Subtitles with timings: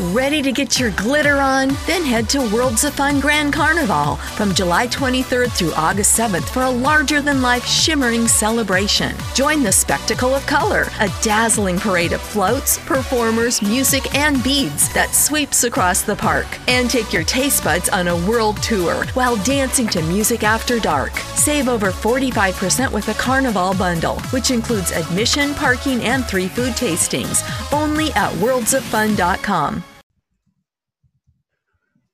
[0.00, 1.76] Ready to get your glitter on?
[1.86, 6.62] Then head to Worlds of Fun Grand Carnival from July 23rd through August 7th for
[6.62, 9.14] a larger than life shimmering celebration.
[9.34, 15.14] Join the spectacle of color, a dazzling parade of floats, performers, music, and beads that
[15.14, 16.46] sweeps across the park.
[16.66, 21.12] And take your taste buds on a world tour while dancing to music after dark.
[21.36, 27.42] Save over 45% with a Carnival bundle, which includes admission, parking, and three food tastings.
[27.70, 29.69] Only at worldsoffun.com.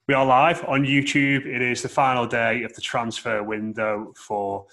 [0.08, 1.46] We are live on YouTube.
[1.46, 4.66] It is the final day of the transfer window for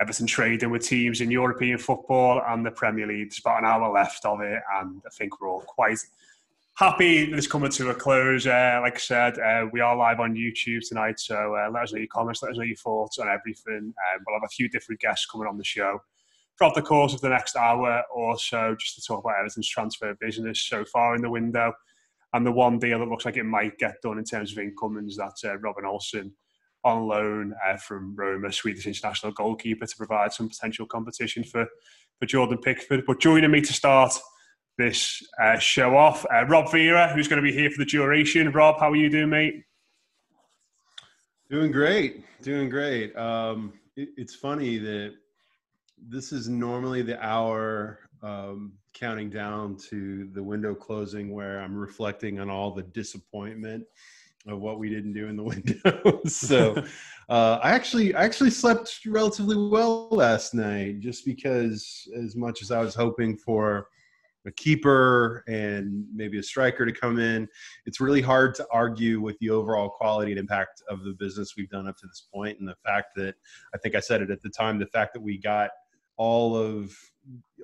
[0.00, 3.30] Everton trading with teams in European football and the Premier League.
[3.30, 6.00] There's about an hour left of it, and I think we're all quite
[6.74, 8.48] happy that it's coming to a close.
[8.48, 11.92] Uh, like I said, uh, we are live on YouTube tonight, so uh, let us
[11.92, 13.76] know your comments, let us know your thoughts on everything.
[13.76, 16.02] Um, we'll have a few different guests coming on the show
[16.58, 20.16] throughout the course of the next hour or so, just to talk about Everton's transfer
[20.20, 21.72] business so far in the window.
[22.34, 25.16] And the one deal that looks like it might get done in terms of incomings,
[25.16, 26.34] that's uh, Robin Olsen
[26.82, 31.66] on loan uh, from Roma, Swedish international goalkeeper, to provide some potential competition for,
[32.18, 33.04] for Jordan Pickford.
[33.06, 34.18] But joining me to start
[34.76, 38.50] this uh, show off, uh, Rob Vera, who's going to be here for the duration.
[38.50, 39.62] Rob, how are you doing, mate?
[41.48, 43.16] Doing great, doing great.
[43.16, 45.14] Um, it, it's funny that
[46.08, 52.38] this is normally the hour um, counting down to the window closing where I'm reflecting
[52.38, 53.84] on all the disappointment
[54.46, 56.20] of what we didn't do in the window.
[56.26, 56.74] so
[57.28, 62.70] uh, I actually I actually slept relatively well last night, just because as much as
[62.70, 63.88] I was hoping for
[64.46, 67.48] a keeper and maybe a striker to come in,
[67.86, 71.70] it's really hard to argue with the overall quality and impact of the business we've
[71.70, 73.34] done up to this point, and the fact that
[73.74, 75.70] I think I said it at the time, the fact that we got
[76.16, 76.96] all of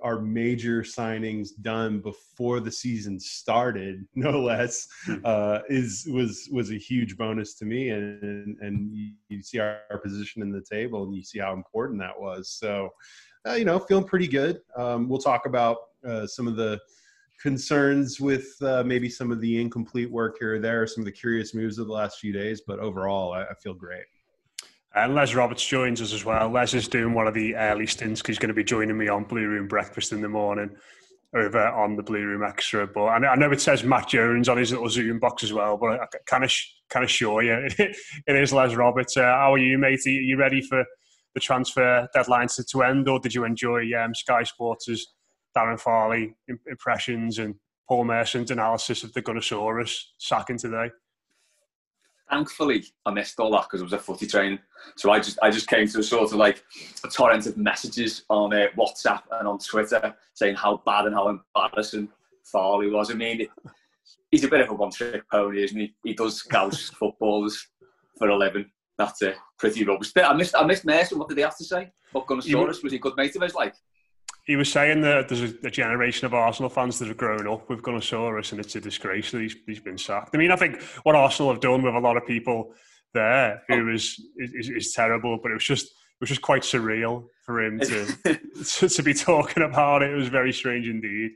[0.03, 5.17] our major signings done before the season started, no less, hmm.
[5.25, 7.91] uh, is was was a huge bonus to me.
[7.91, 8.91] And and
[9.29, 12.49] you see our, our, position in the table, and you see how important that was.
[12.49, 12.91] So,
[13.47, 14.61] uh, you know, feeling pretty good.
[14.77, 16.81] Um, we'll talk about uh, some of the
[17.41, 21.13] concerns with uh, maybe some of the incomplete work here or there, some of the
[21.13, 22.63] curious moves of the last few days.
[22.67, 24.05] But overall, I, I feel great.
[24.95, 26.51] And Les Roberts joins us as well.
[26.51, 29.09] Les is doing one of the early stints because he's going to be joining me
[29.09, 30.71] on Blue Room Breakfast in the morning
[31.35, 32.89] over on the Blue Room Extra.
[32.89, 36.01] But I know it says Matt Jones on his little Zoom box as well, but
[36.01, 37.97] I can of assure you it
[38.27, 39.17] is Les Roberts.
[39.17, 40.01] Uh, how are you, mate?
[40.07, 40.85] Are you ready for
[41.35, 45.07] the transfer deadline to, to end, or did you enjoy um, Sky Sports'
[45.57, 46.35] Darren Farley
[46.67, 47.55] impressions and
[47.89, 50.91] Paul Merson's analysis of the Gunnersaurus sacking today?
[52.31, 54.59] Thankfully I missed all that because it was a footy training.
[54.97, 56.63] So I just I just came to a sort of like
[57.05, 61.29] a torrent of messages on uh, WhatsApp and on Twitter saying how bad and how
[61.29, 62.09] embarrassing
[62.45, 63.11] Farley was.
[63.11, 63.47] I mean,
[64.31, 65.95] he's a bit of a one-trick pony, isn't he?
[66.05, 67.69] He does scouse footballers
[68.19, 68.71] for a living.
[68.97, 70.11] That's a Pretty rubbish.
[70.17, 71.19] I missed I missed Merson.
[71.19, 71.93] What did they have to say?
[72.13, 73.55] What Gunnersaurus was he a good mate of his?
[73.55, 73.75] Like
[74.51, 77.71] he was saying that there's a, a, generation of Arsenal fans that have grown up
[77.71, 80.35] with Gunnersaurus, and it's a disgrace that he's, he's been sacked.
[80.35, 82.75] I mean, I think what Arsenal have done with a lot of people
[83.15, 83.95] there who oh.
[83.95, 87.79] is, is, is terrible, but it was just it was just quite surreal for him
[87.79, 88.07] to,
[88.65, 90.11] to, to be talking about it.
[90.11, 91.31] It was very strange indeed.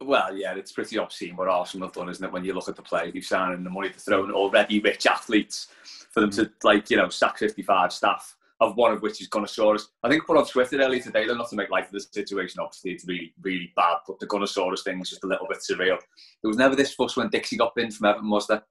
[0.00, 2.32] Well, yeah, it's pretty obscene what Arsenal have done, isn't it?
[2.32, 5.04] When you look at the play they've signed and the money they're throwing already rich
[5.04, 5.66] athletes
[6.12, 6.36] for them mm.
[6.36, 9.82] to like you know sack 55 staff of one of which is Gunnersaurus.
[10.02, 12.60] I think put on Twitter earlier today, they're not to make light of the situation,
[12.60, 15.98] obviously it's really, really bad, but the Gunnersaurus thing is just a little bit surreal.
[16.42, 18.62] There was never this fuss when Dixie got in from Everton, was there?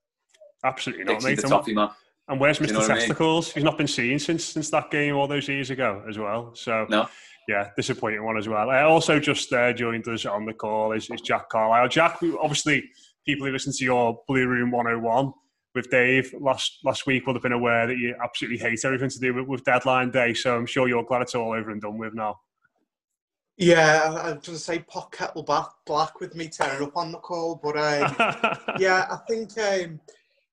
[0.63, 1.41] Absolutely not, Dixie, mate.
[1.41, 1.89] the toffee man.
[2.29, 2.67] And where's Mr.
[2.67, 3.47] You know Testicles?
[3.47, 3.53] I mean?
[3.55, 6.53] He's not been seen since since that game all those years ago as well.
[6.55, 7.07] So no.
[7.47, 8.69] yeah, disappointing one as well.
[8.69, 11.87] I also just uh, joined us on the call is, is Jack Carlisle.
[11.87, 12.83] Jack, obviously
[13.25, 15.31] people who listen to your Blue Room 101
[15.75, 19.19] with Dave last last week will have been aware that you absolutely hate everything to
[19.19, 20.33] do with, with deadline day.
[20.33, 22.39] So I'm sure you're glad it's all over and done with now.
[23.57, 27.11] Yeah, I was going to say pot kettle black, black with me tearing up on
[27.11, 28.15] the call, but um,
[28.79, 29.99] yeah, I think um,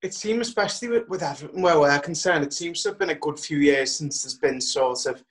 [0.01, 3.15] it seems, especially with, with Everton, where we're concerned, it seems to have been a
[3.15, 5.23] good few years since there's been sort of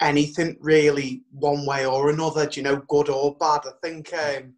[0.00, 3.62] anything really one way or another, do you know, good or bad.
[3.66, 4.54] I think um,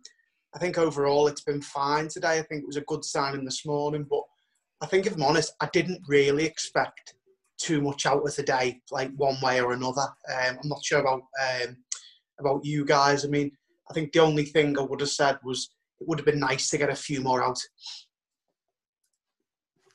[0.55, 2.39] I think overall it's been fine today.
[2.39, 4.23] I think it was a good signing this morning, but
[4.81, 7.15] I think if I'm honest, I didn't really expect
[7.59, 10.03] too much out of the day, like one way or another.
[10.03, 11.77] Um, I'm not sure about um,
[12.39, 13.25] about you guys.
[13.25, 13.51] I mean,
[13.91, 15.71] I think the only thing I would have said was
[16.01, 17.59] it would have been nice to get a few more out.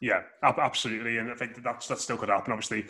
[0.02, 2.52] Yeah, absolutely, and I think that's that's still could happen.
[2.52, 2.86] Obviously,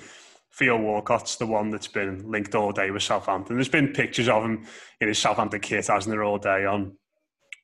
[0.57, 3.55] Theo Walcott's the one that's been linked all day with Southampton.
[3.55, 4.65] There's been pictures of him
[4.99, 6.97] in his Southampton kit, hasn't there, all day on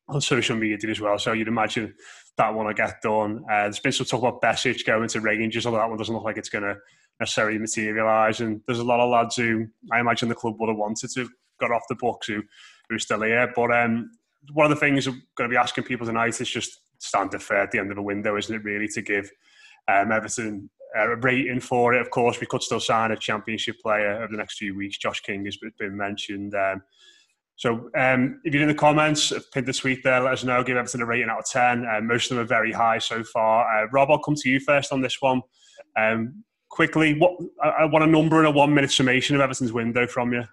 [0.08, 1.18] on social media as well.
[1.18, 1.94] So you'd imagine
[2.40, 3.44] that one will get done.
[3.52, 6.24] Uh, there's been some talk about Besic going to Rangers, although that one doesn't look
[6.24, 6.78] like it's going to
[7.20, 8.40] necessarily materialise.
[8.40, 11.30] And there's a lot of lads who I imagine the club would have wanted to
[11.60, 12.42] got off the books who
[12.88, 13.52] who are still here.
[13.54, 14.12] But um,
[14.54, 17.64] one of the things I'm going to be asking people tonight is just standard fair
[17.64, 18.64] at the end of the window, isn't it?
[18.64, 19.30] Really to give
[19.90, 22.02] um, Everton a rating for it.
[22.02, 24.98] Of course, we could still sign a Championship player over the next few weeks.
[24.98, 26.56] Josh King has been mentioned.
[26.56, 26.82] Um,
[27.60, 30.64] so um, if you're in the comments, pinned the tweet there, let us know.
[30.64, 31.86] Give Everton a rating out of 10.
[31.86, 33.84] Uh, most of them are very high so far.
[33.84, 35.42] Uh, Rob, I'll come to you first on this one.
[35.98, 40.08] Um, quickly, what I, want a number and a one minute summation of Everton's window
[40.08, 40.46] from you.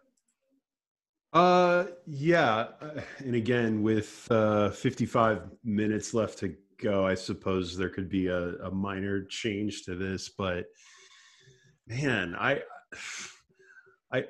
[1.33, 2.67] Uh, yeah.
[2.83, 8.27] Uh, and again, with uh, 55 minutes left to go, I suppose there could be
[8.27, 10.29] a, a minor change to this.
[10.29, 10.65] But
[11.87, 12.63] man, I.
[14.13, 14.25] I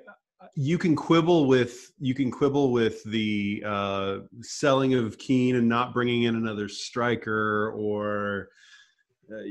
[0.54, 5.92] you can quibble with you can quibble with the uh, selling of Kean and not
[5.92, 8.48] bringing in another striker, or
[9.32, 9.42] uh,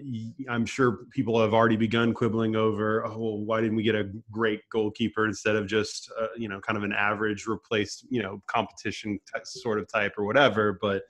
[0.49, 4.09] I'm sure people have already begun quibbling over, oh, well, why didn't we get a
[4.31, 8.41] great goalkeeper instead of just uh, you know kind of an average replaced you know
[8.47, 11.03] competition t- sort of type or whatever, but.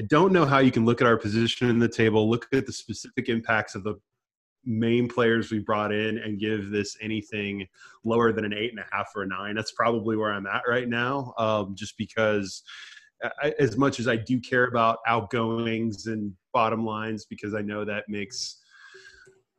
[0.00, 2.66] I don't know how you can look at our position in the table, look at
[2.66, 3.96] the specific impacts of the
[4.68, 7.66] main players we brought in and give this anything
[8.04, 9.56] lower than an eight and a half or a nine.
[9.56, 12.62] That's probably where I'm at right now, um, just because
[13.42, 17.84] I, as much as I do care about outgoings and bottom lines, because I know
[17.84, 18.58] that makes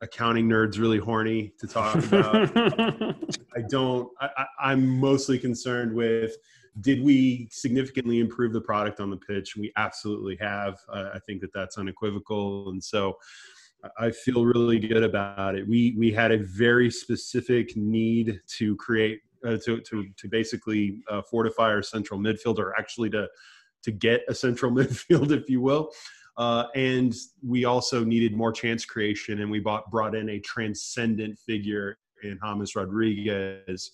[0.00, 2.56] accounting nerds really horny to talk about.
[3.56, 4.08] I don't.
[4.20, 6.36] I, I'm mostly concerned with
[6.80, 9.56] did we significantly improve the product on the pitch?
[9.56, 10.78] We absolutely have.
[10.88, 13.18] Uh, I think that that's unequivocal, and so
[13.98, 15.66] I feel really good about it.
[15.66, 21.22] We we had a very specific need to create uh, to to to basically uh,
[21.22, 23.28] fortify our central midfield, or actually to
[23.82, 25.90] to get a central midfield, if you will.
[26.36, 27.14] Uh, and
[27.46, 32.38] we also needed more chance creation, and we bought brought in a transcendent figure in
[32.42, 33.92] James Rodriguez.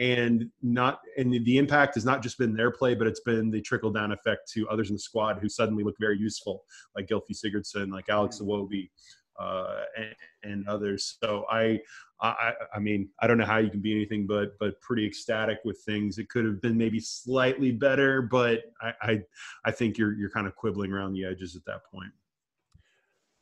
[0.00, 3.60] And not and the impact has not just been their play, but it's been the
[3.60, 6.62] trickle down effect to others in the squad who suddenly look very useful,
[6.94, 8.90] like Gylfi Sigurdsson, like Alex Iwobi,
[9.38, 11.16] uh, and, and, others.
[11.22, 11.80] So I,
[12.20, 15.58] I, I mean, I don't know how you can be anything but but pretty ecstatic
[15.64, 16.18] with things.
[16.18, 19.22] It could have been maybe slightly better, but I, I,
[19.64, 22.10] I think you're you're kind of quibbling around the edges at that point.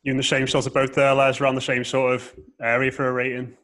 [0.03, 1.41] You in the same sort of boat there, Les?
[1.41, 3.57] Around the same sort of area for a rating?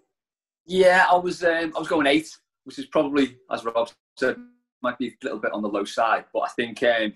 [0.65, 4.37] Yeah, I was um, I was going eight, which is probably, as Rob said,
[4.81, 6.25] might be a little bit on the low side.
[6.33, 7.13] But I think um,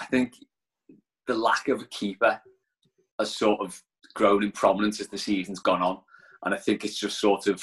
[0.00, 0.34] I think
[1.26, 2.40] the lack of a keeper
[3.18, 3.80] has sort of
[4.14, 5.98] grown in prominence as the season's gone on.
[6.44, 7.62] And I think it's just sort of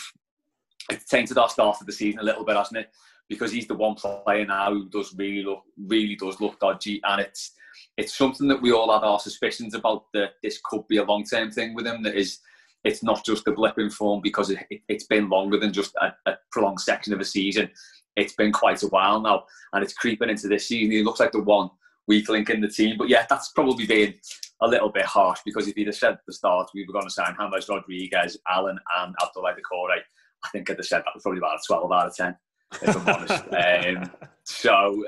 [0.89, 2.91] it's tainted our start of the season a little bit, hasn't it?
[3.27, 7.21] Because he's the one player now who does really look really does look dodgy, and
[7.21, 7.51] it's
[7.97, 11.23] it's something that we all had our suspicions about that this could be a long
[11.23, 12.01] term thing with him.
[12.03, 12.39] That is,
[12.83, 15.93] it's not just a blip in form because it, it, has been longer than just
[16.01, 17.69] a, a prolonged section of a season.
[18.15, 20.91] It's been quite a while now, and it's creeping into this season.
[20.91, 21.69] He looks like the one
[22.09, 22.97] weak link in the team.
[22.97, 24.15] But yeah, that's probably been
[24.61, 27.05] a little bit harsh because if he'd have said at the start we were going
[27.05, 29.99] to sign James Rodriguez, Allan, and Abdoulaye Doucouré,
[30.43, 32.37] I think I'd have said that was probably about a 12 out of 10,
[32.81, 33.43] if I'm honest.
[33.99, 34.11] Um,
[34.43, 35.05] so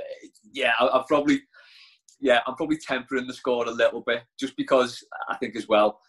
[0.53, 1.41] yeah, I, I've probably
[2.21, 5.99] yeah, I'm probably tempering the score a little bit just because I think as well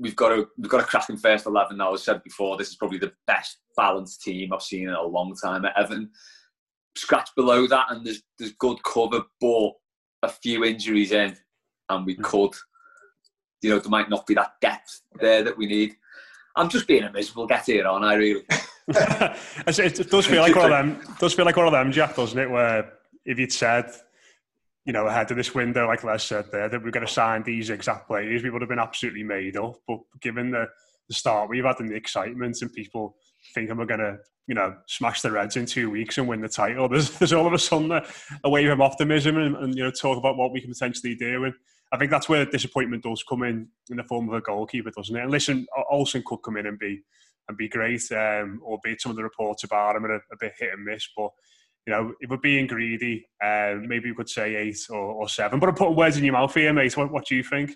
[0.00, 1.94] we've got a we've got a cracking first eleven now.
[1.94, 5.02] As I said before, this is probably the best balanced team I've seen in a
[5.02, 6.10] long time at Everton.
[6.96, 9.70] Scratch below that, and there's there's good cover, but
[10.22, 11.36] a few injuries in,
[11.88, 12.54] and we could
[13.62, 15.96] you know, there might not be that depth there that we need.
[16.56, 18.42] I'm just being a miserable get here on, I really.
[18.88, 21.16] it does feel like one of them.
[21.18, 22.50] Does feel like one of them, Jack, doesn't it?
[22.50, 22.92] Where
[23.24, 23.90] if you'd said,
[24.84, 27.42] you know, ahead of this window, like Les said there, that we're going to sign
[27.42, 29.76] these exact players, we would have been absolutely made up.
[29.86, 30.66] But given the,
[31.08, 33.16] the start we've had and the excitement and people
[33.54, 36.48] thinking we're going to, you know, smash the Reds in two weeks and win the
[36.48, 39.90] title, there's, there's all of a sudden a, wave of optimism and, and, you know,
[39.90, 41.44] talk about what we can potentially do.
[41.44, 41.54] And
[41.92, 45.16] I think that's where disappointment does come in in the form of a goalkeeper, doesn't
[45.16, 45.22] it?
[45.22, 47.02] And listen, Olsen could come in and be
[47.48, 50.52] and be great, um, albeit some of the reports about him are a, a bit
[50.58, 51.08] hit and miss.
[51.16, 51.30] But
[51.86, 55.58] you know, if we're being greedy, uh, maybe we could say eight or, or seven.
[55.58, 56.96] But I'm putting words in your mouth here, mate.
[56.96, 57.72] What, what do you think?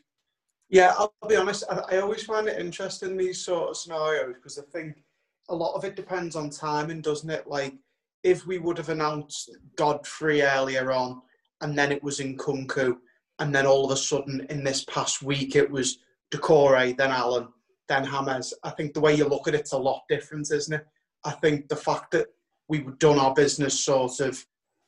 [0.71, 1.64] Yeah, I'll be honest.
[1.71, 5.02] I, I always find it interesting these sort of scenarios because I think
[5.48, 7.46] a lot of it depends on timing, doesn't it?
[7.46, 7.74] Like
[8.22, 11.20] if we would have announced Godfrey earlier on,
[11.60, 12.96] and then it was in Nkounkou,
[13.38, 15.98] and then all of a sudden in this past week it was
[16.32, 17.48] Doucouré, then Allan,
[17.88, 18.54] then James.
[18.62, 20.86] I think the way you look at it's a lot different, isn't it?
[21.24, 22.26] I think the fact that
[22.68, 24.44] we've done our business sort of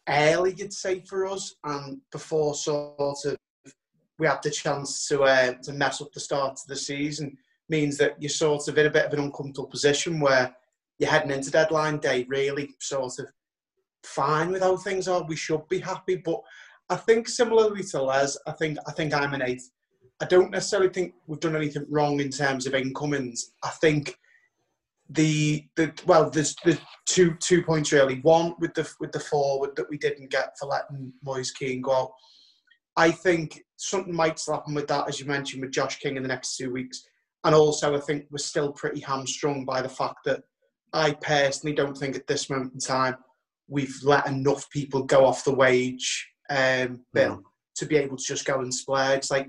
[0.08, 3.36] early, you'd say for us, and before sort of
[4.18, 7.36] we had the chance to uh, to mess up the start of the season
[7.68, 10.54] means that you're sort of in a bit of an uncomfortable position where
[10.99, 13.26] you're heading into deadline day really sort of
[14.04, 15.25] fine with how things are.
[15.25, 16.40] We should be happy, but
[16.88, 19.62] I think similarly to Les, I think I think I'm an eight.
[20.20, 23.52] I don't necessarily think we've done anything wrong in terms of incomings.
[23.62, 24.16] I think
[25.11, 28.20] the the well, there's the two two points really.
[28.20, 32.14] One with the with the forward that we didn't get for letting Moise Kean go.
[32.96, 36.28] I think something might happen with that, as you mentioned, with Josh King in the
[36.28, 37.04] next two weeks.
[37.46, 40.42] And also, I think we're still pretty hamstrung by the fact that
[40.92, 43.16] I personally don't think at this moment in time
[43.68, 47.48] we've let enough people go off the wage um, bill yeah.
[47.76, 49.30] to be able to just go and splurge.
[49.30, 49.48] Like,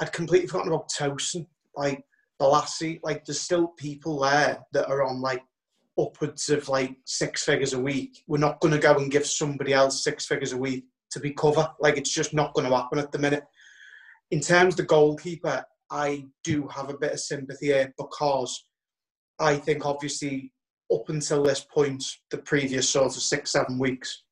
[0.00, 1.46] I'd completely forgotten about Tosun.
[1.76, 2.02] Like,
[2.42, 5.44] Bolasie, like, there's still people there that are on, like,
[5.96, 8.24] upwards of, like, six figures a week.
[8.26, 11.30] We're not going to go and give somebody else six figures a week to be
[11.34, 11.70] cover.
[11.78, 13.44] Like, it's just not going to happen at the minute.
[14.32, 18.64] In terms of the goalkeeper, I do have a bit of sympathy here because
[19.38, 20.52] I think obviously
[20.92, 24.24] up until this point, the previous sort of six, seven weeks,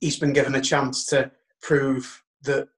[0.00, 1.30] he's been given a chance to
[1.62, 2.68] prove that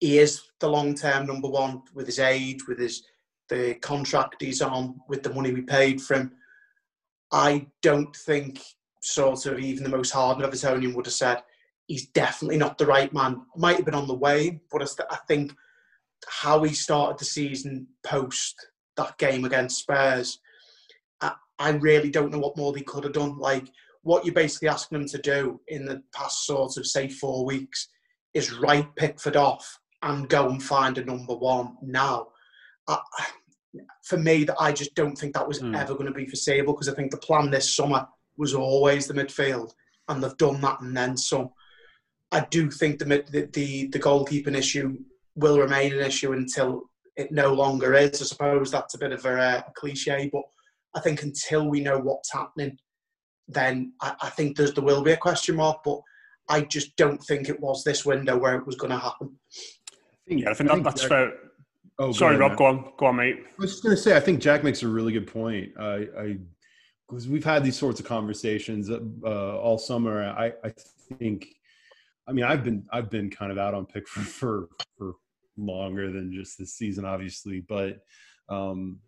[0.00, 3.04] he is the long term number one with his age, with his
[3.50, 6.32] the contract he's on, with the money we paid for him.
[7.30, 8.60] I don't think
[9.02, 11.42] sort of even the most hardened Evertonian would have said
[11.86, 13.42] he's definitely not the right man.
[13.56, 15.54] Might have been on the way, but I think
[16.28, 18.54] how he started the season post
[18.96, 20.38] that game against Spurs,
[21.20, 23.38] I, I really don't know what more he could have done.
[23.38, 23.66] Like
[24.02, 27.88] what you're basically asking him to do in the past sort of say four weeks
[28.34, 32.28] is write Pickford off and go and find a number one now.
[32.86, 32.98] I,
[34.04, 35.76] for me, that I just don't think that was mm.
[35.76, 39.14] ever going to be foreseeable because I think the plan this summer was always the
[39.14, 39.72] midfield,
[40.08, 41.50] and they've done that and then some.
[42.30, 44.98] I do think the the the, the goalkeeping issue
[45.36, 46.82] will remain an issue until
[47.16, 48.20] it no longer is.
[48.20, 50.42] I suppose that's a bit of a, uh, a cliche, but
[50.94, 52.76] I think until we know what's happening,
[53.48, 55.78] then I, I think there's, there will be a question mark.
[55.84, 56.00] But
[56.48, 59.38] I just don't think it was this window where it was going to happen.
[60.26, 61.32] Yeah, I think, I think that's fair.
[61.98, 62.56] Oh, sorry, Rob.
[62.56, 63.36] Go on, go on, mate.
[63.38, 65.72] I was just going to say, I think Jack makes a really good point.
[65.78, 66.38] I, I
[67.08, 70.24] because we've had these sorts of conversations uh, all summer.
[70.24, 70.72] I, I
[71.18, 71.46] think,
[72.26, 75.12] I mean, I've been I've been kind of out on Pickford for for
[75.56, 77.60] longer than just this season, obviously.
[77.60, 78.00] But
[78.48, 78.98] um,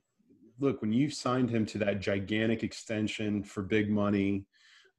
[0.59, 4.47] look, when you signed him to that gigantic extension for big money,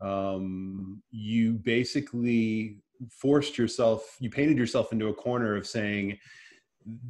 [0.01, 2.77] um, you basically
[3.11, 6.17] forced yourself, you painted yourself into a corner of saying,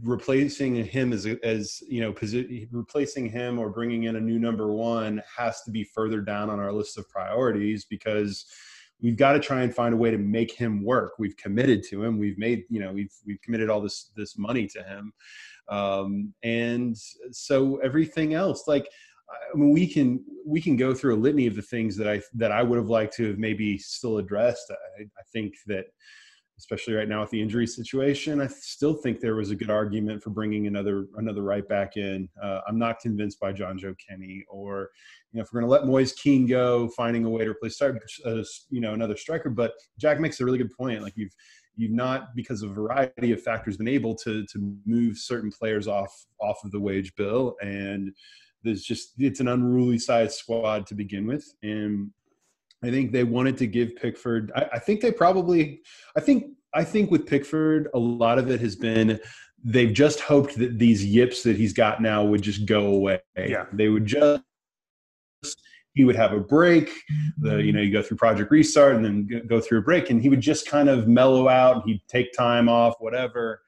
[0.03, 4.73] replacing him as as you know posi- replacing him or bringing in a new number
[4.73, 8.45] one has to be further down on our list of priorities because
[9.01, 11.13] we've got to try and find a way to make him work.
[11.19, 12.17] We've committed to him.
[12.17, 15.13] We've made, you know, we've we've committed all this this money to him,
[15.69, 16.95] um, and
[17.31, 18.87] so everything else, like,
[19.29, 22.21] I mean, we can we can go through a litany of the things that I
[22.35, 24.71] that I would have liked to have maybe still addressed.
[24.71, 25.85] I, I think that
[26.57, 28.41] especially right now with the injury situation.
[28.41, 32.27] I still think there was a good argument for bringing another another right back in.
[32.41, 34.89] Uh, I'm not convinced by Jonjoe Kenny or
[35.31, 37.81] you know if we're going to let Moise Kean go, finding a way to replace
[37.81, 39.49] uh, you know another striker.
[39.49, 41.03] But Jack makes a really good point.
[41.03, 41.33] Like you've
[41.75, 45.87] you've not because of a variety of factors been able to to move certain players
[45.87, 46.11] off
[46.41, 48.11] off of the wage bill and
[48.63, 52.09] there's just it's an unruly sized squad to begin with and
[52.83, 54.51] I think they wanted to give Pickford.
[54.55, 55.81] I, I, think they probably.
[56.15, 56.53] I think.
[56.73, 59.19] I think with Pickford, a lot of it has been
[59.63, 63.21] they've just hoped that these yips that he's got now would just go away.
[63.35, 63.65] Yeah.
[63.73, 64.43] They would just.
[65.93, 66.91] He would have a break.
[67.39, 70.21] The you know you go through Project Restart and then go through a break, and
[70.21, 71.83] he would just kind of mellow out.
[71.87, 73.61] He'd take time off, whatever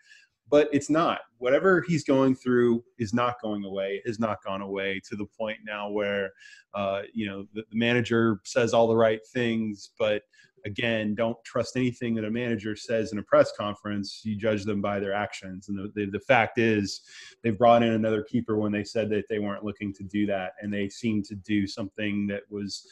[0.49, 1.19] but it's not.
[1.37, 4.01] Whatever he's going through is not going away.
[4.05, 6.31] Has not gone away to the point now where,
[6.73, 10.23] uh, you know, the, the, manager says all the right things, but
[10.65, 14.21] again, don't trust anything that a manager says in a press conference.
[14.23, 15.69] You judge them by their actions.
[15.69, 17.01] And the, the, the fact is,
[17.43, 20.53] they brought in another keeper when they said that they weren't looking to do that,
[20.61, 22.85] and they seemed to do something that was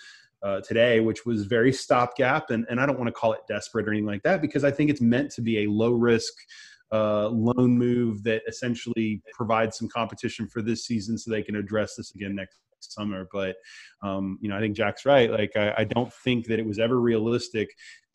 [0.44, 2.52] uh, today, which was very stopgap.
[2.52, 4.72] And, and I don't want to call it desperate or anything like that because I
[4.72, 6.34] think it's meant to be a low risk
[6.92, 11.96] uh, loan move that essentially provides some competition for this season so they can address
[11.96, 13.28] this again next summer.
[13.32, 13.56] But,
[14.04, 15.30] um, you know, I think Jack's right.
[15.32, 17.70] Like, I, I don't think that it was ever realistic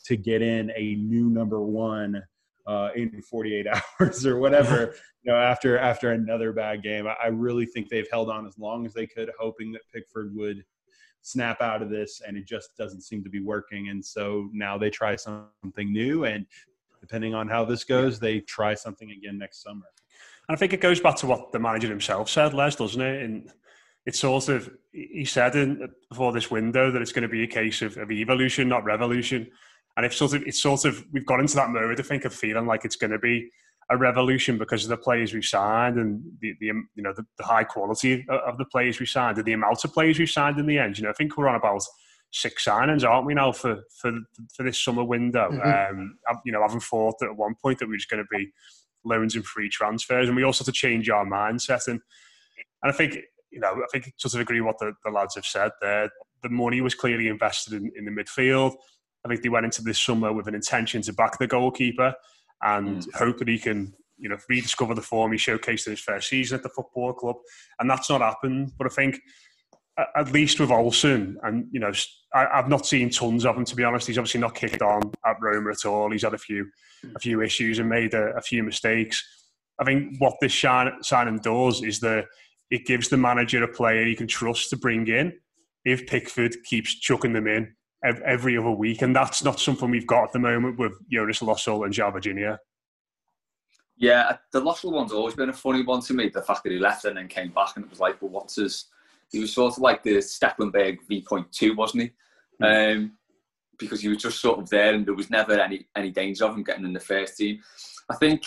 [0.05, 2.23] to get in a new number one
[2.67, 3.67] uh, in 48
[4.01, 7.07] hours or whatever, you know, after after another bad game.
[7.07, 10.35] I, I really think they've held on as long as they could, hoping that Pickford
[10.35, 10.65] would
[11.23, 13.89] snap out of this, and it just doesn't seem to be working.
[13.89, 16.47] And so now they try something new, and
[17.03, 19.85] depending on how this goes, they try something again next summer.
[20.49, 23.23] And I think it goes back to what the manager himself said, Les, doesn't it?
[23.25, 23.51] And
[24.07, 27.49] it's sort of he said in, before this window that it's going to be a
[27.49, 29.51] case of, of evolution, not revolution.
[29.97, 32.33] And if sort of it's sort of we've got into that mode, I think, of
[32.33, 33.51] feeling like it's going to be
[33.91, 37.27] a revolution because of the players we've signed and the, the um, you know the,
[37.37, 40.59] the, high quality of the players we signed and the amount of players we've signed
[40.59, 40.97] in the end.
[40.97, 41.83] You know, I think we're on about
[42.33, 44.13] six signings, aren't we now for for
[44.55, 45.51] for this summer window?
[45.51, 45.99] Mm-hmm.
[45.99, 48.37] Um, you know, having thought that at one point that we are just going to
[48.37, 48.53] be
[49.05, 51.87] loans and free transfers, and we also had to change our mindset.
[51.87, 52.01] And
[52.83, 53.19] and I think
[53.53, 56.11] you know, I think sort of agree what the, the lads have said there.
[56.43, 58.75] The money was clearly invested in, in the midfield.
[59.25, 62.15] I think they went into this summer with an intention to back the goalkeeper
[62.63, 63.15] and mm.
[63.15, 66.57] hope that he can, you know, rediscover the form he showcased in his first season
[66.57, 67.37] at the football club.
[67.79, 68.73] And that's not happened.
[68.79, 69.21] But I think
[70.17, 71.93] at least with Olsen, and you know,
[72.35, 74.07] I, have not seen tons of him to be honest.
[74.07, 76.11] He's obviously not kicked on at Roma at all.
[76.11, 76.67] He's had a few,
[77.15, 79.23] a few issues and made a, a few mistakes.
[79.79, 82.27] I think what this signing does is that
[82.71, 85.33] it gives the manager a player he can trust to bring in
[85.85, 90.25] if Pickford keeps chucking them in every other week, and that's not something we've got
[90.25, 92.59] at the moment with Jonas Lössl and João Virgínia.
[93.97, 96.29] Yeah, the Lössl one's always been a funny one to me.
[96.29, 98.57] The fact that he left and then came back, and it was like, well, what's
[98.57, 98.87] his?
[99.33, 102.11] He was sort of like the Stekelenburg V.2, wasn't he?
[102.63, 102.97] Mm.
[102.97, 103.13] Um,
[103.79, 106.55] because he was just sort of there, and there was never any any danger of
[106.55, 107.61] him getting in the first team.
[108.11, 108.43] I think,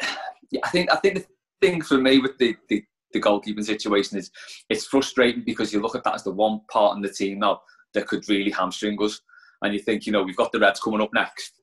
[0.50, 1.26] yeah, I think, I think the
[1.60, 4.30] thing for me with the, the the goalkeeping situation is
[4.68, 7.62] it's frustrating because you look at that as the one part in the team now
[7.94, 9.20] that could really hamstring us.
[9.62, 11.62] And you think, you know, we've got the Reds coming up next.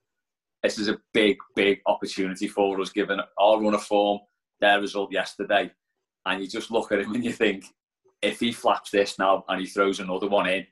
[0.63, 4.19] This is a big, big opportunity for us, given our run of form,
[4.59, 5.71] their result yesterday.
[6.25, 7.65] And you just look at him and you think,
[8.23, 10.65] if he flaps this now and he throws another one in,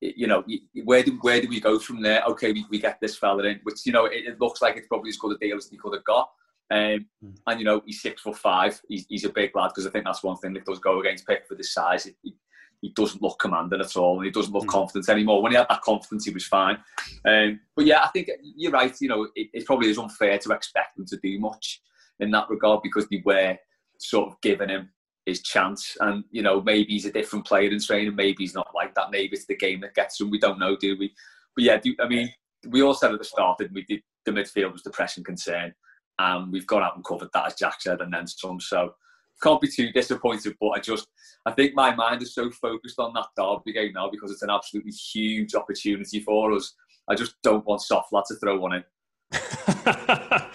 [0.00, 0.42] you know,
[0.84, 2.22] where do where do we go from there?
[2.24, 4.88] Okay, we, we get this fella in, which you know it, it looks like it's
[4.88, 6.30] probably as good a deal as he could have got.
[6.72, 7.36] Um, mm.
[7.46, 8.80] And you know, he's six foot five.
[8.88, 11.26] He's, he's a big lad because I think that's one thing that does go against
[11.26, 12.08] Pickford this size.
[12.22, 12.34] He,
[12.80, 14.70] he doesn't look commanding at all, and he doesn't look mm.
[14.70, 15.40] confident anymore.
[15.40, 16.78] When he had that confidence, he was fine.
[17.24, 18.94] Um, but yeah, I think you're right.
[19.00, 21.80] You know, it, it, probably is unfair to expect him to do much
[22.18, 23.56] in that regard because they were
[23.98, 24.90] sort of giving him
[25.26, 25.96] his chance.
[26.00, 28.16] And you know, maybe he's a different player in training.
[28.16, 29.10] Maybe he's not like that.
[29.10, 30.30] Maybe it's the game that gets him.
[30.30, 31.12] We don't know, do we?
[31.56, 32.32] But yeah, do, I mean,
[32.68, 35.74] we all said at the start that we did the midfield was the pressing concern,
[36.18, 38.60] and we've gone out and covered that as Jack said, and then some.
[38.60, 38.94] So
[39.42, 41.08] can't be too disappointed, but I just
[41.46, 44.50] I think my mind is so focused on that derby game now because it's an
[44.50, 46.74] absolutely huge opportunity for us.
[47.08, 48.84] I just don't want soft lad to throw one in.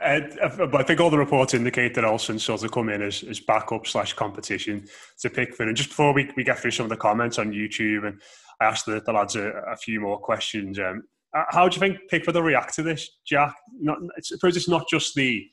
[0.00, 3.86] I think all the reports indicate that Olsen sort of come in as, as backup
[3.86, 4.86] slash competition
[5.20, 5.68] to Pickford.
[5.68, 8.20] And just before we, we get through some of the comments on YouTube, and
[8.60, 10.78] I asked the, the lads a, a, few more questions.
[10.78, 13.54] Um, how do you think Pickford will react to this, Jack?
[13.78, 15.46] Not, I suppose it's not just the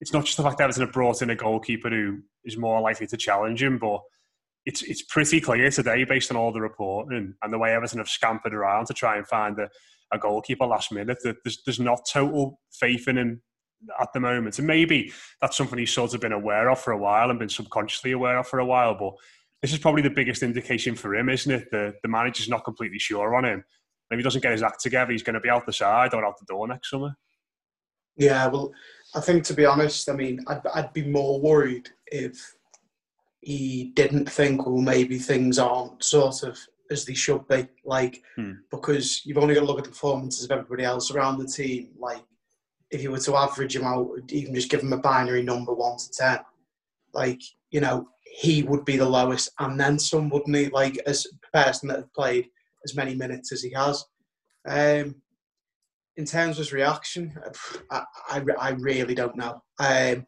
[0.00, 2.80] it's not just the fact that Everton have brought in a goalkeeper who is more
[2.80, 4.00] likely to challenge him, but
[4.64, 8.08] it's it's pretty clear today, based on all the reporting and the way Everton have
[8.08, 9.68] scampered around to try and find a,
[10.12, 13.42] a goalkeeper last minute, there's, there's not total faith in him
[14.00, 14.58] at the moment.
[14.58, 17.48] And maybe that's something he's sort of been aware of for a while and been
[17.48, 18.96] subconsciously aware of for a while.
[18.98, 19.12] But
[19.62, 21.70] this is probably the biggest indication for him, isn't it?
[21.70, 23.64] The, the manager's not completely sure on him.
[24.10, 26.24] if he doesn't get his act together, he's going to be out the side or
[26.24, 27.14] out the door next summer.
[28.16, 28.72] Yeah, well,
[29.14, 32.54] I think to be honest, I mean, I'd, I'd be more worried if
[33.40, 36.58] he didn't think, well, maybe things aren't sort of
[36.90, 37.68] as they should be.
[37.84, 38.52] Like, hmm.
[38.70, 41.90] because you've only got to look at the performances of everybody else around the team.
[41.98, 42.22] Like,
[42.90, 45.98] if you were to average him out, even just give him a binary number one
[45.98, 46.38] to ten,
[47.12, 50.68] like, you know, he would be the lowest, and then some, wouldn't he?
[50.68, 52.48] Like, as a person that has played
[52.84, 54.04] as many minutes as he has.
[54.66, 55.16] Um,
[56.16, 57.34] in terms of his reaction,
[57.90, 59.62] I, I, I really don't know.
[59.78, 60.26] Um,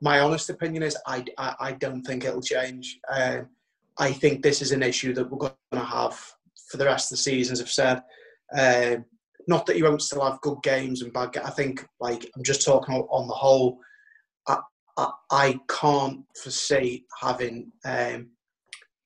[0.00, 2.98] my honest opinion is I, I, I don't think it'll change.
[3.10, 3.48] Um,
[3.98, 6.18] I think this is an issue that we're going to have
[6.70, 8.02] for the rest of the season, as I've said.
[8.56, 9.04] Um,
[9.48, 11.32] not that you won't still have good games and bad.
[11.32, 11.46] Games.
[11.46, 13.78] I think, like, I'm just talking on the whole.
[14.48, 14.58] I,
[14.96, 18.30] I, I can't foresee having um,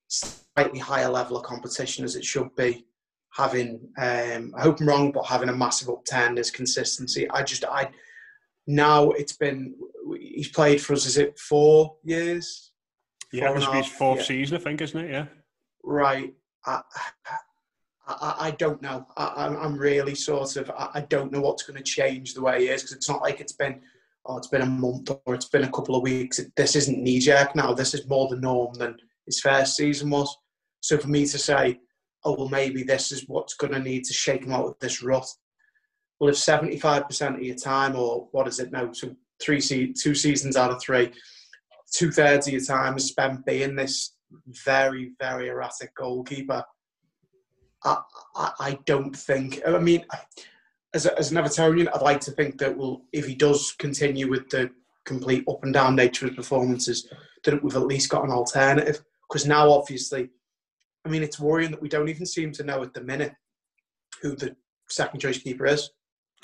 [0.09, 2.87] slightly higher level of competition as it should be.
[3.35, 7.29] Having, um, I hope I'm wrong, but having a massive up ten is consistency.
[7.31, 7.91] I just, I
[8.67, 9.75] now it's been
[10.19, 11.07] he's played for us.
[11.07, 12.73] Is it four years?
[13.33, 14.25] Yeah, this be his fourth yeah.
[14.25, 15.11] season, I think, isn't it?
[15.11, 15.27] Yeah.
[15.83, 16.33] Right.
[16.65, 16.81] I,
[18.07, 19.07] I, I don't know.
[19.17, 20.71] I, am really sort of.
[20.71, 23.41] I don't know what's going to change the way he is because it's not like
[23.41, 23.81] it's been.
[24.29, 26.41] Oh, it's been a month or it's been a couple of weeks.
[26.57, 27.73] This isn't knee jerk now.
[27.73, 30.37] This is more the norm than his first season was.
[30.81, 31.79] So for me to say,
[32.25, 35.03] oh well, maybe this is what's going to need to shake him out of this
[35.03, 35.27] rut.
[36.19, 38.93] Well, if seventy-five percent of your time, or what is it now?
[38.93, 41.13] So three, se- two seasons out of three,
[41.93, 44.17] two thirds of your time is spent being this
[44.65, 46.65] very, very erratic goalkeeper.
[47.85, 47.99] I,
[48.35, 49.61] I, I don't think.
[49.67, 50.05] I mean,
[50.95, 54.29] as, a, as an Evertonian, I'd like to think that well, if he does continue
[54.29, 54.71] with the
[55.05, 57.09] complete up and down nature of his performances,
[57.45, 59.01] that we've at least got an alternative.
[59.29, 60.31] Because now, obviously,
[61.05, 63.35] I mean, it's worrying that we don't even seem to know at the minute
[64.23, 64.57] who the
[64.89, 65.91] second choice keeper is.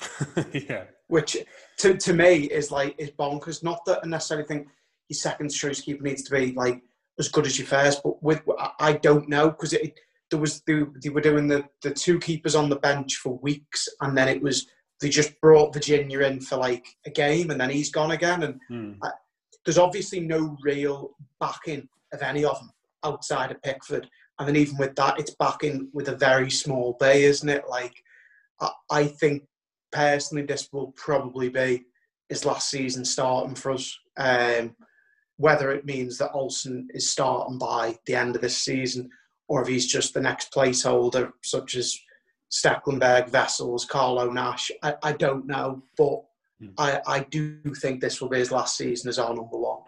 [0.53, 0.85] yeah.
[1.07, 1.37] Which
[1.79, 3.63] to, to me is like is bonkers.
[3.63, 4.67] Not that I necessarily think
[5.09, 6.81] your second choice keeper needs to be like
[7.19, 8.41] as good as your first, but with
[8.79, 9.99] I don't know because it
[10.31, 13.87] there was they, they were doing the the two keepers on the bench for weeks,
[14.01, 14.67] and then it was
[14.99, 18.59] they just brought Virginia in for like a game, and then he's gone again, and
[18.67, 18.93] hmm.
[19.03, 19.11] I,
[19.65, 22.71] there's obviously no real backing of any of them
[23.03, 27.23] outside of Pickford, and then even with that, it's backing with a very small bay,
[27.23, 27.65] isn't it?
[27.69, 27.93] Like
[28.59, 29.43] I, I think
[29.91, 31.83] personally, this will probably be
[32.29, 33.97] his last season starting for us.
[34.17, 34.75] Um,
[35.37, 39.09] whether it means that Olsen is starting by the end of this season
[39.47, 41.97] or if he's just the next placeholder, such as
[42.51, 45.83] Stekelenburg, Wessels, Carlo Nash, I, I don't know.
[45.97, 46.23] But
[46.61, 46.73] mm.
[46.77, 49.81] I, I do think this will be his last season as our number one.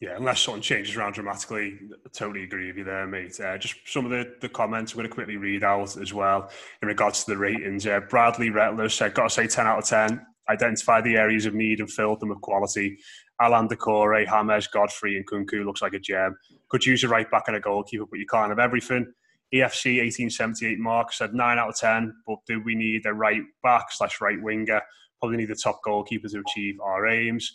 [0.00, 3.38] Yeah, unless something changes around dramatically, I totally agree with you there, mate.
[3.40, 6.50] Uh, just some of the, the comments I'm going to quickly read out as well
[6.82, 7.84] in regards to the ratings.
[7.84, 10.24] Uh, Bradley Rettler said, got to say 10 out of 10.
[10.48, 12.98] Identify the areas of need and filled them with quality.
[13.40, 16.36] Allan Doucouré, James, Godfrey, and Nkounkou looks like a gem.
[16.68, 19.06] Could use a right back and a goalkeeper, but you can't have everything.
[19.54, 23.86] EFC 1878 Mark said 9 out of 10, but do we need a right back
[23.90, 24.80] slash right winger?
[25.20, 27.50] Probably need the top goalkeeper to achieve our aims.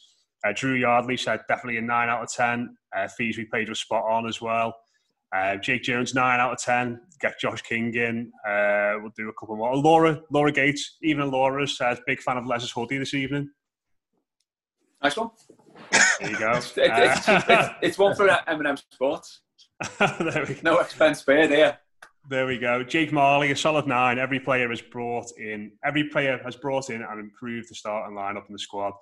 [0.46, 2.76] Uh, Drew Yardley said definitely a 9 out of 10.
[2.96, 4.74] Uh, fees we paid were spot on as well.
[5.34, 7.00] Uh, Jake Jones, 9 out of 10.
[7.22, 8.32] Get Josh King in.
[8.48, 9.76] Uh, we'll do a couple more.
[9.76, 13.50] Laura Laura Gates, even Laura says, big fan of Les's hoodie this evening.
[15.02, 15.30] Nice one.
[16.20, 16.52] There you go.
[16.56, 19.42] it's, it's, it's, it's, one for M&M Sports.
[20.64, 21.78] no expense paid here.
[22.30, 22.84] There we go.
[22.84, 24.18] Jake Marley, a solid nine.
[24.18, 25.74] Every player has brought in.
[25.84, 28.94] Every player has brought in and improved the starting lineup in the squad.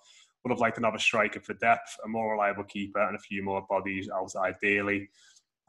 [0.44, 3.64] Would have liked another striker for depth, a more reliable keeper, and a few more
[3.70, 5.08] bodies out ideally.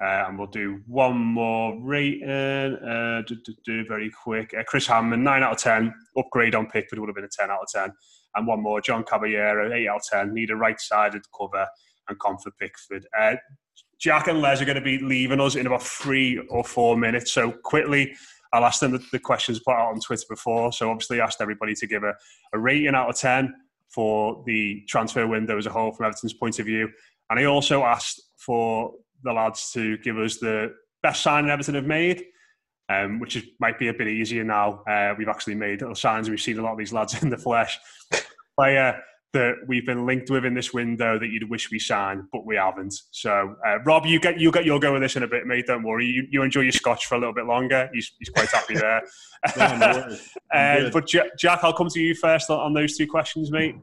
[0.03, 2.27] Uh, and we'll do one more rating.
[2.27, 4.55] Uh, do, do, do, very quick.
[4.59, 5.95] Uh, Chris Hammond, 9 out of 10.
[6.17, 7.93] Upgrade on Pickford would have been a 10 out of 10
[8.35, 10.35] and one more, John Caballero, 8 out of 10.
[10.35, 11.67] Need a right sided cover
[12.09, 13.07] and comfort Pickford.
[13.19, 13.37] Uh,
[13.99, 17.33] Jack and Les are going to be leaving us in about three or four minutes.
[17.33, 18.15] So quickly,
[18.53, 20.73] I'll ask them the, the questions put out on Twitter before.
[20.73, 22.15] So obviously, I asked everybody to give a,
[22.53, 23.55] a rating out of 10
[23.89, 26.89] for the transfer window as a whole from Everton's point of view.
[27.31, 28.93] And I also asked for
[29.23, 32.25] the lads to give us the best signing Everton have made
[32.89, 34.83] um, which is, might be a bit easier now.
[34.89, 36.29] Uh, we've actually made little signs.
[36.29, 37.79] We've seen a lot of these lads in the flesh.
[38.59, 39.01] Player
[39.33, 42.57] that we've been linked with in this window that you'd wish we signed, but we
[42.57, 42.95] haven't.
[43.13, 45.67] So, uh, Rob, you get you get your go with this in a bit, mate.
[45.67, 46.07] Don't worry.
[46.07, 47.89] You, you enjoy your scotch for a little bit longer.
[47.95, 49.03] He's, he's quite happy there.
[49.57, 50.17] no, no
[50.55, 53.77] uh, but Jack, I'll come to you first on those two questions, mate.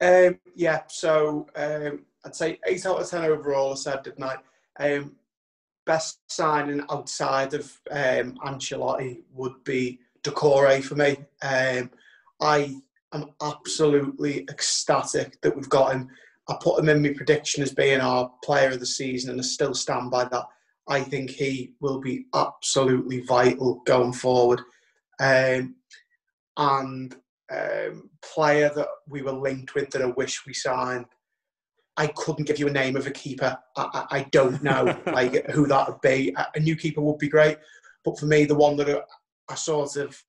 [0.00, 0.82] Um, yeah.
[0.88, 3.72] So um, I'd say eight out of ten overall.
[3.72, 4.36] I said, didn't I?
[4.78, 5.14] Um,
[5.86, 11.16] best signing outside of um, Ancelotti would be Doucouré for me.
[11.42, 11.90] Um,
[12.40, 12.76] I
[13.12, 16.10] am absolutely ecstatic that we've got him.
[16.48, 19.44] I put him in my prediction as being our player of the season, and I
[19.44, 20.44] still stand by that.
[20.88, 24.60] I think he will be absolutely vital going forward.
[25.18, 25.76] Um,
[26.56, 27.16] and
[27.50, 31.06] um, player that we were linked with that I wish we signed
[31.96, 33.56] I couldn't give you a name of a keeper.
[33.76, 36.34] I, I, I don't know like who that would be.
[36.54, 37.58] A new keeper would be great,
[38.04, 39.00] but for me, the one that I,
[39.48, 40.22] I sort of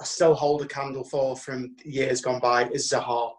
[0.00, 3.32] I still hold a candle for from years gone by is Zaha,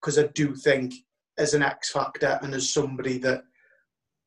[0.00, 0.94] because I do think
[1.38, 3.42] as an X factor and as somebody that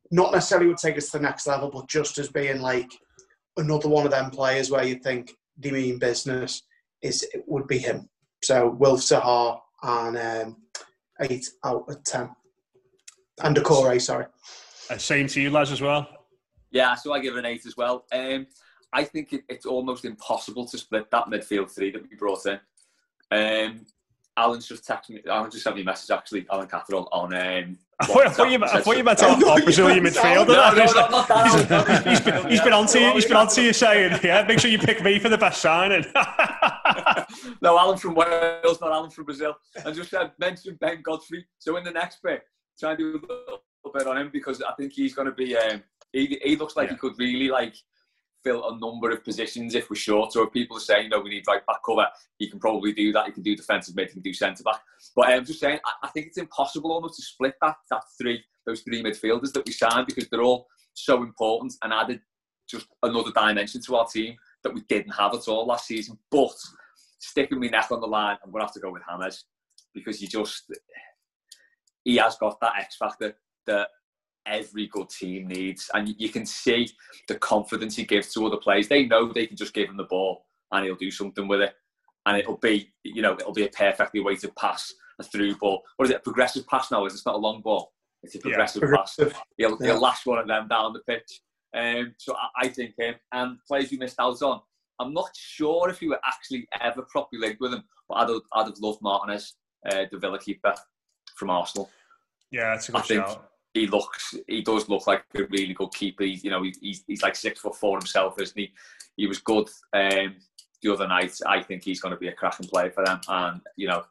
[0.10, 2.92] not necessarily would take us to the next level, but just as being like
[3.58, 6.64] another one of them players where you think they mean business
[7.02, 8.10] is it would be him.
[8.44, 10.58] So Wilf Zaha and um,
[11.22, 12.30] eight out of ten.
[13.44, 14.26] And Doucouré, sorry.
[14.90, 16.08] Uh, same to you, lads, as well.
[16.72, 18.06] Yeah, so I give it an eight as well.
[18.12, 18.48] Um,
[18.94, 22.60] I think it, it's almost impossible to split that midfield three that we brought in.
[23.32, 23.86] Um,
[24.38, 25.22] Alan's just texted me.
[25.30, 26.46] Alan just sent me a message actually.
[26.52, 27.34] Alan Catterall on.
[27.34, 30.48] Um, I thought, I thought you, I thought you meant our, our Brazilian midfielder.
[30.48, 32.08] No, no, no, not that.
[32.08, 33.14] he's, been, he's been on to you.
[33.14, 35.62] He's been on to you saying, "Yeah, make sure you pick me for the best
[35.62, 36.06] signing."
[37.62, 39.56] no, Alan from Wales, not Alan from Brazil.
[39.86, 41.46] And just uh, mention Ben Godfrey.
[41.60, 42.44] So in the next bit,
[42.82, 43.62] try and do a little
[43.94, 45.56] bit on him because I think he's going to be.
[45.56, 46.96] Um, he, he looks like yeah.
[46.96, 47.76] he could really like
[48.44, 50.34] fill a number of positions if we're short.
[50.34, 53.14] So if people are saying, no, we need right back cover, he can probably do
[53.14, 53.28] that.
[53.28, 54.82] He can do defensive mid, he can do centre back.
[55.16, 58.04] But I'm um, just saying, I, I, think it's impossible almost to split that that
[58.20, 62.20] three those three midfielders that we signed because they're all so important and added
[62.70, 66.18] just another dimension to our team that we didn't have at all last season.
[66.30, 66.56] But
[67.20, 69.46] sticking my neck on the line, I'm going to have to go with Hammers
[69.94, 70.64] because you just
[72.04, 73.36] he has got that X factor
[73.68, 73.88] that
[74.46, 75.90] every good team needs.
[75.94, 76.90] And you can see
[77.28, 78.88] the confidence he gives to other players.
[78.88, 81.74] They know they can just give him the ball and he'll do something with it.
[82.26, 85.82] And it'll be, you know, it'll be a perfectly weighted pass, a through ball.
[85.98, 87.06] What is it, a progressive pass now?
[87.06, 87.94] Is It's not a long ball.
[88.24, 88.96] It's a progressive yeah.
[88.96, 89.16] pass.
[89.16, 89.76] He'll, yeah.
[89.82, 91.42] he'll lash one of them down the pitch.
[91.76, 93.16] Um, so I, I think him.
[93.32, 94.62] And players we missed out on,
[95.00, 98.42] I'm not sure if he were actually ever properly linked with him, but I'd have,
[98.54, 99.56] I'd have loved Martinez,
[99.90, 100.76] uh, the Villa keeper
[101.36, 101.90] from Arsenal.
[102.52, 103.28] Yeah, that's a good I shout.
[103.28, 103.40] Think,
[103.74, 106.24] he looks he does look like a really good keeper.
[106.24, 108.74] He's, you know, he's, he's like six foot four himself, isn't he?
[109.16, 110.36] He was good um,
[110.82, 111.38] the other night.
[111.46, 113.22] I think he's going to be a cracking player for them.
[113.30, 114.04] And you know,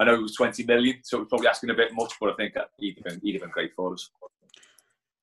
[0.00, 2.34] I know it was twenty million, so we're probably asking a bit much, but I
[2.34, 4.08] think he'd have been, he'd have been great for us.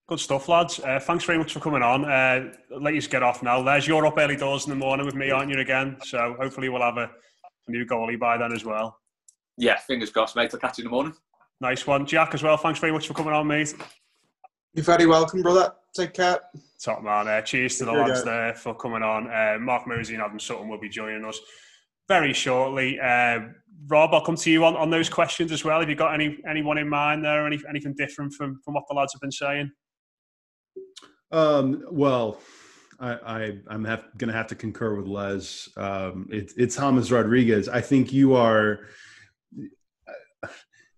[0.09, 0.79] Good stuff, lads.
[0.79, 2.03] Uh, thanks very much for coming on.
[2.03, 3.61] Uh, let you get off now.
[3.61, 5.97] There's your up early doors in the morning with me, aren't you, again?
[6.03, 7.11] So hopefully we'll have a,
[7.67, 8.97] a new goalie by then as well.
[9.55, 10.49] Yeah, fingers crossed, mate.
[10.51, 11.13] I'll catch you in the morning.
[11.61, 12.05] Nice one.
[12.05, 13.73] Jack, as well, thanks very much for coming on, mate.
[14.73, 15.73] You're very welcome, brother.
[15.93, 16.39] Take care.
[16.81, 17.27] Top man.
[17.27, 19.29] Uh, cheers to the lads there for coming on.
[19.29, 21.39] Uh, Mark Mosey and Adam Sutton will be joining us
[22.07, 22.99] very shortly.
[22.99, 23.39] Uh,
[23.87, 25.79] Rob, I'll come to you on, on those questions as well.
[25.79, 28.83] Have you got any anyone in mind there, or any, anything different from, from what
[28.89, 29.71] the lads have been saying?
[31.31, 32.39] Um, well,
[32.99, 35.69] I, I am going to have to concur with Les.
[35.77, 37.67] Um, it, it's James Rodriguez.
[37.67, 38.81] I think you are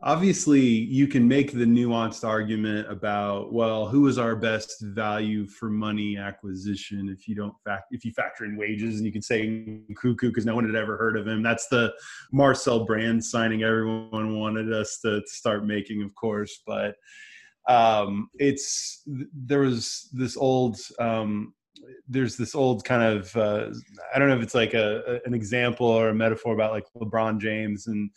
[0.03, 5.69] obviously you can make the nuanced argument about well who is our best value for
[5.69, 9.45] money acquisition if you don't fact if you factor in wages and you can say
[9.91, 11.43] Nkounkou because no one had ever heard of him.
[11.43, 11.93] That's the
[12.31, 16.95] Marcel Brands signing everyone wanted us to, to start making of course but
[17.69, 21.53] um, it's there was this old um,
[22.07, 23.67] there's this old kind of uh,
[24.13, 26.85] i don't know if it's like a, a an example or a metaphor about like
[26.95, 28.09] lebron james and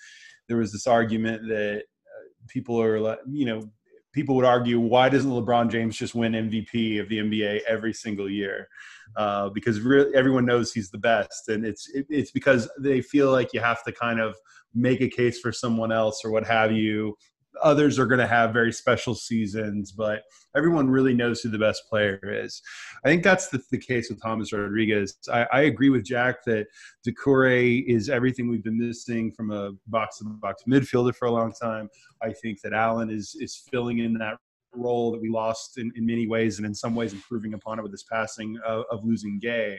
[0.49, 3.71] there was this argument that uh, people are you know,
[4.13, 8.31] people would argue, why doesn't LeBron James just win MVP of the NBA every single
[8.31, 8.69] year?
[9.17, 13.31] Uh, because really, everyone knows he's the best, and it's it, it's because they feel
[13.31, 14.35] like you have to kind of
[14.75, 17.15] make a case for someone else or what have you,
[17.63, 20.23] others are going to have very special seasons, but
[20.57, 22.61] everyone really knows who the best player is.
[23.05, 25.17] I think that's the, the case with Thomas Rodriguez.
[25.33, 26.67] I, I, agree with Jack that
[27.07, 31.53] Doucouré is everything we've been missing from a box to box midfielder for a long
[31.53, 31.89] time.
[32.23, 34.37] I think that Allan is is filling in that
[34.77, 37.83] role that we lost in, in many ways and in some ways improving upon it
[37.83, 39.79] with this passing of, of losing Gueye.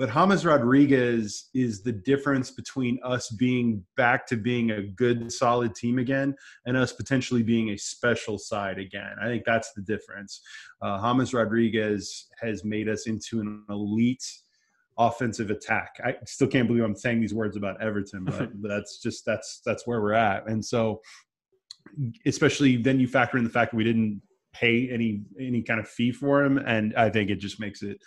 [0.00, 5.74] But James Rodriguez is the difference between us being back to being a good, solid
[5.74, 6.34] team again
[6.64, 9.16] and us potentially being a special side again.
[9.20, 10.40] I think that's the difference.
[10.80, 14.24] Uh, James Rodriguez has made us into an elite
[14.96, 15.90] offensive attack.
[16.02, 19.86] I still can't believe I'm saying these words about Everton, but that's just that's that's
[19.86, 20.48] where we're at.
[20.48, 21.02] And so,
[22.24, 24.22] especially then you factor in the fact that we didn't
[24.54, 27.98] pay any any kind of fee for him, and I think it just makes it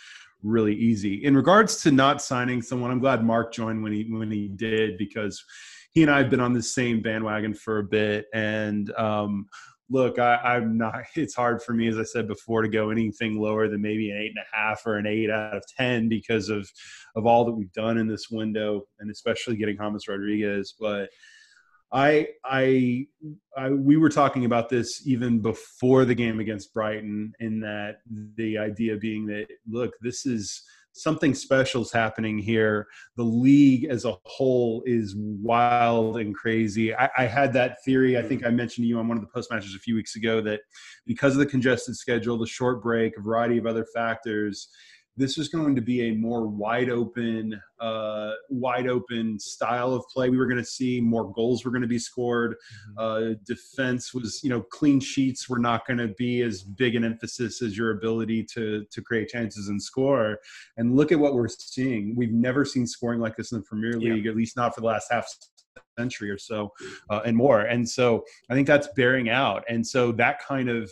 [0.43, 1.23] really easy.
[1.23, 4.97] In regards to not signing someone, I'm glad Mark joined when he when he did
[4.97, 5.43] because
[5.91, 8.25] he and I have been on the same bandwagon for a bit.
[8.34, 9.47] And um,
[9.89, 11.03] look, I, am not.
[11.15, 14.17] It's hard for me, as I said before, to go anything lower than maybe an
[14.17, 16.69] eight and a half or an eight out of ten because of
[17.15, 20.73] of all that we've done in this window, and especially getting James Rodriguez.
[20.79, 21.10] But
[21.93, 23.06] I, I,
[23.56, 27.97] I, we were talking about this even before the game against Brighton, in that
[28.36, 32.88] the idea being that look, this is something special is happening here.
[33.15, 36.95] The league as a whole is wild and crazy.
[36.95, 38.17] I, I, had that theory.
[38.17, 40.15] I think I mentioned to you on one of the post matches a few weeks
[40.15, 40.62] ago that
[41.06, 44.69] because of the congested schedule, the short break, a variety of other factors,
[45.15, 50.30] this is going to be a more wide open, uh, wide open style of play.
[50.30, 52.56] We were going to see more goals were going to be scored.
[52.97, 52.97] Mm-hmm.
[52.97, 57.04] Uh, defense was, you know, clean sheets were not going to be as big an
[57.04, 60.39] emphasis as your ability to to create chances and score.
[60.78, 62.15] And look at what we're seeing.
[62.15, 64.32] We've never seen scoring like this in the Premier League, yeah.
[64.32, 65.28] at least not for the last half
[65.97, 66.71] century or so,
[67.10, 67.62] uh, and more.
[67.62, 69.63] And so I think that's bearing out.
[69.69, 70.91] And so that kind of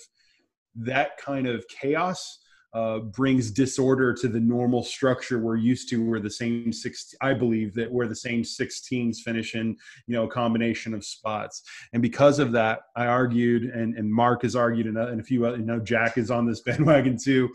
[0.75, 2.39] that kind of chaos
[2.73, 7.33] uh, brings disorder to the normal structure we're used to where the same six i
[7.33, 9.75] believe that where the same 16s finish in
[10.07, 11.63] you know a combination of spots.
[11.93, 15.45] And because of that i argued and, and mark has argued and, and a few
[15.45, 17.49] other, you know jack is on this bandwagon too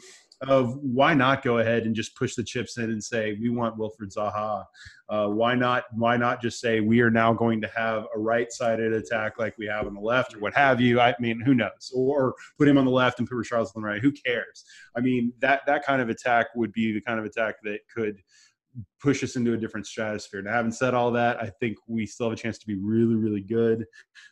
[0.49, 3.79] of why not go ahead and just push the chips in and say we want
[3.79, 4.65] Wilfried Zaha.
[5.09, 5.85] Uh, why not?
[5.93, 9.67] Why not just say we are now going to have a right-sided attack like we
[9.67, 11.01] have on the left or what have you?
[11.01, 11.93] I mean, who knows?
[11.95, 14.03] Or put him on the left and put Richarlison on the right.
[14.03, 14.65] Who cares?
[14.97, 18.21] I mean, that that kind of attack would be the kind of attack that could
[19.01, 20.43] push us into a different stratosphere.
[20.43, 23.15] Now, having said all that, I think we still have a chance to be really,
[23.15, 23.87] really good.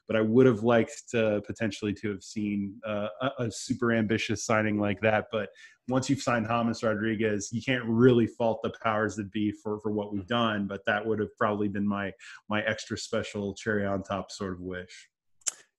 [0.07, 4.44] But I would have liked to potentially to have seen uh, a, a, super ambitious
[4.44, 5.26] signing like that.
[5.33, 5.48] But
[5.88, 9.90] once you've signed James Rodriguez, you can't really fault the powers that be for for
[9.90, 10.66] what we've done.
[10.66, 12.12] But that would have probably been my
[12.48, 15.09] my extra special cherry on top sort of wish.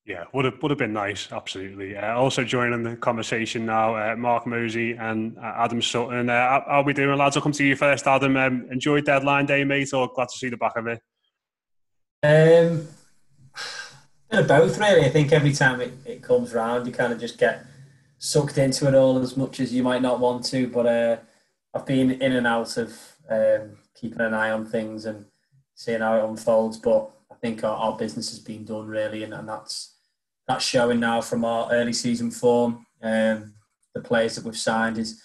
[0.06, 1.98] Yeah, would have would have been nice, absolutely.
[1.98, 6.30] Uh, also joining the conversation now, uh, Mark Mosey and uh, Adam Sutton.
[6.30, 7.36] Uh, how are we doing, lads?
[7.36, 8.38] I'll come to you first, Adam.
[8.38, 11.02] Um, enjoy deadline day, mate, or glad to see the back of it?
[12.22, 12.88] Um,
[14.30, 15.06] both, really.
[15.06, 17.66] I think every time it, it comes round, you kind of just get
[18.20, 20.68] sucked into it all as much as you might not want to.
[20.68, 21.18] But uh,
[21.74, 22.96] I've been in and out of
[23.28, 25.26] um, keeping an eye on things and
[25.74, 26.78] seeing how it unfolds.
[26.78, 29.95] But I think our, our business has been done really, and, and that's
[30.48, 32.86] that's showing now from our early season form.
[33.02, 33.54] Um,
[33.94, 35.22] the players that we've signed is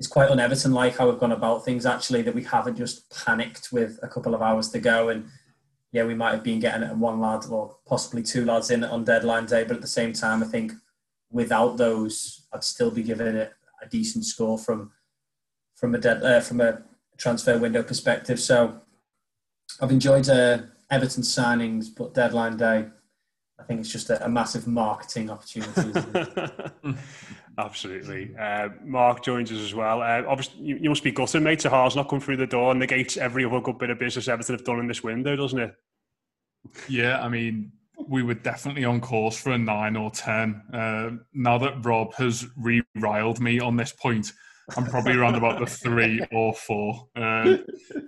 [0.00, 1.86] is quite un-Everton like how we've gone about things.
[1.86, 5.26] Actually, that we haven't just panicked with a couple of hours to go and
[5.94, 9.46] yeah, we might have been getting one lad or possibly two lads in on deadline
[9.46, 10.72] day, but at the same time, I think
[11.30, 14.90] without those, I'd still be giving it a decent score from
[15.76, 16.82] from a dead, uh, from a
[17.16, 18.40] transfer window perspective.
[18.40, 18.80] So
[19.80, 22.86] I've enjoyed uh, Everton signings, but deadline day,
[23.58, 25.92] I think it's just a, a massive marketing opportunity.
[27.58, 28.34] Absolutely.
[28.36, 30.02] Uh, Mark joins us as well.
[30.02, 31.60] Uh, obviously, you, you, must be gutted, mate.
[31.60, 34.56] Zaha's not come through the door and negates every other good bit of business Everton
[34.56, 35.74] have done in this window, doesn't it?
[36.88, 37.70] Yeah, I mean,
[38.08, 40.62] we were definitely on course for a nine or ten.
[40.72, 44.32] Uh, now that Rob has re-riled me on this point,
[44.76, 47.08] I'm probably around about the three or four.
[47.14, 47.58] Uh,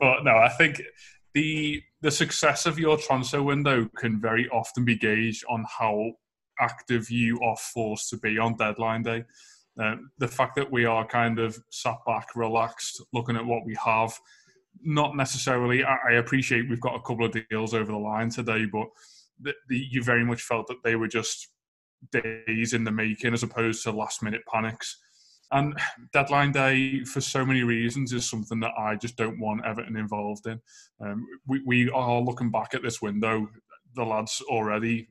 [0.01, 0.83] but no, I think
[1.35, 6.13] the the success of your transfer window can very often be gauged on how
[6.61, 9.25] active you are forced to be on deadline day.
[9.83, 13.77] Uh, the fact that we are kind of sat back, relaxed, looking at what we
[13.85, 14.17] have,
[14.83, 15.83] not necessarily.
[15.83, 18.87] I, I appreciate we've got a couple of deals over the line today, but
[19.41, 21.49] the, the, you very much felt that they were just
[22.13, 24.97] days in the making as opposed to last minute panics.
[25.53, 25.79] And
[26.13, 30.47] deadline day, for so many reasons, is something that I just don't want Everton involved
[30.47, 30.61] in.
[31.01, 33.49] Um, we, we are looking back at this window.
[33.95, 35.09] The lads already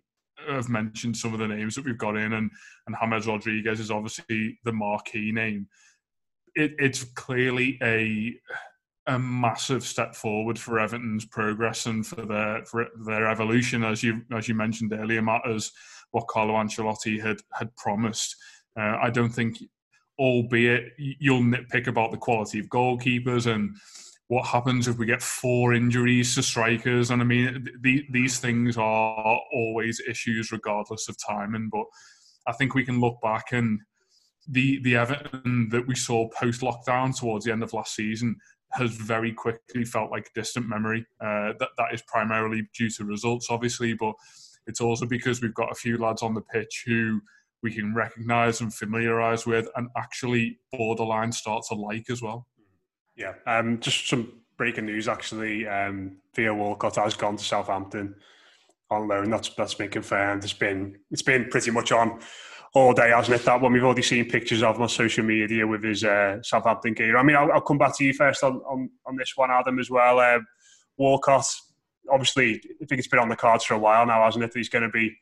[0.49, 2.51] have mentioned some of the names that we've got in, and,
[2.87, 5.67] and James Rodriguez is obviously the marquee name.
[6.55, 8.35] It, it's clearly a
[9.07, 14.21] a massive step forward for Everton's progress and for their for their evolution, as you
[14.35, 15.41] as you mentioned earlier, Matt,
[16.11, 18.35] what Carlo Ancelotti had had promised.
[18.77, 19.57] Uh, I don't think,
[20.19, 23.75] albeit you'll nitpick about the quality of goalkeepers and
[24.28, 28.75] what happens if we get four injuries to strikers, and I mean the, these things
[28.78, 31.69] are always issues regardless of timing.
[31.71, 31.86] But
[32.47, 33.80] I think we can look back and
[34.47, 38.36] the the Everton that we saw post lockdown towards the end of last season
[38.71, 41.06] has very quickly felt like distant memory.
[41.21, 44.13] Uh, that that is primarily due to results, obviously, but
[44.67, 47.21] it's also because we've got a few lads on the pitch who
[47.65, 52.45] we can recognise and familiarise with, and actually borderline start to like as well.
[53.17, 55.67] Yeah, um, just some breaking news actually.
[55.67, 58.13] Um, Theo Walcott has gone to Southampton
[58.91, 59.32] on loan.
[59.32, 60.43] That's that's been confirmed.
[60.43, 62.19] It's been it's been pretty much on
[62.75, 63.45] all day, hasn't it?
[63.45, 67.17] That one we've already seen pictures of on social media with his uh, Southampton gear.
[67.17, 69.80] I mean, I'll, I'll, come back to you first on, on, on this one, Adam,
[69.80, 70.20] as well.
[70.20, 70.39] Uh,
[70.97, 71.45] Walcott,
[72.11, 74.51] obviously, I think it's been on the cards for a while now, hasn't it?
[74.53, 75.16] He's going to be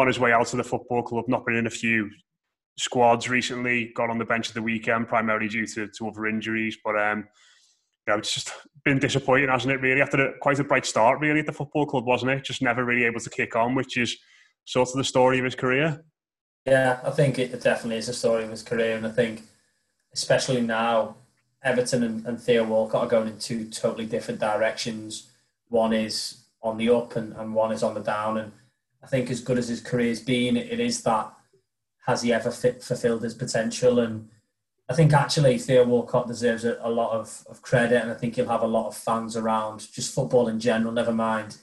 [0.00, 2.10] on his way out to the football club, not been in a few
[2.78, 6.78] squads recently, got on the bench at the weekend, primarily due to, to other injuries.
[6.84, 7.28] But um,
[8.06, 8.52] you know, it's just
[8.84, 9.80] been disappointing, hasn't it?
[9.80, 12.44] Really, after a, quite a bright start, really at the football club, wasn't it?
[12.44, 14.16] Just never really able to kick on, which is
[14.64, 16.02] sort of the story of his career.
[16.66, 19.42] Yeah, I think it definitely is a story of his career, and I think
[20.12, 21.16] especially now
[21.62, 25.30] Everton and, and Theo Walcott are going in two totally different directions.
[25.68, 28.38] One is on the up and, and one is on the down.
[28.38, 28.52] And
[29.02, 31.32] I think as good as his career's been, it is that
[32.06, 34.00] has he ever fit, fulfilled his potential?
[34.00, 34.28] And
[34.88, 38.34] I think actually Theo Walcott deserves a, a, lot of, of credit, and I think
[38.34, 40.92] he'll have a lot of fans around just football in general.
[40.92, 41.58] Never mind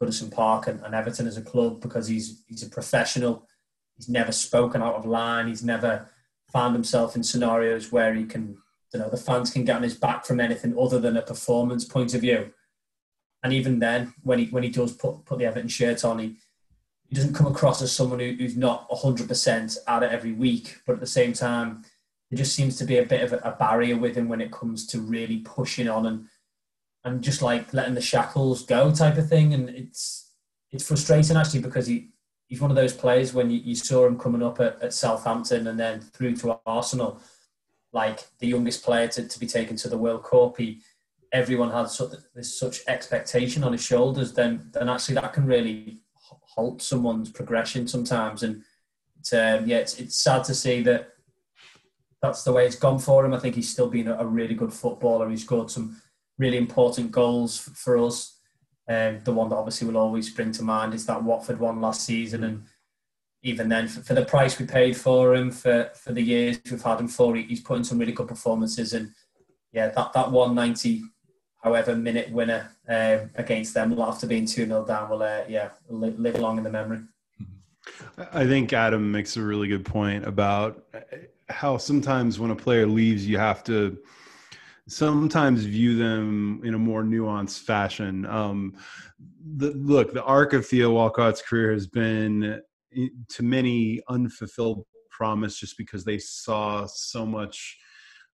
[0.00, 3.46] Goodison Park and, and Everton as a club because he's he's a professional.
[3.96, 5.46] He's never spoken out of line.
[5.46, 6.10] He's never
[6.52, 8.56] found himself in scenarios where he can,
[8.92, 11.84] you know, the fans can get on his back from anything other than a performance
[11.84, 12.52] point of view.
[13.42, 16.36] And even then, when he when he does put put the Everton shirt on, he
[17.08, 20.94] he doesn't come across as someone who, who's not 100% at it every week, but
[20.94, 21.84] at the same time,
[22.30, 24.86] there just seems to be a bit of a, barrier with him when it comes
[24.88, 26.26] to really pushing on and
[27.04, 29.52] and just like letting the shackles go type of thing.
[29.52, 30.32] And it's
[30.72, 32.08] it's frustrating actually because he
[32.46, 35.66] he's one of those players when you, you saw him coming up at, at Southampton
[35.66, 37.20] and then through to Arsenal,
[37.92, 40.56] like the youngest player to, to be taken to the World Cup.
[40.56, 40.80] He
[41.30, 44.32] everyone had such, such expectation on his shoulders.
[44.32, 46.00] Then then actually that can really
[46.54, 48.42] halt someone's progression sometimes.
[48.42, 48.62] And
[49.18, 51.10] it's, um, yeah, it's, it's sad to see that
[52.22, 53.34] that's the way it's gone for him.
[53.34, 55.28] I think he's still been a, really good footballer.
[55.28, 56.00] He's scored some
[56.38, 58.38] really important goals for, for us.
[58.88, 62.02] Um, the one that obviously will always spring to mind is that Watford one last
[62.02, 62.62] season, and
[63.42, 66.82] even then, for, for, the price we paid for him, for, for the years we've
[66.82, 68.92] had him for, he's put in some really good performances.
[68.92, 69.10] And
[69.72, 71.02] yeah, that that 190
[71.64, 76.18] however minute winner um, against them after being 2 0 down will, uh, yeah, live,
[76.20, 77.00] live long in the memory.
[78.32, 80.84] I think Adam makes a really good point about
[81.48, 83.98] how sometimes when a player leaves, you have to
[84.86, 88.26] sometimes view them in a more nuanced fashion.
[88.26, 88.74] Um,
[89.56, 92.60] the, look, the arc of Theo Walcott's career has been
[93.28, 97.78] to many unfulfilled promise just because they saw so much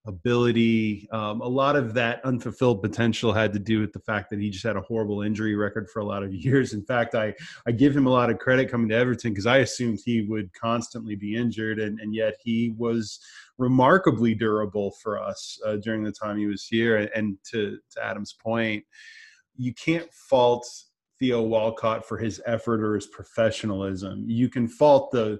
[0.05, 1.07] ability.
[1.11, 4.49] Um, a lot of that unfulfilled potential had to do with the fact that he
[4.49, 6.73] just had a horrible injury record for a lot of years.
[6.73, 7.33] In fact, I,
[7.67, 10.51] I give him a lot of credit coming to Everton because I assumed he would
[10.53, 13.19] constantly be injured, and, and yet he was
[13.57, 17.09] remarkably durable for us uh, during the time he was here.
[17.15, 18.83] And, to, to Adam's point,
[19.55, 20.67] you can't fault
[21.19, 24.25] Theo Walcott for his effort or his professionalism.
[24.27, 25.39] You can fault the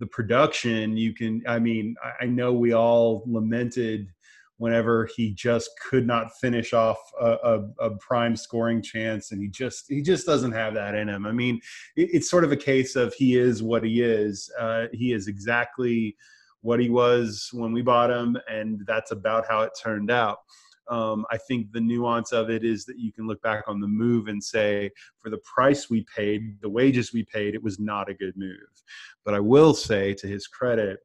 [0.00, 4.08] the production you can i mean i know we all lamented
[4.62, 9.48] whenever he just could not finish off a, a, a, prime scoring chance and he
[9.48, 11.26] just he just doesn't have that in him.
[11.26, 11.60] I mean
[11.96, 14.48] it, it's sort of a case of he is what he is.
[14.56, 16.14] Uh, he is exactly
[16.60, 20.38] what he was when we bought him and that's about how it turned out
[20.88, 23.88] um, I think the nuance of it is that you can look back on the
[23.88, 28.08] move and say, for the price we paid, the wages we paid, it was not
[28.08, 28.56] a good move.
[29.24, 31.00] But I will say, to his credit,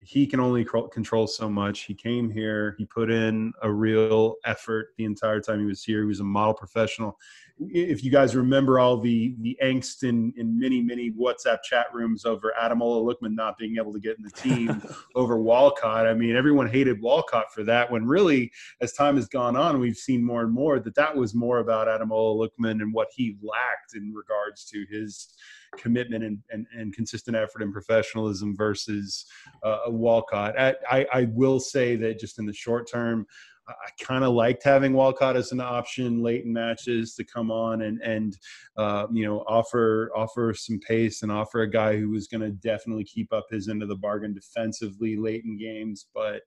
[0.00, 1.80] he can only control so much.
[1.80, 6.02] He came here, he put in a real effort the entire time he was here.
[6.02, 7.18] He was a model professional
[7.58, 12.26] if you guys remember all the the angst in in many many WhatsApp chat rooms
[12.26, 14.82] over Ademola Lookman not being able to get in the team
[15.14, 16.06] over Walcott.
[16.06, 17.90] I mean, everyone hated Walcott for that.
[17.90, 18.52] When really,
[18.82, 21.88] as time has gone on, we've seen more and more that that was more about
[21.88, 25.28] Ademola Lookman and what he lacked in regards to his
[25.78, 29.26] commitment and, and, and consistent effort and professionalism versus
[29.62, 30.58] uh, Walcott.
[30.58, 33.26] I, I, I will say that just in the short term,
[33.68, 37.82] I kind of liked having Walcott as an option late in matches to come on
[37.82, 38.36] and and
[38.76, 42.50] uh, you know offer offer some pace and offer a guy who was going to
[42.50, 46.06] definitely keep up his end of the bargain defensively late in games.
[46.14, 46.42] But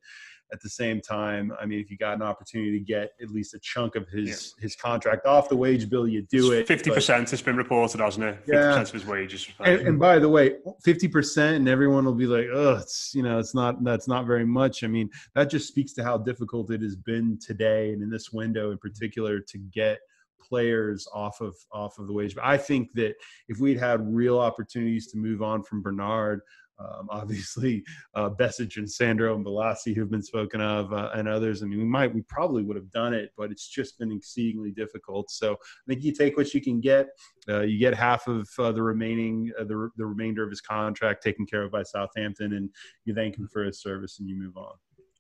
[0.52, 3.54] at the same time, I mean, if you got an opportunity to get at least
[3.54, 4.64] a chunk of his yeah.
[4.64, 6.68] his contract off the wage bill, you do it.
[6.68, 8.38] Fifty percent has been reported, hasn't it?
[8.38, 8.68] Fifty yeah.
[8.68, 9.48] percent of his wages.
[9.60, 13.24] And, and, by the way, fifty percent, and everyone will be like, "Oh, it's you
[13.24, 16.72] know, it's not that's not very much." I mean, that just speaks to how difficult
[16.72, 20.00] it has been today, and in this window in particular, to get
[20.40, 22.36] players off of off of the wage.
[22.36, 23.16] But I think that
[23.48, 26.42] if we'd had real opportunities to move on from Bernard,
[26.80, 27.84] um, obviously
[28.16, 31.62] uh, Besic and Sandro and Bolasie who've been spoken of uh, and others.
[31.62, 34.72] I mean, we might, we probably would have done it, but it's just been exceedingly
[34.72, 35.30] difficult.
[35.30, 37.08] So I think you take what you can get.
[37.48, 41.24] Uh, you get half of uh, the remaining, uh, the, the remainder of his contract
[41.24, 42.70] taken care of by Southampton, and
[43.06, 44.74] you thank him for his service and you move on.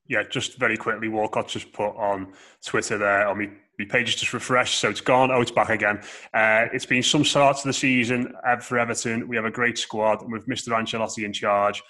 [0.09, 2.33] Yeah, just very quickly, Walcott just put on
[2.65, 5.31] Twitter there on me my page is just refreshed, so it's gone.
[5.31, 6.01] Oh, it's back again.
[6.33, 9.25] Uh, it's been some starts to the season for Everton.
[9.25, 10.77] We have a great squad, with Mr.
[10.77, 11.81] Ancelotti in charge,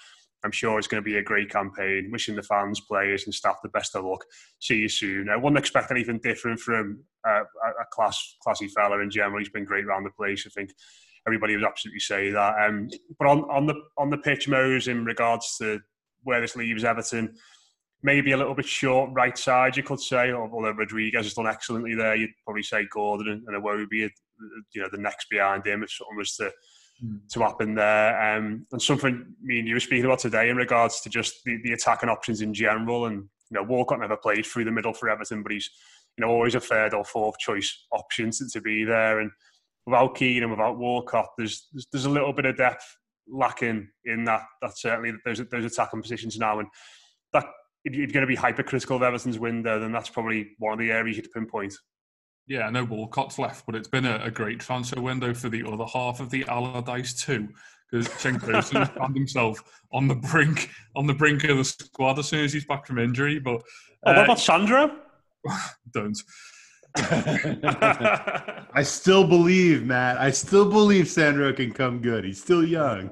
[0.44, 2.10] I'm sure it's going to be a great campaign.
[2.10, 4.24] Wishing the fans, players, and staff the best of luck.
[4.58, 5.28] See you soon.
[5.28, 9.38] I wouldn't expect anything different from uh, a class, classy fella in general.
[9.38, 10.46] He's been great around the place.
[10.46, 10.70] I think
[11.26, 12.54] everybody would absolutely say that.
[12.64, 15.80] Um, but on, on the on the pitch, Mose, in regards to
[16.22, 17.34] where this leaves Everton
[18.02, 21.94] maybe a little bit short right side, you could say, although Rodriguez has done excellently
[21.94, 22.14] there.
[22.14, 24.10] You'd probably say Gordon and Iwobi,
[24.72, 26.50] you know, the next behind him if something was to
[27.04, 27.20] mm.
[27.32, 28.36] to happen there.
[28.36, 31.58] Um, and something me and you were speaking about today in regards to just the,
[31.62, 33.06] the attacking options in general.
[33.06, 33.16] And,
[33.50, 35.68] you know, Walcott never played through the middle for Everton, but he's,
[36.16, 39.20] you know, always a third or fourth choice option to, to be there.
[39.20, 39.30] And
[39.86, 42.84] without Kean and without Walcott, there's, there's, there's a little bit of depth
[43.28, 44.42] lacking in that.
[44.62, 46.68] That certainly those there's attacking positions now, and
[47.32, 47.46] that
[47.84, 50.90] if you're going to be hypercritical of Everton's window, then that's probably one of the
[50.90, 51.74] areas you'd pinpoint.
[52.46, 55.64] Yeah, I know Walcott's left, but it's been a, a, great transfer window for the
[55.64, 57.48] other half of the Allardyce too,
[57.90, 59.62] because Cenk Tosun found himself
[59.92, 62.98] on the brink on the brink of the squad as soon as he's back from
[62.98, 63.38] injury.
[63.38, 64.96] But uh, oh, what uh, about Sandro?
[65.92, 66.20] don't.
[66.96, 70.18] I still believe, Matt.
[70.18, 72.24] I still believe Sandro can come good.
[72.24, 73.10] He's still young.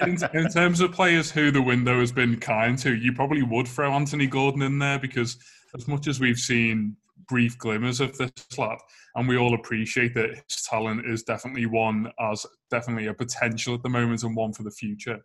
[0.00, 3.68] in, in, terms of players who the window has been kind to, you probably would
[3.68, 5.36] throw Anthony Gordon in there because
[5.76, 6.96] as much as we've seen
[7.28, 8.78] brief glimmers of this lad,
[9.14, 13.82] and we all appreciate that his talent is definitely one as definitely a potential at
[13.82, 15.20] the moment and one for the future.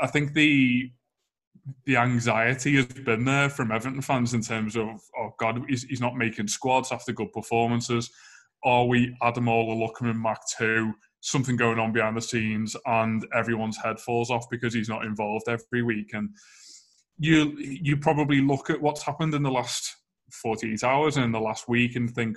[0.00, 0.90] I think the
[1.84, 4.88] the anxiety has been there from Everton fans in terms of,
[5.18, 8.10] oh God, he's, he's not making squads after good performances.
[8.64, 10.92] Are we Ademola Lookman Mac 2?
[11.20, 15.48] Something going on behind the scenes, and everyone's head falls off because he's not involved
[15.48, 16.10] every week.
[16.14, 16.30] And
[17.18, 19.96] you you probably look at what's happened in the last
[20.32, 22.36] 48 hours and in the last week and think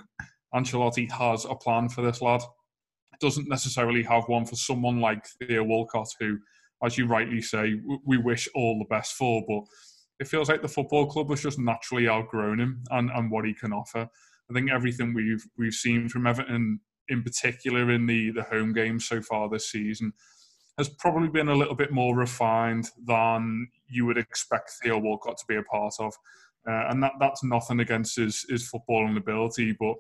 [0.54, 2.42] Ancelotti has a plan for this lad.
[3.20, 6.38] Doesn't necessarily have one for someone like Theo Walcott, who
[6.84, 9.44] as you rightly say, we wish all the best for.
[9.48, 9.64] But
[10.20, 13.54] it feels like the football club has just naturally outgrown him and, and what he
[13.54, 14.08] can offer.
[14.50, 19.08] I think everything we've we've seen from Everton, in particular in the the home games
[19.08, 20.14] so far this season,
[20.78, 25.46] has probably been a little bit more refined than you would expect Theo Walcott to
[25.48, 26.14] be a part of.
[26.68, 29.96] Uh, and that that's nothing against his his footballing ability, but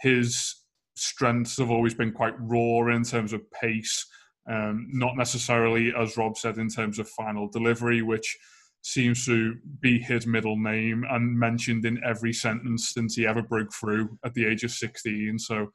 [0.00, 0.64] his
[0.94, 4.06] strengths have always been quite raw in terms of pace
[4.48, 8.36] um, not necessarily, as Rob said, in terms of final delivery, which
[8.82, 13.72] seems to be his middle name and mentioned in every sentence since he ever broke
[13.72, 15.38] through at the age of 16.
[15.38, 15.72] So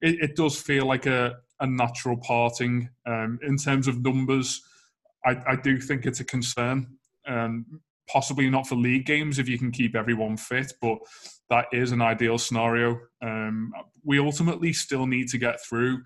[0.00, 2.88] it, it does feel like a, a natural parting.
[3.06, 4.62] Um, in terms of numbers,
[5.24, 6.86] I, I, do think it's a concern.
[7.26, 10.98] Um, possibly not for league games if you can keep everyone fit, but
[11.50, 12.98] that is an ideal scenario.
[13.22, 13.72] Um,
[14.04, 16.02] we ultimately still need to get through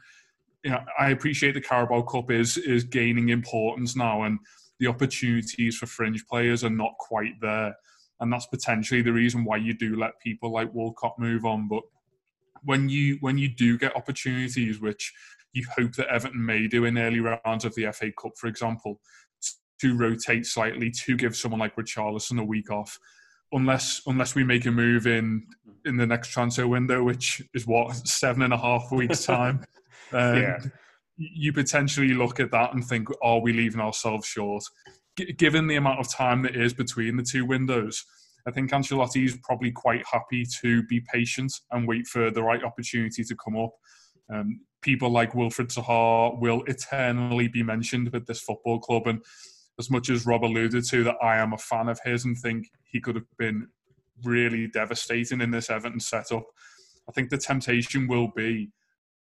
[0.64, 4.38] you know, I appreciate the Carabao Cup is is gaining importance now, and
[4.78, 7.74] the opportunities for fringe players are not quite there,
[8.20, 11.68] and that's potentially the reason why you do let people like Walcott move on.
[11.68, 11.82] But
[12.62, 15.12] when you when you do get opportunities, which
[15.52, 19.00] you hope that Everton may do in early rounds of the FA Cup, for example,
[19.80, 22.98] to rotate slightly to give someone like Richarlison a week off,
[23.50, 25.44] unless unless we make a move in
[25.84, 29.64] in the next transfer window, which is what seven and a half weeks time.
[30.12, 30.58] Um, yeah.
[31.16, 34.64] You potentially look at that and think, are we leaving ourselves short?
[35.18, 38.04] G- given the amount of time that is between the two windows,
[38.46, 42.64] I think Ancelotti is probably quite happy to be patient and wait for the right
[42.64, 43.70] opportunity to come up.
[44.32, 49.06] Um, people like Wilfried Zaha will eternally be mentioned with this football club.
[49.06, 49.20] And
[49.78, 52.68] as much as Rob alluded to, that I am a fan of his and think
[52.84, 53.68] he could have been
[54.24, 56.44] really devastating in this Everton setup,
[57.08, 58.70] I think the temptation will be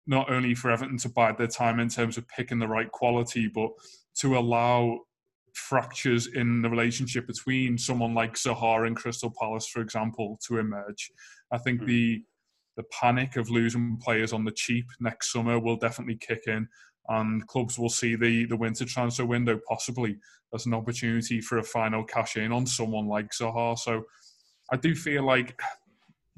[0.07, 3.49] not only for Everton to bide their time in terms of picking the right quality,
[3.49, 3.71] but
[4.17, 5.01] to allow
[5.53, 11.11] fractures in the relationship between someone like Zaha and Crystal Palace, for example, to emerge.
[11.51, 11.87] I think mm.
[11.87, 12.25] the
[12.77, 16.69] the panic of losing players on the cheap next summer will definitely kick in,
[17.09, 20.19] and clubs will see the the winter transfer window possibly
[20.55, 23.79] as an opportunity for a final cash in on someone like Zaha.
[23.79, 24.05] So
[24.71, 25.61] I do feel like,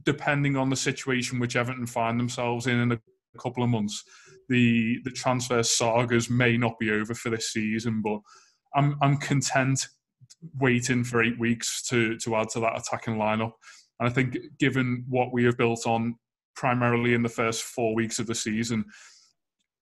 [0.05, 3.01] depending on the situation which Everton find themselves in in a
[3.39, 4.05] couple of months,
[4.49, 8.03] the the transfer sagas may not be over for this season.
[8.03, 8.21] But
[8.75, 9.87] I'm I'm content
[10.59, 13.53] waiting for eight weeks to to add to that attacking lineup.
[14.01, 16.17] And I think given what we have built on
[16.55, 18.85] primarily in the first four weeks of the season,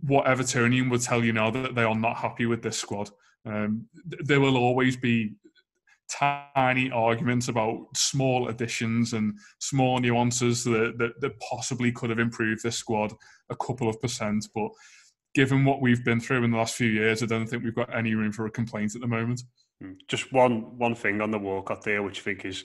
[0.01, 3.11] what Evertonian would tell you now that they are not happy with this squad.
[3.47, 5.37] Um, there will always be
[6.11, 12.63] tiny arguments about small additions and small nuances that, that, that possibly could have improved
[12.63, 13.13] this squad
[13.51, 14.49] a couple of percent.
[14.55, 14.71] But
[15.35, 17.95] given what we've been through in the last few years, I don't think we've got
[17.95, 19.43] any room for a complaint at the moment.
[19.81, 19.93] Hmm.
[20.09, 22.65] Just one one thing on the Walcott there, which I think is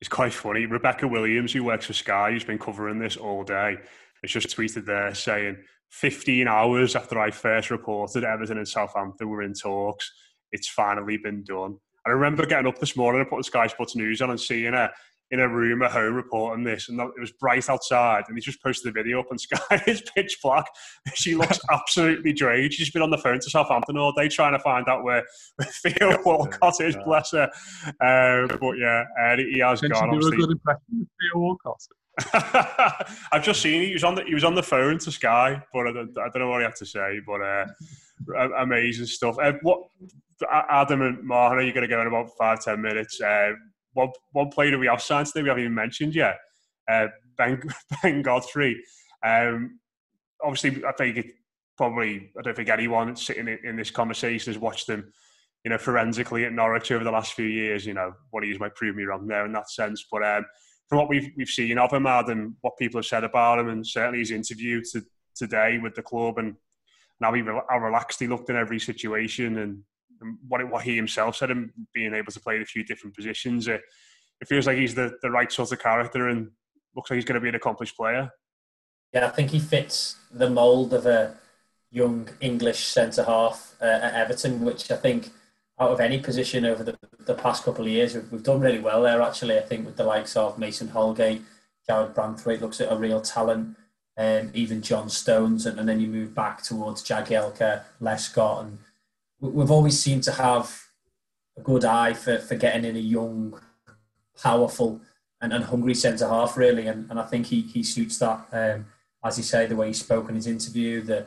[0.00, 0.66] is quite funny.
[0.66, 3.76] Rebecca Williams, who works for Sky, who's been covering this all day,
[4.22, 5.58] has just tweeted there saying,
[5.90, 10.10] 15 hours after I first reported Everton and Southampton were in talks,
[10.52, 11.76] it's finally been done.
[12.06, 14.90] I remember getting up this morning and putting Sky Sports News on and seeing her
[15.30, 18.62] in a room at home reporting this, and it was bright outside, and he just
[18.62, 20.66] posted the video up, and Sky is pitch black.
[21.14, 22.72] She looks absolutely drained.
[22.72, 25.24] She's been on the phone to Southampton all day trying to find out where,
[25.56, 26.96] where Theo Walcott is.
[27.04, 27.48] Bless her.
[28.00, 30.18] Uh, but yeah, uh, he has Can gone.
[30.18, 31.80] Do a good impression of Theo Walcott.
[33.32, 35.86] I've just seen he was on the he was on the phone to Sky, but
[35.86, 37.20] I don't, I don't know what he had to say.
[37.24, 37.66] But uh,
[38.58, 39.36] amazing stuff.
[39.40, 39.80] Uh, what
[40.50, 43.20] Adam and Martin, are you going to go in about five ten minutes?
[43.20, 43.52] Uh,
[43.92, 46.38] one one player we have signed today we haven't even mentioned yet.
[46.90, 47.62] Uh, ben
[48.02, 48.80] Ben Godfrey.
[49.24, 49.80] Um,
[50.42, 51.26] obviously, I think it
[51.76, 55.12] probably I don't think anyone sitting in, in this conversation has watched him,
[55.64, 57.86] you know, forensically at Norwich over the last few years.
[57.86, 60.24] You know, what he might prove me wrong there in that sense, but.
[60.24, 60.46] Um,
[60.88, 63.86] from what we've we've seen of him, and what people have said about him, and
[63.86, 65.00] certainly his interview to,
[65.36, 66.56] today with the club, and
[67.20, 69.84] now he, how relaxed he looked in every situation, and,
[70.20, 72.84] and what it, what he himself said, him being able to play in a few
[72.84, 73.80] different positions, it,
[74.46, 76.50] feels like he's the, the right sort of character, and
[76.94, 78.30] looks like he's going to be an accomplished player.
[79.12, 81.34] Yeah, I think he fits the mould of a
[81.90, 85.30] young English centre half uh, at Everton, which I think
[85.80, 88.14] out of any position over the, the past couple of years.
[88.14, 89.58] We've, we've done really well there, actually.
[89.58, 91.42] I think with the likes of Mason Holgate,
[91.88, 93.76] Jarrad Branthwaite looks at a real talent,
[94.16, 98.78] and um, even John Stones, and, and, then you move back towards Jagielka, Lescott, and
[99.40, 100.88] we've always seemed to have
[101.56, 103.60] a good eye for, for getting in a young,
[104.40, 105.00] powerful,
[105.40, 106.86] and, and hungry centre half, really.
[106.86, 108.46] And, and I think he, he suits that.
[108.52, 108.86] Um,
[109.24, 111.26] as you say, the way he spoke in his interview, the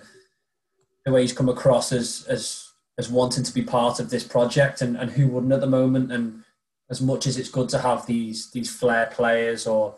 [1.06, 4.82] the way he's come across as as as wanting to be part of this project,
[4.82, 6.12] and, and who wouldn't at the moment?
[6.12, 6.44] And
[6.90, 9.96] as much as it's good to have these these flair players or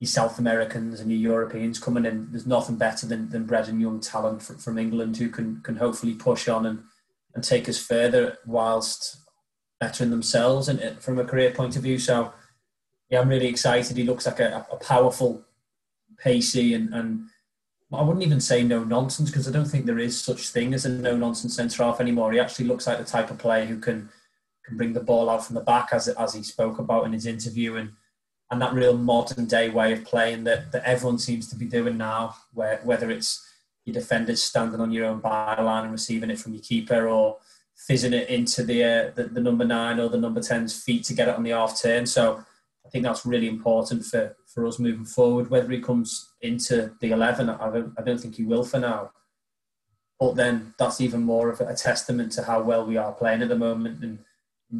[0.00, 3.80] these South Americans and your Europeans coming in, there's nothing better than, than bred and
[3.80, 6.82] young talent from, from England who can can hopefully push on and,
[7.34, 9.16] and take us further whilst
[9.78, 11.98] bettering themselves and from a career point of view.
[11.98, 12.32] So
[13.08, 13.96] yeah, I'm really excited.
[13.96, 15.44] He looks like a, a powerful,
[16.18, 17.26] pacey and, and
[17.92, 20.84] I wouldn't even say no nonsense because I don't think there is such thing as
[20.84, 22.32] a no nonsense centre half anymore.
[22.32, 24.08] He actually looks like the type of player who can
[24.64, 27.26] can bring the ball out from the back as as he spoke about in his
[27.26, 27.92] interview and
[28.50, 31.96] and that real modern day way of playing that, that everyone seems to be doing
[31.96, 33.44] now, where whether it's
[33.84, 37.38] your defenders standing on your own byline and receiving it from your keeper or
[37.76, 41.14] fizzing it into the, uh, the, the number nine or the number 10's feet to
[41.14, 42.04] get it on the half turn.
[42.06, 42.44] So
[42.84, 45.48] I think that's really important for, for us moving forward.
[45.48, 49.12] Whether he comes into the 11, I don't, I don't think he will for now.
[50.18, 53.48] But then that's even more of a testament to how well we are playing at
[53.48, 54.04] the moment.
[54.04, 54.18] And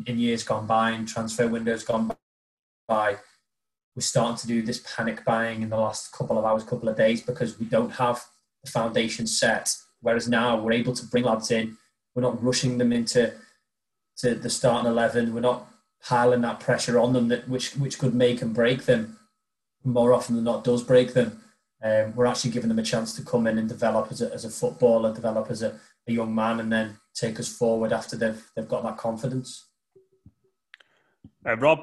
[0.06, 2.12] in years gone by and transfer windows gone
[2.86, 3.16] by,
[3.96, 6.96] we're starting to do this panic buying in the last couple of hours, couple of
[6.96, 8.22] days, because we don't have
[8.64, 9.74] the foundation set.
[10.00, 11.76] Whereas now we're able to bring lads in.
[12.14, 13.32] We're not rushing them into
[14.18, 15.34] to the starting 11.
[15.34, 15.70] We're not
[16.02, 19.18] piling that pressure on them that which which could make and break them
[19.84, 21.42] more often than not does break them.
[21.82, 24.44] Um, we're actually giving them a chance to come in and develop as a, as
[24.44, 28.42] a footballer, develop as a, a young man, and then take us forward after they've
[28.54, 29.66] they've got that confidence.
[31.46, 31.80] Uh, Rob,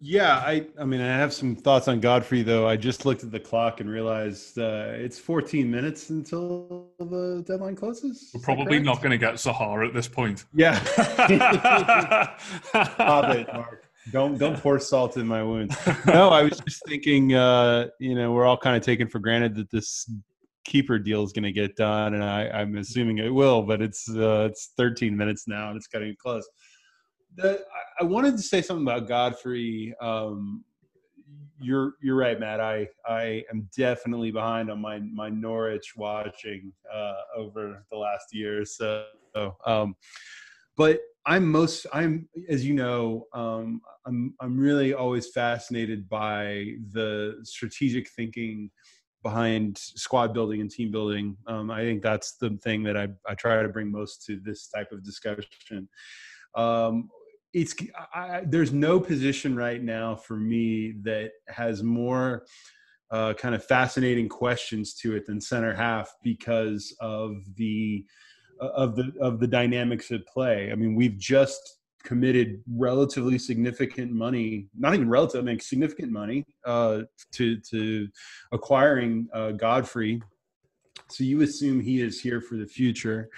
[0.00, 2.68] yeah, I I mean I have some thoughts on Godfrey though.
[2.68, 7.76] I just looked at the clock and realized uh, it's 14 minutes until the deadline
[7.76, 8.30] closes.
[8.34, 10.44] We're probably not going to get Sahara at this point.
[10.54, 10.82] Yeah.
[12.68, 13.84] Stop it, Mark.
[14.12, 15.76] Don't don't pour salt in my wounds.
[16.06, 17.34] No, I was just thinking.
[17.34, 20.10] Uh, you know, we're all kind of taken for granted that this
[20.64, 23.62] keeper deal is going to get done, and I, I'm assuming it will.
[23.62, 26.46] But it's uh, it's 13 minutes now, and it's getting close
[27.36, 27.64] the,
[28.00, 29.94] I wanted to say something about Godfrey.
[30.00, 30.64] Um,
[31.60, 32.60] you're you're right, Matt.
[32.60, 38.64] I I am definitely behind on my my Norwich watching uh, over the last year.
[38.64, 39.04] So,
[39.64, 39.94] um,
[40.76, 47.38] but I'm most I'm as you know um, I'm I'm really always fascinated by the
[47.44, 48.70] strategic thinking
[49.22, 51.36] behind squad building and team building.
[51.46, 54.68] Um, I think that's the thing that I I try to bring most to this
[54.68, 55.88] type of discussion.
[56.54, 57.08] Um,
[57.54, 57.74] it's
[58.12, 62.44] I, there's no position right now for me that has more
[63.10, 68.04] uh, kind of fascinating questions to it than center half because of the
[68.60, 70.72] uh, of the of the dynamics at play.
[70.72, 76.44] I mean, we've just committed relatively significant money, not even relative, I mean significant money
[76.66, 77.02] uh,
[77.32, 78.08] to to
[78.52, 80.20] acquiring uh, Godfrey.
[81.08, 83.28] So you assume he is here for the future.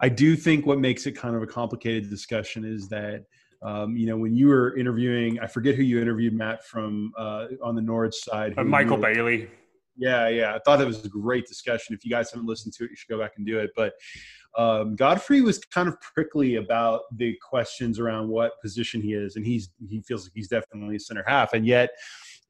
[0.00, 3.24] I do think what makes it kind of a complicated discussion is that
[3.62, 7.46] um, you know, when you were interviewing, I forget who you interviewed, Matt, from uh,
[7.62, 8.54] on the Norwich side.
[8.56, 9.48] Uh, Michael Bailey.
[9.96, 10.54] Yeah, yeah.
[10.54, 11.94] I thought that was a great discussion.
[11.94, 13.70] If you guys haven't listened to it, you should go back and do it.
[13.76, 13.92] But
[14.56, 19.46] um, Godfrey was kind of prickly about the questions around what position he is, and
[19.46, 21.90] he's he feels like he's definitely a center half, and yet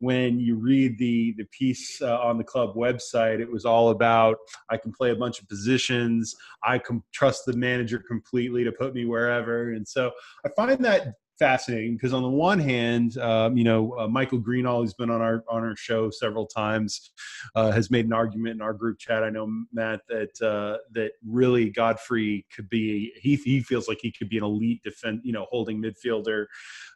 [0.03, 4.36] when you read the the piece uh, on the club website, it was all about
[4.68, 6.34] I can play a bunch of positions.
[6.64, 10.11] I can trust the manager completely to put me wherever, and so
[10.44, 14.82] I find that fascinating because on the one hand, um, you know, uh, Michael Greenall,
[14.82, 17.11] who's been on our on our show several times,
[17.57, 19.24] uh, has made an argument in our group chat.
[19.24, 23.12] I know Matt that uh, that really Godfrey could be.
[23.16, 26.47] He he feels like he could be an elite defend, you know, holding midfielder.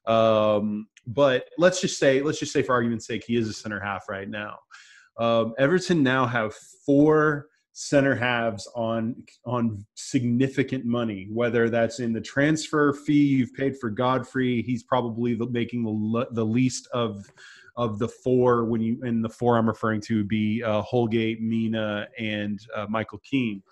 [0.07, 3.80] Um, but let's just say, let's just say for argument's sake, he is a center
[3.80, 4.59] half right now.
[5.18, 9.14] Um, Everton now have four center halves on
[9.44, 15.34] on significant money whether that's in the transfer fee you've paid for Godfrey he's probably
[15.34, 17.30] the, making the the least of
[17.76, 21.42] of the four when you and the four I'm referring to would be uh, Holgate,
[21.42, 23.62] Mina, and uh, Michael Keane.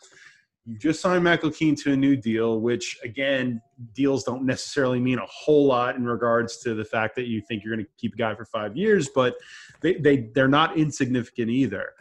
[0.67, 3.63] You just signed Michael Keane to a new deal, which again,
[3.95, 7.65] deals don't necessarily mean a whole lot in regards to the fact that you think
[7.65, 9.37] you're going to keep a guy for five years, but
[9.81, 11.95] they, they they're not insignificant either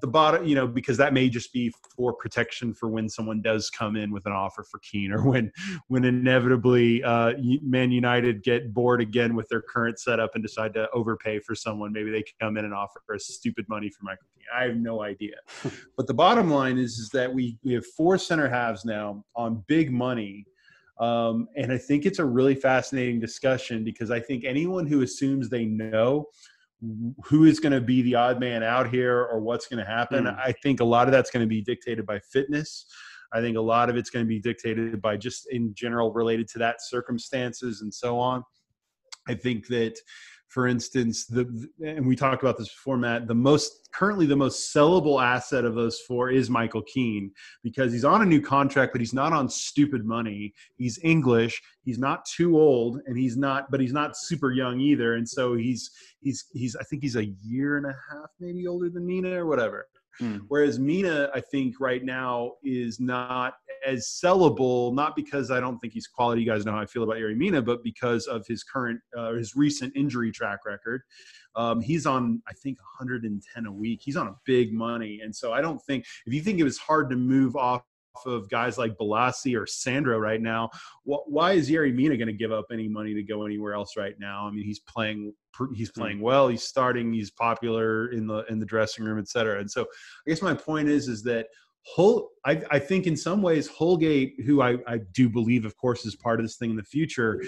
[0.00, 3.70] the bottom, you know, because that may just be for protection for when someone does
[3.70, 5.52] come in with an offer for Keane, or when
[5.88, 7.32] when inevitably uh,
[7.62, 11.92] Man United get bored again with their current setup and decide to overpay for someone.
[11.92, 14.44] Maybe they come in and offer a stupid money for Michael Keane.
[14.54, 15.36] I have no idea.
[15.96, 19.64] but the bottom line is is that we we have four center halves now on
[19.66, 20.46] big money.
[20.98, 25.50] Um, and I think it's a really fascinating discussion because I think anyone who assumes
[25.50, 26.28] they know
[27.24, 30.24] who is going to be the odd man out here or what's going to happen.
[30.24, 30.38] Mm.
[30.38, 32.86] I think a lot of that's going to be dictated by fitness.
[33.32, 36.48] I think a lot of it's going to be dictated by just in general related
[36.48, 38.42] to that circumstances and so on.
[39.28, 39.98] I think that
[40.48, 43.26] for instance, the and we talked about this before, Matt.
[43.26, 47.32] The most currently the most sellable asset of those four is Michael Keane
[47.62, 50.54] because he's on a new contract, but he's not on stupid money.
[50.76, 51.60] He's English.
[51.84, 55.14] He's not too old, and he's not, but he's not super young either.
[55.14, 55.90] And so he's
[56.20, 59.46] he's he's I think he's a year and a half maybe older than Mina or
[59.46, 59.88] whatever.
[60.20, 60.42] Mm.
[60.48, 63.54] Whereas Mina, I think right now is not
[63.86, 66.42] as sellable, not because I don't think he's quality.
[66.42, 69.32] You guys know how I feel about Yerry Mina, but because of his current, uh,
[69.32, 71.02] his recent injury track record.
[71.54, 74.00] Um, he's on, I think, 110 a week.
[74.02, 76.78] He's on a big money, and so I don't think if you think it was
[76.78, 77.82] hard to move off
[78.24, 80.70] of guys like Bolasie or Sandro right now.
[81.04, 84.14] Why is Yerry Mina going to give up any money to go anywhere else right
[84.18, 84.46] now?
[84.46, 85.34] I mean, he's playing
[85.74, 86.00] he's hmm.
[86.00, 86.48] playing well.
[86.48, 87.12] He's starting.
[87.12, 89.60] He's popular in the in the dressing room, et cetera.
[89.60, 91.48] And so, I guess my point is is that
[91.94, 96.04] Hol, I, I think in some ways Holgate, who I, I do believe, of course,
[96.04, 97.40] is part of this thing in the future,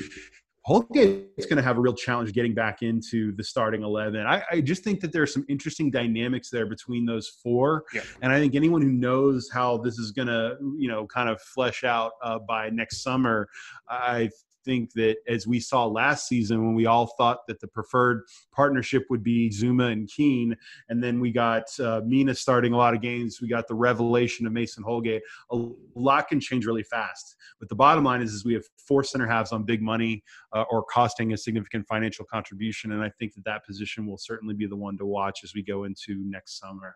[0.68, 4.26] Holgate is going to have a real challenge getting back into the starting 11.
[4.26, 7.84] I, I, just think that there are some interesting dynamics there between those four.
[7.94, 8.02] Yeah.
[8.20, 11.40] And I think anyone who knows how this is going to, you know, kind of
[11.40, 13.48] flesh out uh, by next summer,
[13.88, 14.28] I
[14.68, 19.06] think that as we saw last season when we all thought that the preferred partnership
[19.08, 20.54] would be Zouma and Keane,
[20.90, 24.46] and then we got uh, Mina starting a lot of games, we got the revelation
[24.46, 25.22] of Mason Holgate.
[25.52, 27.36] A lot can change really fast.
[27.58, 30.64] But the bottom line is, is we have four center halves on big money uh,
[30.70, 34.66] or costing a significant financial contribution, and I think that that position will certainly be
[34.66, 36.94] the one to watch as we go into next summer.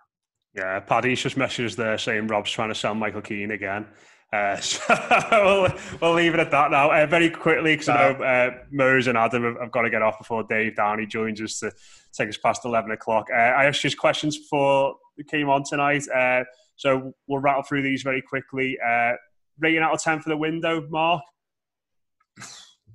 [0.54, 3.86] Yeah, Paddy's just messages there saying Rob's trying to sell Michael Keane again.
[4.32, 4.80] Uh, so
[5.30, 5.68] we'll,
[6.00, 6.90] we'll, leave it at that now.
[6.90, 10.00] Uh, very quickly, because I know uh, Mose and Adam have, have, got to get
[10.00, 11.70] off before Dave Downey joins us to
[12.12, 13.26] take us past 11 o'clock.
[13.30, 16.04] Uh, I asked just questions before we came on tonight.
[16.08, 16.44] Uh,
[16.76, 18.78] so we'll rattle through these very quickly.
[18.84, 19.12] Uh,
[19.58, 21.22] rating out of 10 for the window, Mark?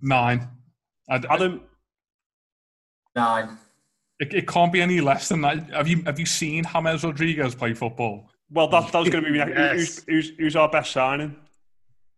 [0.02, 0.48] Nine.
[1.10, 1.62] Adam?
[3.16, 3.58] Nine.
[4.20, 5.70] It, it, can't be any less than that.
[5.70, 8.30] Have you have you seen James Rodriguez play football?
[8.50, 9.74] Well, that, that was going to be yes.
[9.74, 11.36] who's, who's, who's, our best signing?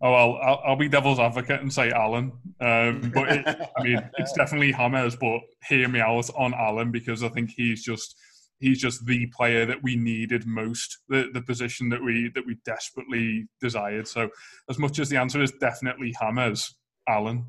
[0.01, 2.32] Oh well, I'll, I'll, be devil's advocate and say Allan.
[2.61, 7.23] Um, but it, I mean, it's definitely James, But hear me out on Allan because
[7.23, 8.15] I think he's just
[8.59, 12.57] he's just the player that we needed most, the the position that we that we
[12.63, 14.07] desperately desired.
[14.07, 14.30] So,
[14.69, 16.75] as much as the answer is definitely James,
[17.07, 17.45] Allan.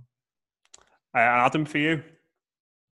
[1.14, 2.02] Uh, Adam, for you,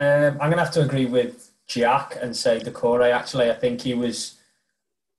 [0.01, 3.13] um, I'm going to have to agree with Jack and say Doucouré.
[3.13, 4.38] Actually, I think he was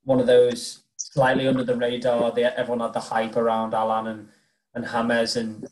[0.04, 2.32] one of those slightly under the radar.
[2.32, 4.28] They, everyone had the hype around Allan and,
[4.76, 5.68] and James, and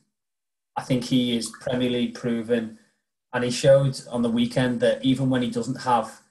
[0.75, 2.79] I think he is Premier League proven.
[3.33, 6.21] And he showed on the weekend that even when he doesn't have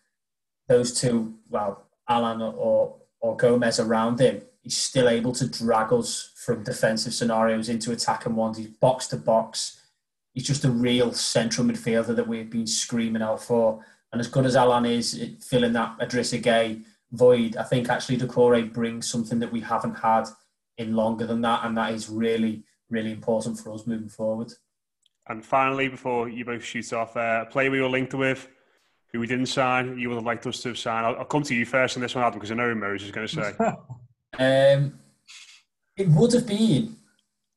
[0.69, 6.33] those two, well, Allan or, or Gomes around him, he's still able to drag us
[6.35, 8.59] from defensive scenarios into attacking ones.
[8.59, 9.81] He's box to box.
[10.33, 13.85] He's just a real central midfielder that we've been screaming out for.
[14.13, 17.57] And as good as Allan is filling that Idrissa Gueye void.
[17.57, 20.25] I think actually Doucouré brings something that we haven't had
[20.79, 24.53] in longer than that, and that is really, really important for us moving forward.
[25.29, 28.49] And finally, before you both shoot off, uh, a player we were linked with,
[29.13, 31.07] who we didn't sign, you would have liked us to have signed.
[31.07, 33.13] I'll, I'll come to you first on this one, Adam, because I know Moses is
[33.13, 33.55] going to say.
[34.75, 34.99] um,
[35.97, 36.97] it would have been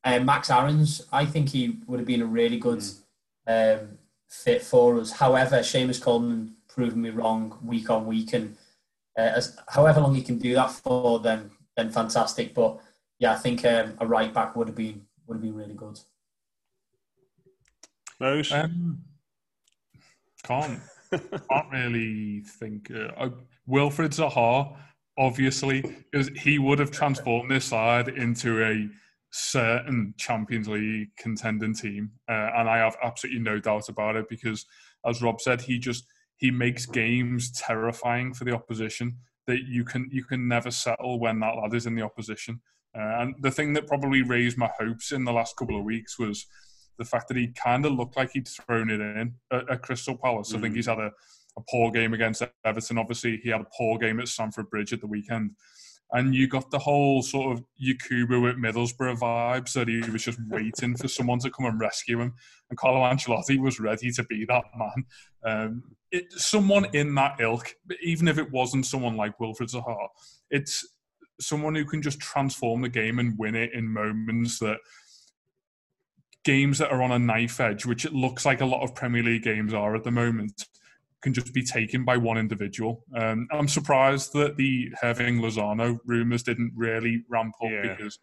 [0.04, 1.06] uh, Max Aarons.
[1.12, 3.82] I think he would have been a really good mm.
[3.82, 3.98] um,
[4.30, 5.12] fit for us.
[5.12, 8.56] However, Seamus Coleman proving me wrong week on week, and
[9.20, 12.54] uh, as, however long he can do that for, then then fantastic.
[12.54, 12.80] But
[13.20, 16.00] yeah, I think um, a right back would have been would have been really good.
[18.20, 19.00] Those um,
[20.44, 20.80] can't
[21.12, 22.92] can't really think.
[22.92, 23.30] Uh,
[23.68, 24.76] Wilfried Zaha,
[25.18, 28.88] obviously, because he would have transformed this side into a
[29.32, 34.28] certain Champions League contending team, uh, and I have absolutely no doubt about it.
[34.30, 34.66] Because,
[35.06, 36.06] as Rob said, he just
[36.40, 39.18] he makes games terrifying for the opposition.
[39.48, 42.62] That you can you can never settle when that lad is in the opposition.
[42.96, 46.18] Uh, and the thing that probably raised my hopes in the last couple of weeks
[46.18, 46.48] was
[46.98, 50.18] the fact that he kind of looked like he'd thrown it in at, at Crystal
[50.18, 50.52] Palace.
[50.52, 50.58] Mm.
[50.58, 50.76] I think mm.
[50.78, 51.12] he's had a,
[51.58, 52.98] a poor game against Everton.
[52.98, 55.52] Obviously, he had a poor game at Stamford Bridge at the weekend.
[56.12, 60.40] And you got the whole sort of Yakubu at Middlesbrough vibes that he was just
[60.50, 62.34] waiting for someone to come and rescue him.
[62.70, 65.06] And Carlo Ancelotti was ready to be that man.
[65.44, 70.08] Um, it, someone in that ilk, even if it wasn't someone like Wilfried Zaha,
[70.50, 70.88] it's
[71.40, 74.78] someone who can just transform the game and win it in moments that
[76.44, 79.24] games that are on a knife edge, which it looks like a lot of Premier
[79.24, 80.66] League games are at the moment,
[81.22, 83.04] can just be taken by one individual.
[83.14, 87.96] Um, I'm surprised that the Hirving Lozano rumours didn't really ramp up yeah.
[87.96, 88.20] because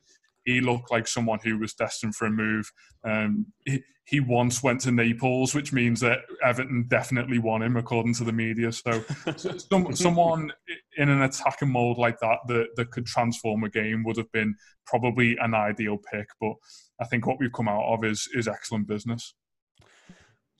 [0.46, 2.70] he looked like someone who was destined for a move.
[3.04, 8.14] Um, he, he, once went to Naples, which means that Everton definitely won him, according
[8.14, 8.70] to the media.
[8.70, 9.04] So,
[9.36, 10.52] some, someone
[10.96, 14.54] in an attacking mode like that, that that could transform a game would have been
[14.86, 16.28] probably an ideal pick.
[16.40, 16.54] But
[17.00, 19.34] I think what we've come out of is is excellent business.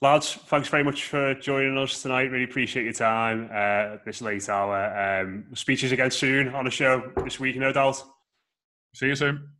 [0.03, 2.30] Lads, thanks very much for joining us tonight.
[2.30, 5.22] Really appreciate your time uh, this late hour.
[5.22, 8.03] Um, speeches again soon on the show this week, no doubt.
[8.95, 9.56] See you soon.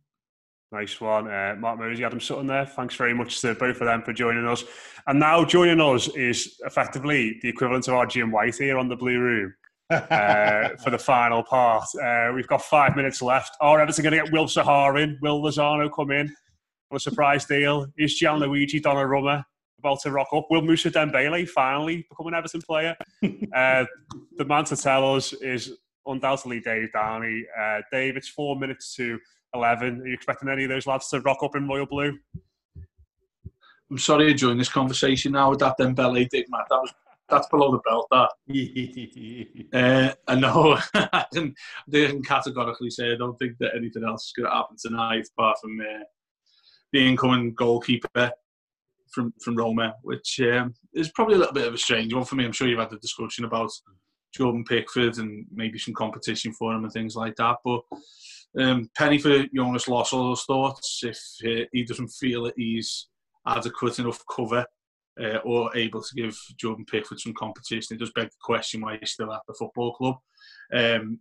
[0.71, 1.27] Nice one.
[1.27, 2.65] Uh, Mark Mosey, Adam Sutton there.
[2.65, 4.63] Thanks very much to both of them for joining us.
[5.07, 8.95] And now joining us is effectively the equivalent of our Jim White here on the
[8.95, 9.53] Blue Room.
[9.89, 11.85] uh, for the final part.
[12.03, 13.55] Uh, we've got five minutes left.
[13.61, 15.17] Are Everton going to get Will Zaha in?
[15.21, 16.27] Will Lozano come in
[16.91, 17.87] on a surprise deal?
[17.97, 19.45] Is Gianluigi Donnarumma
[19.79, 20.47] about to rock up?
[20.49, 22.97] Will Moussa Dembele finally become an Everton player?
[23.55, 23.85] uh,
[24.35, 27.45] the man to tell us is undoubtedly Dave Downey.
[27.57, 29.17] Uh, Dave, it's four minutes to
[29.53, 30.01] 11.
[30.01, 32.17] Are you expecting any of those lads to rock up in royal blue?
[33.89, 36.67] I'm sorry to join this conversation now with that Dembele dig, Matt.
[36.69, 36.93] That was
[37.29, 38.07] that's below the belt.
[38.11, 38.29] That
[39.73, 40.77] uh, I know.
[40.93, 41.55] I can,
[41.93, 45.27] I can categorically say I don't think that anything else is going to happen tonight,
[45.37, 46.03] apart from uh,
[46.91, 48.31] the incoming goalkeeper
[49.09, 52.35] from from Roma, which um, is probably a little bit of a strange one for
[52.35, 52.45] me.
[52.45, 53.71] I'm sure you've had the discussion about
[54.33, 57.81] Jordan Pickford and maybe some competition for him and things like that, but
[58.59, 63.07] um, penny for Jonas those thoughts if uh, he doesn't feel that he's
[63.45, 64.65] adequate enough cover
[65.21, 67.95] uh, or able to give Jordan Pickford some competition.
[67.95, 70.15] It does beg the question why he's still at the football club.
[70.73, 71.19] Um,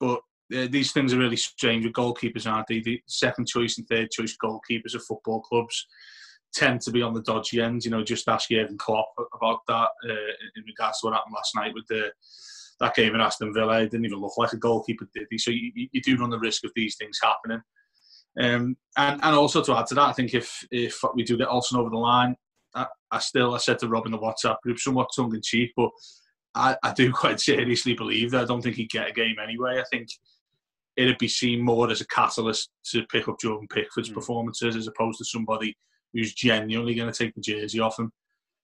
[0.00, 0.20] but
[0.54, 2.80] uh, these things are really strange with goalkeepers, aren't they?
[2.80, 5.86] The second choice and third choice goalkeepers of football clubs
[6.54, 7.84] tend to be on the dodgy end.
[7.84, 11.54] You know, just ask Jurgen Klopp about that uh, in regards to what happened last
[11.54, 12.10] night with the
[12.80, 13.80] that game in Aston Villa.
[13.80, 15.38] It didn't even look like a goalkeeper, did he?
[15.38, 17.62] So you, you do run the risk of these things happening.
[18.38, 21.48] Um, and, and also to add to that, I think if if we do get
[21.48, 22.36] Olsen over the line,
[22.74, 25.72] I, I still I said to Rob in the WhatsApp group, somewhat tongue in cheek,
[25.76, 25.90] but
[26.54, 29.80] I, I do quite seriously believe that I don't think he'd get a game anyway.
[29.80, 30.08] I think
[30.96, 34.14] it'd be seen more as a catalyst to pick up Jordan Pickford's mm.
[34.14, 35.76] performances as opposed to somebody
[36.12, 38.10] who's genuinely going to take the jersey off him.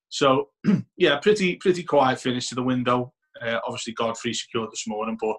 [0.09, 0.49] So
[0.97, 3.13] yeah, pretty pretty quiet finish to the window.
[3.41, 5.37] Uh, obviously, Godfrey secured this morning, but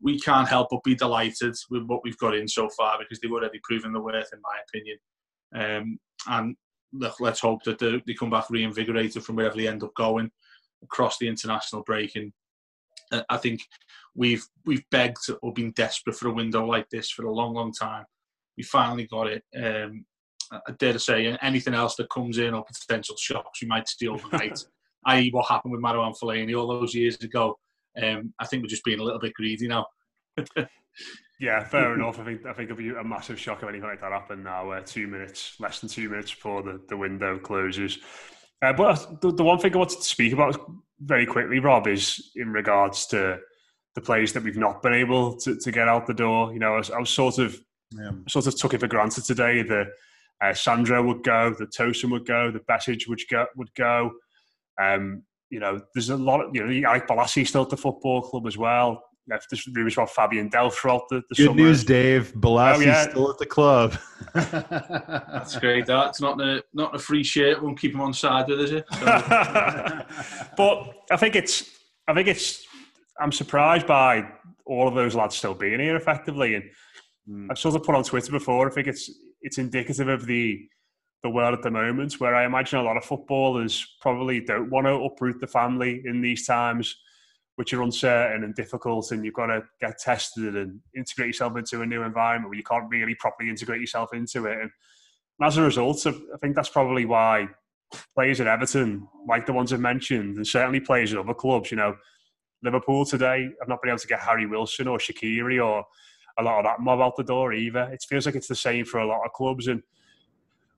[0.00, 3.32] we can't help but be delighted with what we've got in so far because they've
[3.32, 4.98] already proven the worth, in my opinion.
[5.54, 5.98] Um,
[6.28, 6.56] and
[6.92, 10.30] look, let's hope that they, they come back reinvigorated from wherever they end up going
[10.82, 12.14] across the international break.
[12.16, 12.32] And
[13.10, 13.62] uh, I think
[14.14, 17.72] we've we've begged or been desperate for a window like this for a long, long
[17.72, 18.04] time.
[18.56, 19.42] We finally got it.
[19.56, 20.04] Um,
[20.50, 24.14] I dare to say anything else that comes in or potential shocks we might steal
[24.14, 24.64] overnight
[25.08, 27.58] i.e., what happened with Marouane Fellaini all those years ago.
[28.00, 29.86] Um, I think we're just being a little bit greedy now.
[31.40, 32.18] yeah, fair enough.
[32.18, 34.70] I think I think it'll be a massive shock if anything like that happened now.
[34.70, 37.98] Uh, two minutes, less than two minutes before the, the window closes.
[38.62, 40.60] Uh, but the, the one thing I wanted to speak about
[41.00, 43.38] very quickly, Rob, is in regards to
[43.94, 46.52] the players that we've not been able to, to get out the door.
[46.52, 47.58] You know, I was, I was sort of
[47.92, 48.10] yeah.
[48.28, 49.86] sort of took it for granted today that
[50.42, 53.46] uh, Sandro would go, that Tosun would go, that Besic would go.
[53.56, 54.12] Would go.
[54.80, 58.22] Um, you know, there's a lot of, you know, Ike Bolasie still at the football
[58.22, 59.02] club as well.
[59.26, 61.56] There's rumours about Fabian Delph throughout the, the Good summer.
[61.56, 62.32] news, Dave.
[62.34, 63.10] Bolasie's oh, yeah.
[63.10, 63.98] still at the club.
[64.34, 65.84] That's great.
[65.84, 67.62] That's not a not a free shirt.
[67.62, 68.86] Won't keep him on side with, is it?
[68.94, 69.04] So.
[70.56, 72.66] but I think it's I think it's
[73.20, 74.26] I'm surprised by
[74.64, 76.54] all of those lads still being here effectively.
[76.54, 76.64] And
[77.28, 77.48] mm.
[77.50, 78.70] I've sort of put on Twitter before.
[78.70, 79.10] I think it's
[79.42, 80.66] it's indicative of the
[81.22, 84.86] the world at the moment, where I imagine a lot of footballers probably don't want
[84.86, 86.96] to uproot the family in these times,
[87.56, 91.82] which are uncertain and difficult, and you've got to get tested and integrate yourself into
[91.82, 94.60] a new environment where you can't really properly integrate yourself into it.
[94.60, 94.70] And
[95.42, 97.48] as a result, I think that's probably why
[98.14, 101.76] players at Everton, like the ones I've mentioned, and certainly players at other clubs, you
[101.76, 101.96] know,
[102.62, 105.84] Liverpool today, I've not been able to get Harry Wilson or Shaqiri or
[106.38, 107.88] a lot of that mob out the door either.
[107.92, 109.82] It feels like it's the same for a lot of clubs, and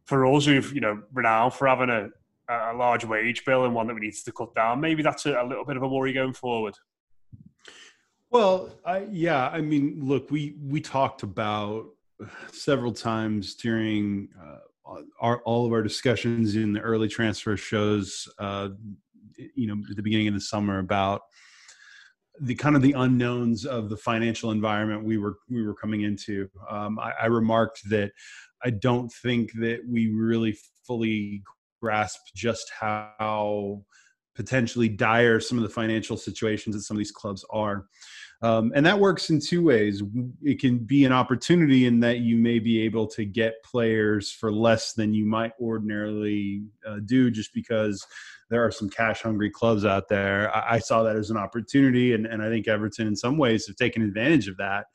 [0.04, 2.08] for us who've you know renowned for having a,
[2.48, 5.40] a large wage bill and one that we need to cut down, maybe that's a,
[5.40, 6.74] a little bit of a worry going forward.
[8.30, 11.86] Well, I, yeah, I mean, look, we we talked about
[12.52, 14.58] several times during uh,
[15.20, 18.68] our, all of our discussions in the early transfer shows, uh,
[19.54, 21.22] you know, at the beginning of the summer about
[22.42, 26.48] the kind of the unknowns of the financial environment we were we were coming into.
[26.68, 28.12] Um, I, I, remarked that
[28.64, 30.56] I don't think that we really
[30.86, 31.42] fully
[31.80, 33.82] grasp just how
[34.34, 37.86] potentially dire some of the financial situations that some of these clubs are.
[38.42, 40.02] Um, and that works in two ways.
[40.42, 44.50] It can be an opportunity in that you may be able to get players for
[44.50, 48.02] less than you might ordinarily uh, do just because
[48.50, 50.54] there are some cash hungry clubs out there.
[50.54, 53.66] I, I, saw that as an opportunity, and, and I think Everton, in some ways,
[53.66, 54.86] have taken advantage of that.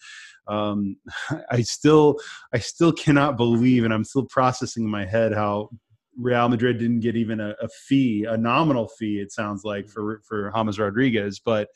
[0.48, 0.98] Um,
[1.50, 2.20] I still,
[2.54, 5.70] I still cannot believe, and I'm still processing in my head how
[6.18, 9.20] Real Madrid didn't get even a, a fee, a nominal fee.
[9.20, 11.70] It sounds like for for James Rodriguez, but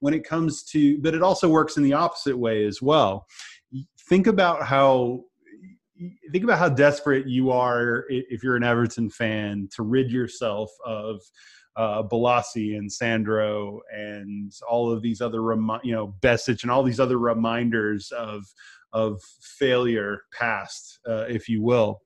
[0.00, 3.26] when it comes to, but it also works in the opposite way as well.
[4.08, 5.24] Think about how
[6.30, 11.20] think about how desperate you are if you're an Everton fan to rid yourself of
[11.76, 16.82] uh, Bolasie and Sandro and all of these other, remi- you know, Besic and all
[16.82, 18.44] these other reminders of
[18.92, 22.02] of failure past, uh, if you will.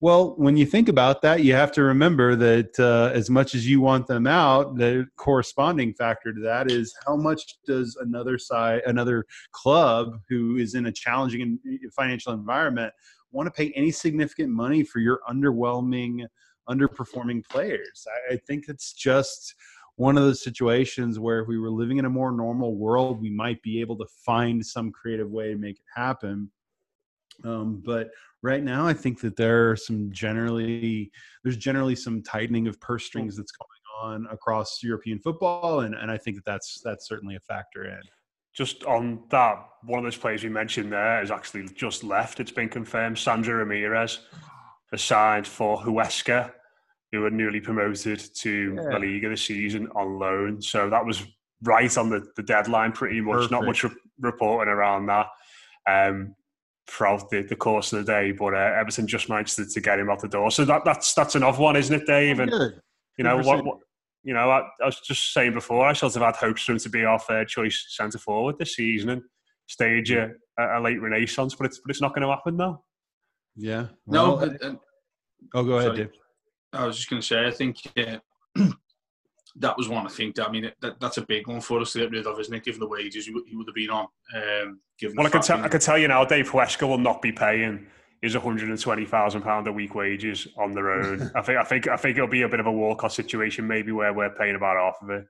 [0.00, 3.66] Well, when you think about that, you have to remember that uh, as much as
[3.66, 8.82] you want them out, the corresponding factor to that is how much does another side,
[8.84, 11.58] another club who is in a challenging
[11.94, 12.92] financial environment,
[13.32, 16.26] want to pay any significant money for your underwhelming,
[16.68, 18.06] underperforming players?
[18.30, 19.54] I, I think it's just
[19.96, 23.30] one of those situations where if we were living in a more normal world, we
[23.30, 26.50] might be able to find some creative way to make it happen.
[27.44, 28.10] Um, but
[28.42, 31.10] right now, I think that there are some generally
[31.42, 33.68] there's generally some tightening of purse strings that's going
[34.02, 38.00] on across European football, and, and I think that that's that's certainly a factor in.
[38.56, 42.40] Just on that, one of those players you mentioned there has actually just left.
[42.40, 43.18] It's been confirmed.
[43.18, 44.20] Sandro Ramirez
[44.92, 46.52] has signed for Huesca,
[47.12, 48.82] who were newly promoted to yeah.
[48.82, 50.62] La Liga this season on loan.
[50.62, 51.24] So that was
[51.62, 53.34] right on the, the deadline, pretty much.
[53.34, 53.52] Perfect.
[53.52, 53.90] Not much re-
[54.20, 55.26] reporting around that.
[55.86, 56.34] Um,
[56.88, 58.32] throughout the, the course of the day.
[58.32, 60.50] But uh, Everton just managed to, to, get him out the door.
[60.50, 62.38] So that, that's that's another one, isn't it, Dave?
[62.38, 62.50] And,
[63.18, 63.78] you know what, what,
[64.26, 66.78] You know, I, I, was just saying before, I sort of had hopes for him
[66.78, 69.22] to be our third choice centre forward this season and
[69.68, 71.54] stage a, a late renaissance.
[71.54, 72.82] But it's but it's not going to happen now.
[73.54, 73.86] Yeah.
[74.04, 74.46] Well, no.
[74.46, 74.74] Uh,
[75.54, 75.96] oh, go ahead, sorry.
[75.98, 76.10] Dave.
[76.72, 77.76] I was just going to say, I think.
[77.96, 78.18] Uh,
[79.58, 80.34] that was one I think.
[80.34, 82.52] That, I mean, that, that's a big one for us to get rid of, isn't
[82.52, 82.64] it?
[82.64, 84.08] Given the wages he, he would have been on.
[84.34, 87.22] Um, given well, I can, tell, I can tell you now, Dave Huesca will not
[87.22, 87.86] be paying
[88.26, 91.30] his 120,000 pound a week wages on their own.
[91.36, 93.92] I think I think I think it'll be a bit of a Walcott situation, maybe
[93.92, 95.26] where we're paying about half of it.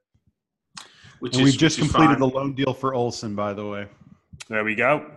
[1.20, 3.88] Which and is, we've just completed the loan deal for Olsen, by the way.
[4.48, 5.10] There we go.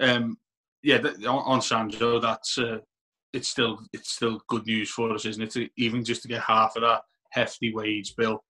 [0.00, 0.38] Um,
[0.82, 2.78] yeah, on, on Sandro, that's uh,
[3.32, 5.70] it's still it's still good news for us, isn't it?
[5.76, 8.42] even just to get half of that hefty wage bill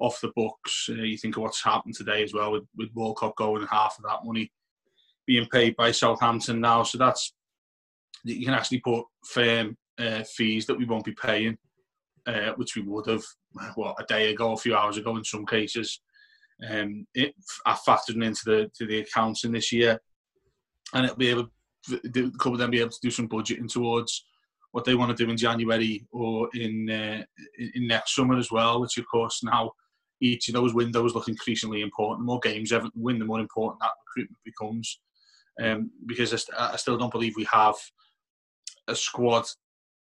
[0.00, 0.88] off the books.
[0.88, 4.04] Uh, you think of what's happened today as well with, with Walcott going half of
[4.04, 4.50] that money
[5.26, 6.82] being paid by Southampton now.
[6.82, 7.34] So that's
[8.24, 11.56] you can actually put firm uh, fees that we won't be paying,
[12.26, 13.22] uh, which we would have
[13.74, 16.00] what a day ago, a few hours ago in some cases.
[16.68, 17.34] Um, it
[17.64, 19.98] are factored into the to the accounts in this year,
[20.92, 21.50] and it'll be able
[21.88, 24.26] the club will then be able to do some budgeting towards
[24.72, 27.22] what they want to do in January or in, uh,
[27.74, 29.72] in next summer as well, which of course now
[30.20, 32.20] each of those windows look increasingly important.
[32.20, 35.00] The more games Everton win, the more important that recruitment becomes.
[35.62, 37.74] Um, because I, st- I still don't believe we have
[38.88, 39.44] a squad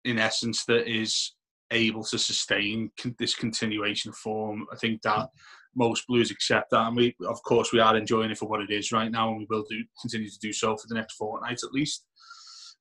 [0.05, 1.35] in essence that is
[1.71, 4.67] able to sustain con- this continuation of form.
[4.73, 5.29] I think that
[5.77, 8.71] most Blues accept that, and we, of course, we are enjoying it for what it
[8.71, 11.61] is right now, and we will do continue to do so for the next fortnight
[11.63, 12.05] at least.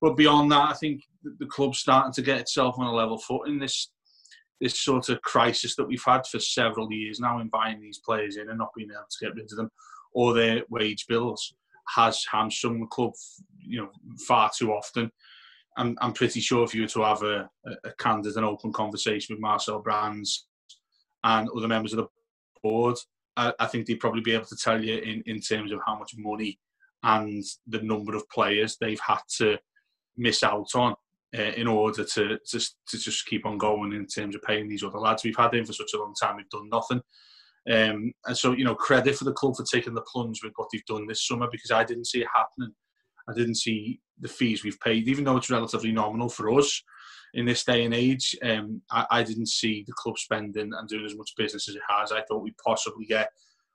[0.02, 3.60] But beyond that, I think the club's starting to get itself on a level footing.
[3.60, 3.92] This
[4.60, 8.36] this sort of crisis that we've had for several years now in buying these players
[8.36, 9.70] in and not being able to get rid of them
[10.14, 11.54] or their wage bills
[11.96, 13.14] has hamstrung the club,
[13.60, 13.90] you know,
[14.28, 15.12] far too often.
[15.78, 17.50] I'm, I'm pretty sure if you were to have a,
[17.86, 20.48] a candid and open conversation with Marcel Brands
[21.24, 22.08] and other members of the
[22.62, 22.98] board,
[23.38, 25.98] I, I think they'd probably be able to tell you in, in terms of how
[25.98, 26.60] much money
[27.04, 29.58] and the number of players they've had to
[30.18, 30.96] miss out on
[31.38, 34.84] uh, in order to, to to just keep on going in terms of paying these
[34.84, 35.24] other lads.
[35.24, 37.02] We've had them for such a long time, we've done nothing.
[37.70, 40.70] Um, and so, you know, credit for the club for taking the plunge with what
[40.72, 42.74] they've done this summer because I didn't see it happening.
[43.30, 46.82] I didn't see the fees we've paid, even though it's relatively nominal for us
[47.34, 48.36] in this day and age.
[48.44, 51.82] Um, I, I, didn't see the club spending and doing as much business as it
[51.88, 52.12] has.
[52.12, 53.30] I thought we'd possibly get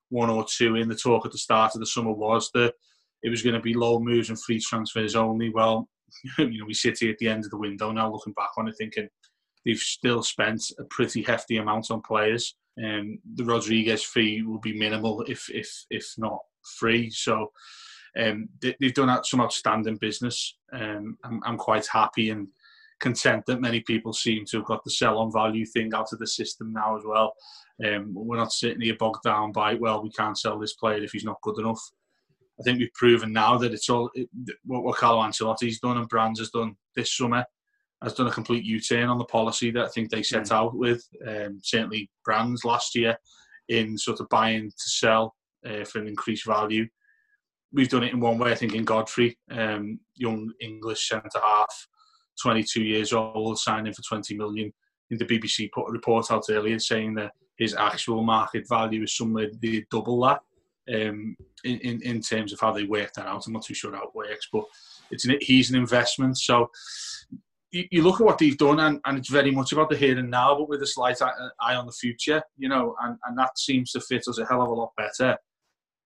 [0.09, 0.89] one or two in.
[0.89, 2.75] The talk at the start of the summer was that
[3.23, 5.51] it was going to be low moves and free transfers only.
[5.51, 5.89] Well,
[6.39, 8.69] you know, we sit here at the end of the window now, looking back on
[8.69, 9.09] it, thinking
[9.65, 12.57] they've still spent a pretty hefty amount on players.
[12.83, 16.39] Um, the Rodriguez fee will be minimal, if if if not
[16.79, 17.11] free.
[17.11, 17.53] So
[18.19, 20.57] um, they, have done some outstanding business.
[20.73, 22.49] Um, I'm, I'm quite happy and
[23.01, 26.19] content that many people seem to have got the sell on value thing out of
[26.19, 27.35] the system now as well.
[27.85, 31.13] Um, we're not sitting here bogged down by well, we can't sell this player if
[31.13, 31.81] he's not good enough.
[32.59, 34.29] I think we've proven now that it's all it,
[34.65, 37.45] what, what Carlo Ancelotti's done and Brands has done this summer
[38.05, 40.53] has done a complete U-turn on the policy that I think they set mm.
[40.53, 41.03] out with.
[41.27, 43.17] Um, certainly, Brands last year
[43.69, 45.35] in sort of buying to sell
[45.67, 46.87] uh, for an increased value.
[47.73, 48.53] We've done it in one way.
[48.53, 51.89] I think in Godfrey, um, young English centre half,
[52.43, 54.73] 22 years old, signing for 20 million.
[55.11, 59.17] In the BBC put a report out earlier saying that his actual market value is
[59.17, 60.41] somewhere the double that
[60.89, 63.47] um, in, in, in terms of how they work that out.
[63.47, 64.65] I'm not too sure how it works, but
[65.11, 66.39] it's an, he's an investment.
[66.39, 66.71] So
[67.91, 70.31] you, look at what they've done, and, and it's very much about the here and
[70.31, 73.93] now, but with a slight eye on the future, you know, and, and that seems
[73.93, 75.37] to fit us a hell of a lot better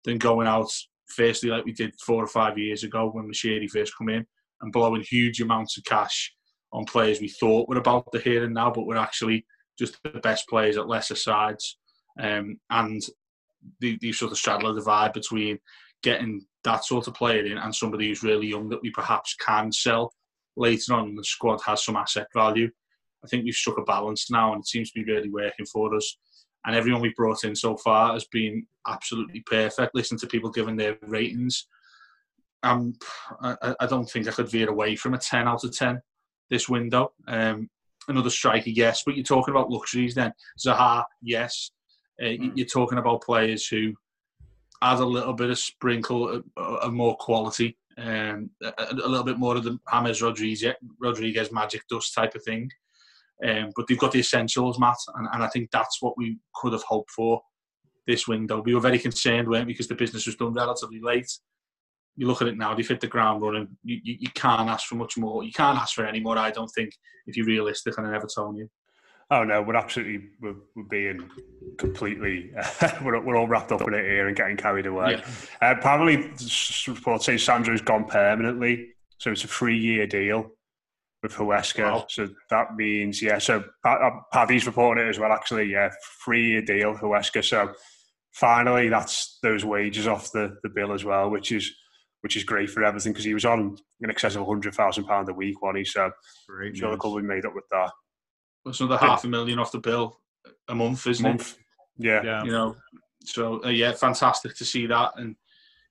[0.04, 0.72] than going out
[1.08, 4.26] firstly like we did four or five years ago when Moshiri first come in
[4.62, 6.34] and blowing huge amounts of cash
[6.74, 9.46] on players we thought were about the here and now, but were actually
[9.78, 11.78] just the best players at lesser sides.
[12.20, 13.02] Um, and
[13.80, 15.60] the, the sort of straddle the divide between
[16.04, 19.72] getting that sort of player in and somebody who's really young that we perhaps can
[19.72, 20.14] sell
[20.56, 22.70] later on in the squad has some asset value.
[23.24, 25.96] I think we've struck a balance now and it seems to be really working for
[25.96, 26.18] us.
[26.66, 29.96] And everyone we've brought in so far has been absolutely perfect.
[29.96, 31.68] Listen to people giving their ratings.
[32.64, 32.96] Um,
[33.42, 36.02] I, I don't think I could veer away from a 10 out of 10
[36.50, 37.14] this window.
[37.28, 37.70] Um,
[38.08, 40.34] another striker, yes, but you're talking about luxuries then.
[40.60, 41.72] Zaha, yes.
[42.22, 42.52] Uh, mm.
[42.56, 43.94] You're talking about players who
[44.82, 49.56] add a little bit of sprinkle of, more quality, um, a, a, little bit more
[49.56, 52.70] of the James Rodriguez, Rodriguez magic dust type of thing.
[53.46, 56.74] Um, but they've got the essentials, Matt, and, and I think that's what we could
[56.74, 57.42] have hoped for
[58.08, 58.62] this window.
[58.62, 61.30] We were very concerned, weren't we, because the business was done relatively late.
[62.16, 63.68] You look at it now, they've hit the ground running.
[63.84, 65.44] You, you, you can't ask for much more.
[65.44, 66.92] You can't ask for any more, I don't think,
[67.28, 68.70] if you're realistic, and told you.
[69.32, 71.30] Oh no, we're absolutely we're, we're being
[71.78, 72.52] completely
[73.04, 75.14] we're, we're all wrapped up in it here and getting carried away.
[75.18, 75.68] Yeah.
[75.68, 76.32] Uh, apparently,
[76.88, 80.52] reports say Sandro's gone permanently, so it's a three-year deal
[81.24, 81.92] with Huesca.
[81.92, 82.06] Wow.
[82.08, 83.40] So that means yeah.
[83.40, 85.32] So uh, Paddy's reporting it as well.
[85.32, 85.90] Actually, yeah,
[86.24, 87.44] three-year deal Huesca.
[87.44, 87.74] So
[88.32, 91.72] finally, that's those wages off the, the bill as well, which is
[92.22, 95.30] which is great for everything because he was on in excess of hundred thousand pound
[95.30, 95.86] a week, one he?
[95.86, 96.12] So
[96.48, 97.92] great sure the club will be made up with that.
[98.66, 100.20] It's another half a million off the bill
[100.68, 101.58] a month, isn't month.
[102.00, 102.06] it?
[102.06, 102.24] Yeah.
[102.24, 102.44] yeah.
[102.44, 102.76] You know,
[103.24, 105.14] so uh, yeah, fantastic to see that.
[105.18, 105.36] And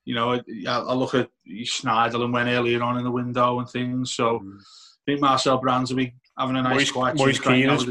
[0.05, 4.12] you know, I, I look at Schneiderlin went earlier on in the window and things.
[4.14, 4.59] So mm.
[4.59, 7.16] I think Marcel Brands will be having a nice Moise, quiet.
[7.16, 7.86] Moise Kean as,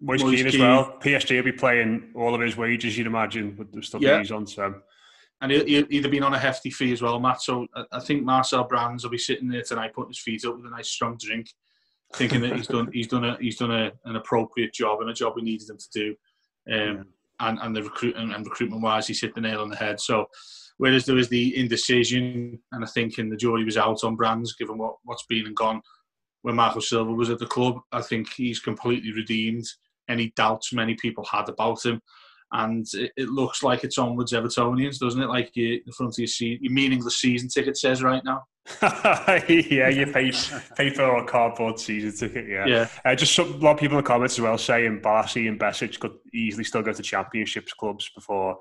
[0.00, 0.98] Moise Kean as well.
[1.00, 4.18] PSG will be playing all of his wages, you'd imagine, with the stuff yeah.
[4.18, 4.46] he's on.
[4.46, 4.74] So.
[5.40, 7.42] And he'll, either been on a hefty fee as well, Matt.
[7.42, 10.66] So I think Marcel Brands will be sitting there tonight, putting his feet up with
[10.66, 11.48] a nice strong drink,
[12.14, 15.14] thinking that he's done he's done a he's done a, an appropriate job and a
[15.14, 16.16] job we needed him to do.
[16.72, 17.06] Um,
[17.40, 20.00] and, and the recruit and, and recruitment wise, he's hit the nail on the head.
[20.00, 20.26] So,
[20.78, 24.54] whereas there was the indecision, and I think in the jury was out on Brands,
[24.54, 25.82] given what what's been and gone
[26.42, 29.64] when Marco Silva was at the club, I think he's completely redeemed
[30.08, 32.00] any doubts many people had about him.
[32.52, 35.28] and it, it, looks like it's onwards Evertonians, doesn't it?
[35.28, 38.42] Like you, the front of your seat, your meaningless season ticket says right now.
[38.82, 40.32] yeah, you pay
[40.76, 42.48] pay for a cardboard season ticket.
[42.48, 42.88] Yeah, yeah.
[43.04, 45.58] Uh, just some, a lot of people in the comments as well saying Bolasie and
[45.58, 48.58] Besic could easily still go to championships clubs before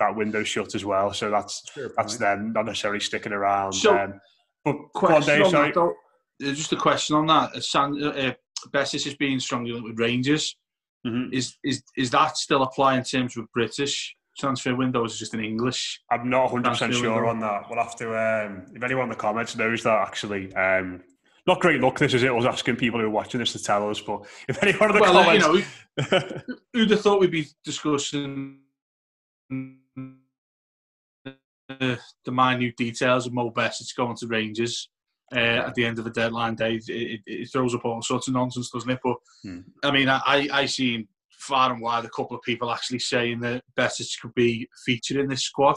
[0.00, 1.12] that window shut as well.
[1.12, 1.62] So that's
[1.96, 3.74] that's them not necessarily sticking around.
[3.74, 4.20] So, um,
[4.64, 5.90] but question on, that, though,
[6.42, 7.50] uh, just a question on that.
[7.54, 8.32] Uh, uh
[8.70, 10.56] Besic is being strongly linked with Rangers.
[11.06, 11.32] Mm-hmm.
[11.32, 15.14] Is is is that still applying in terms of British transfer windows?
[15.14, 16.00] Is just in English?
[16.10, 17.28] I'm not 100 percent sure window.
[17.28, 17.68] on that.
[17.68, 18.08] We'll have to.
[18.08, 21.02] Um, if anyone in the comments knows that, actually, um,
[21.46, 21.98] not great luck.
[21.98, 22.28] This is it.
[22.28, 24.96] I was asking people who are watching this to tell us, but if anyone in
[24.96, 25.64] the well, comments, uh, you
[26.10, 28.58] know, who'd have thought we'd be discussing
[29.50, 29.74] the,
[32.24, 34.88] the minute details of Mo It's going to Rangers?
[35.34, 36.76] uh, at the end of the deadline day.
[36.76, 39.00] It, it, it, throws up all sorts of nonsense, doesn't it?
[39.02, 39.60] But hmm.
[39.82, 41.08] I mean, I I seen
[41.38, 45.28] far and wide a couple of people actually saying that Besic could be featured in
[45.28, 45.76] this squad.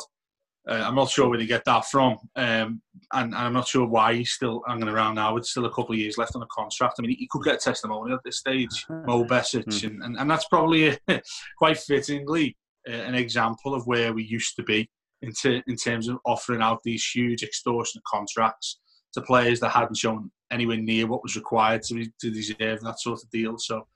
[0.67, 2.81] Uh, I'm not sure where they get that from, um,
[3.13, 5.33] and, and, I'm not sure why he's still hanging around now.
[5.33, 6.97] With still a couple of years left on the contract.
[6.99, 10.19] I mean, he could get a testimonial at this stage, Mo Besic, mm and, and,
[10.19, 10.97] and, that's probably a,
[11.57, 12.55] quite fittingly
[12.87, 14.87] uh, an example of where we used to be
[15.23, 15.33] in,
[15.67, 18.79] in terms of offering out these huge extortionate contracts
[19.13, 23.21] to players that hadn't shown anywhere near what was required to, to deserve that sort
[23.23, 23.57] of deal.
[23.57, 23.87] So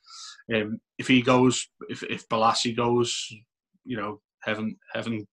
[0.54, 3.28] um, if he goes, if if Bolasie goes,
[3.84, 5.28] you know, heaven heaven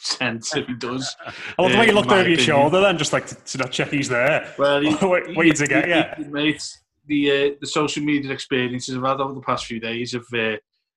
[0.00, 1.14] sent if he does.
[1.58, 2.38] I love the way you looked over opinion.
[2.38, 4.52] your shoulder then, just like to, to not check he's there.
[4.58, 6.62] Well, he, wait, wait to get yeah, mate.
[7.06, 10.56] The uh, the social media experiences I've had over the past few days have uh,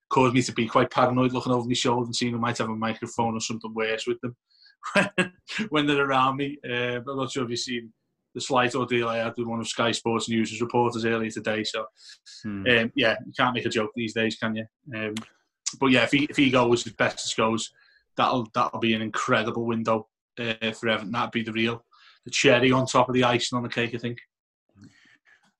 [0.09, 2.69] caused me to be quite paranoid, looking over my shoulder and seeing who might have
[2.69, 4.35] a microphone or something worse with them
[5.69, 6.57] when they're around me.
[6.65, 7.93] Uh, but I'm not sure if you've seen
[8.33, 11.63] the slight ordeal I had with one of Sky Sports News' reporters earlier today.
[11.63, 11.85] So,
[12.43, 12.65] hmm.
[12.67, 14.65] um, yeah, you can't make a joke these days, can you?
[14.95, 15.15] Um,
[15.79, 17.71] but yeah, if he if he goes, if Best goes,
[18.17, 20.07] that'll that'll be an incredible window
[20.39, 21.11] uh, for Everton.
[21.11, 21.83] That'd be the real
[22.25, 24.19] the cherry on top of the icing on the cake, I think.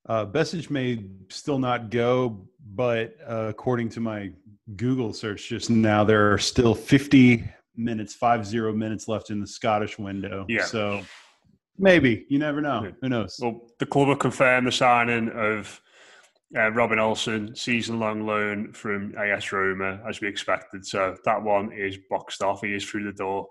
[0.08, 4.32] Uh, Besic may still not go, but uh, according to my
[4.76, 7.44] Google search just now, there are still 50
[7.76, 10.46] minutes, five zero minutes left in the Scottish window.
[10.50, 10.66] Yeah.
[10.66, 11.02] So
[11.78, 12.84] Maybe you never know.
[12.84, 12.92] Yeah.
[13.02, 13.38] Who knows?
[13.42, 15.82] Well, the club have confirmed the signing of
[16.56, 20.86] uh, Robin Olsen, season-long loan from AS Roma, as we expected.
[20.86, 22.62] So that one is boxed off.
[22.62, 23.48] He is through the door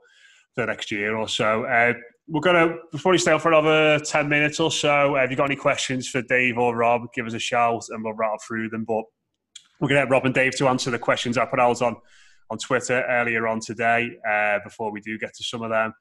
[0.55, 1.65] for the next year or so.
[1.65, 1.95] Uh,
[2.29, 5.17] we're gonna before we stay on for another ten minutes or so.
[5.17, 7.03] Uh, have you got any questions for Dave or Rob?
[7.15, 8.85] Give us a shout, and we'll rattle through them.
[8.87, 9.03] But
[9.81, 11.97] we're gonna have Rob and Dave to answer the questions I put out on
[12.51, 14.11] on Twitter earlier on today.
[14.29, 15.93] Uh, before we do get to some of them.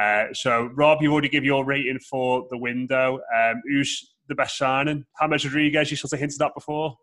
[0.00, 3.20] Uh, so, Rob, you already give your rating for the window.
[3.34, 5.04] Um, who's the best signing?
[5.20, 6.96] James Rodriguez, you sort of hinted at before.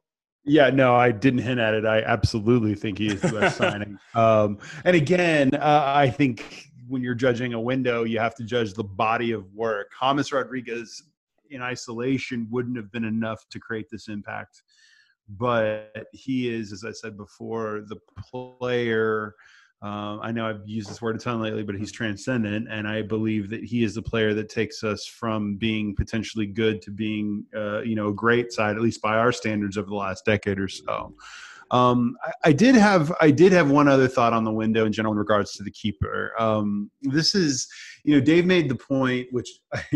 [0.46, 1.86] Yeah, no, I didn't hint at it.
[1.86, 3.98] I absolutely think he is the best signing.
[4.14, 8.74] Um, and again, uh, I think when you're judging a window, you have to judge
[8.74, 9.92] the body of work.
[10.02, 11.02] James Rodriguez
[11.50, 14.62] in isolation wouldn't have been enough to create this impact.
[15.30, 17.98] But he is, as I said before, the
[18.30, 19.36] player
[19.84, 23.02] um, I know I've used this word a ton lately, but he's transcendent, and I
[23.02, 27.46] believe that he is the player that takes us from being potentially good to being,
[27.54, 30.58] uh, you know, a great side, at least by our standards, over the last decade
[30.58, 31.14] or so.
[31.72, 34.94] Um, I, I, did have I did have one other thought on the window in
[34.94, 36.32] general in regards to the keeper.
[36.40, 37.68] Um, this is,
[38.06, 39.50] you know, Dave made the point, which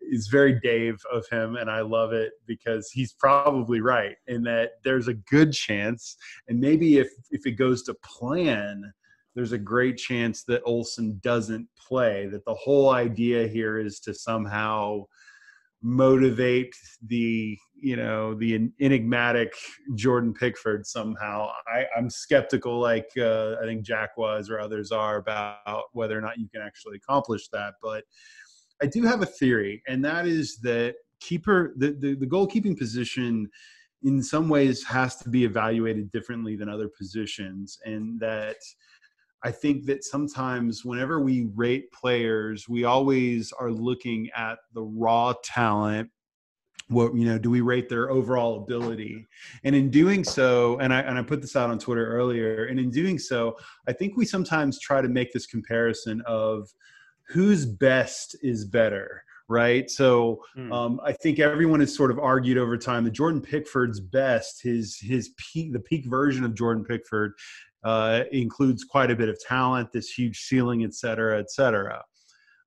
[0.00, 4.82] is very Dave of him, and I love it because he's probably right in that
[4.82, 6.16] there's a good chance,
[6.48, 8.94] and maybe if if it goes to plan
[9.36, 12.26] there's a great chance that Olsen doesn't play.
[12.26, 15.04] That the whole idea here is to somehow
[15.82, 16.74] motivate
[17.06, 19.54] the you know the enigmatic
[19.94, 21.50] Jordan Pickford somehow.
[21.68, 26.22] I, I'm skeptical, like uh, I think Jack was or others are, about whether or
[26.22, 27.74] not you can actually accomplish that.
[27.82, 28.04] But
[28.82, 33.48] I do have a theory, and that is that keeper the, the, the goalkeeping position
[34.02, 38.56] in some ways has to be evaluated differently than other positions, and that
[39.42, 45.34] I think that sometimes whenever we rate players, we always are looking at the raw
[45.44, 46.10] talent.
[46.88, 49.26] What you know, do we rate their overall ability?
[49.64, 52.78] And in doing so, and I and I put this out on Twitter earlier, and
[52.78, 53.56] in doing so,
[53.88, 56.68] I think we sometimes try to make this comparison of
[57.28, 59.90] whose best is better right?
[59.90, 60.72] So hmm.
[60.72, 64.98] um, I think everyone has sort of argued over time that Jordan Pickford's best, his
[64.98, 67.32] his peak, the peak version of Jordan Pickford,
[67.86, 72.02] uh, includes quite a bit of talent, this huge ceiling, et cetera, et cetera.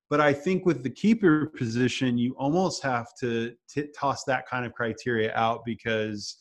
[0.08, 4.64] But I think with the keeper position, you almost have to t- toss that kind
[4.64, 6.36] of criteria out because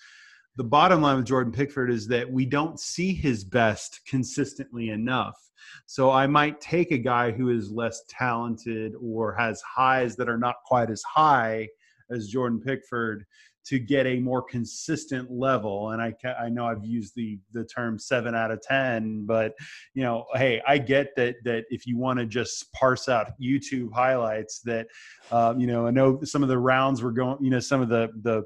[0.56, 5.38] the bottom line with Jordan Pickford is that we don't see his best consistently enough.
[5.86, 10.38] So I might take a guy who is less talented or has highs that are
[10.38, 11.68] not quite as high
[12.10, 13.26] as Jordan Pickford
[13.70, 15.92] to get a more consistent level.
[15.92, 19.54] And I I know I've used the the term seven out of ten, but
[19.94, 23.94] you know, hey, I get that that if you want to just parse out YouTube
[23.94, 24.88] highlights, that
[25.32, 27.90] um, you know, I know some of the rounds were going, you know, some of
[27.90, 28.44] the the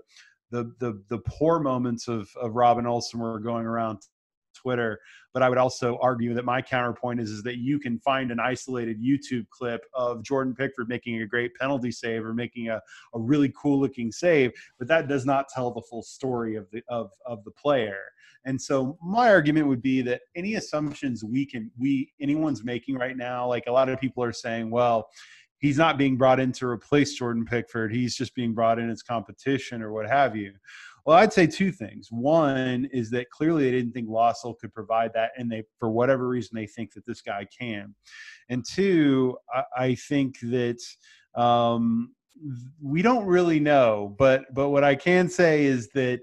[0.51, 3.99] the the, the poor moments of of Robin Olsen were going around
[4.63, 4.99] Twitter.
[5.33, 8.39] But I would also argue that my counterpoint is, is that you can find an
[8.39, 12.81] isolated YouTube clip of Jordan Pickford making a great penalty save or making a,
[13.13, 16.81] a really cool looking save, but that does not tell the full story of the
[16.87, 17.99] of, of the player.
[18.45, 23.17] And so my argument would be that any assumptions we can we anyone's making right
[23.17, 25.09] now, like a lot of people are saying, well,
[25.59, 27.93] he's not being brought in to replace Jordan Pickford.
[27.93, 30.51] He's just being brought in as competition or what have you.
[31.05, 32.07] Well, I'd say two things.
[32.11, 36.27] One is that clearly they didn't think Lössl could provide that, and they, for whatever
[36.29, 37.93] reason, they think that this guy can.
[38.49, 40.79] And two, I, I think that
[41.35, 42.13] um,
[42.81, 46.21] we don't really know, but but what I can say is that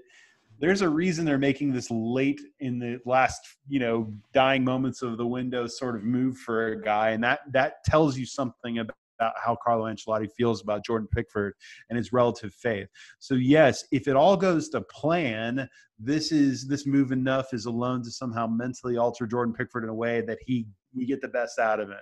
[0.59, 5.17] there's a reason they're making this late in the last you know dying moments of
[5.17, 8.77] the window sort of move for a guy and that that tells you something
[9.21, 11.53] about how Carlo Ancelotti feels about Jordan Pickford
[11.89, 12.87] and his relative faith.
[13.19, 15.69] So yes, if it all goes to plan,
[15.99, 19.93] this is this move enough is alone to somehow mentally alter Jordan Pickford in a
[19.93, 20.65] way that he
[20.95, 21.97] we get the best out of him.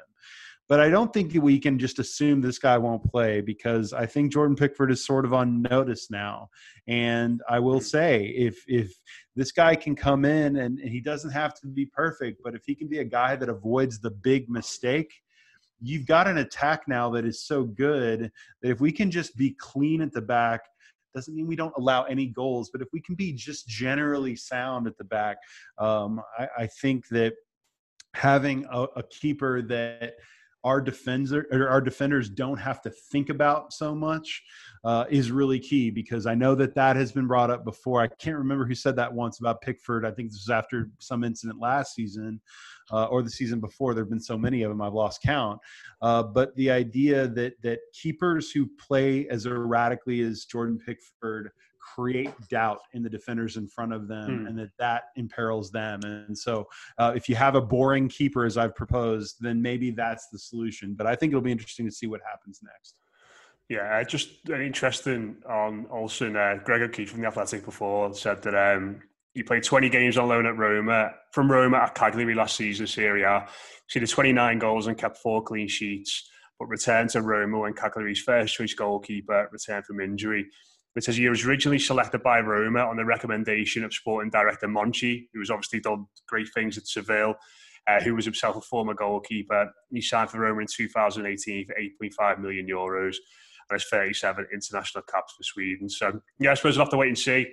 [0.69, 4.31] But I don't think we can just assume this guy won't play because I think
[4.31, 6.49] Jordan Pickford is sort of on notice now.
[6.87, 7.85] And I will hmm.
[7.85, 8.93] say, if if
[9.35, 12.61] this guy can come in and, and he doesn't have to be perfect, but if
[12.65, 15.11] he can be a guy that avoids the big mistake,
[15.81, 18.31] you've got an attack now that is so good
[18.61, 20.61] that if we can just be clean at the back
[21.15, 24.87] doesn't mean we don't allow any goals but if we can be just generally sound
[24.87, 25.37] at the back
[25.77, 27.33] um, I, I, think that
[28.13, 30.13] having a, a keeper that
[30.63, 34.43] our defender or our defenders don't have to think about so much
[34.83, 38.01] uh, is really key because I know that that has been brought up before.
[38.01, 40.05] I can't remember who said that once about Pickford.
[40.05, 42.41] I think this was after some incident last season
[42.91, 43.93] uh, or the season before.
[43.93, 45.59] There have been so many of them, I've lost count.
[46.01, 52.31] Uh, but the idea that that keepers who play as erratically as Jordan Pickford create
[52.49, 54.47] doubt in the defenders in front of them, hmm.
[54.47, 56.01] and that that imperils them.
[56.03, 60.27] And so, uh, if you have a boring keeper, as I've proposed, then maybe that's
[60.29, 60.93] the solution.
[60.93, 62.95] But I think it'll be interesting to see what happens next.
[63.69, 66.35] Yeah, just an interesting on Olsen.
[66.35, 69.01] Uh, Greg O'Keeffe from the Athletic before said that um,
[69.33, 73.23] he played 20 games on loan at Roma, from Roma at Cagliari last season, Serie
[73.23, 73.47] A.
[73.91, 78.21] He did 29 goals and kept four clean sheets, but returned to Roma when Cagliari's
[78.21, 80.47] first choice goalkeeper returned from injury.
[80.99, 85.29] It says he was originally selected by Roma on the recommendation of sporting director Monchi,
[85.33, 87.35] who has obviously done great things at Seville,
[87.87, 89.71] uh, who was himself a former goalkeeper.
[89.93, 93.15] He signed for Roma in 2018 for 8.5 million euros
[93.69, 95.87] and has 37 international caps for Sweden.
[95.87, 97.47] So, yeah, I suppose we'll have to wait and see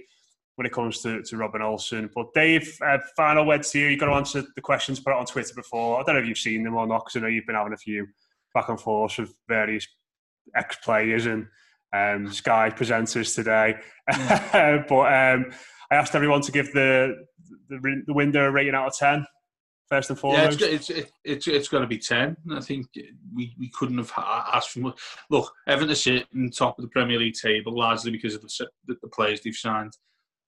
[0.57, 2.11] when it comes to, to Robin Olsen.
[2.13, 3.89] But Dave, uh, final words here.
[3.89, 6.01] You've got to answer the questions put out on Twitter before.
[6.01, 7.75] I don't know if you've seen them or not, because I know you've been having
[7.75, 8.09] a few
[8.55, 9.87] back and forth with various
[10.57, 11.47] ex players and
[12.15, 13.77] um, Sky presenters today.
[14.11, 14.89] Mm.
[14.89, 15.53] but um,
[15.91, 17.27] I asked everyone to give the,
[17.69, 19.27] the, the window a rating out of 10.
[19.89, 22.37] First and foremost, yeah, it's it's it's, it's going to be ten.
[22.53, 22.89] I think
[23.33, 25.01] we, we couldn't have asked for much.
[25.31, 28.97] Look, Everton are sitting top of the Premier League table largely because of the the,
[29.01, 29.93] the players they've signed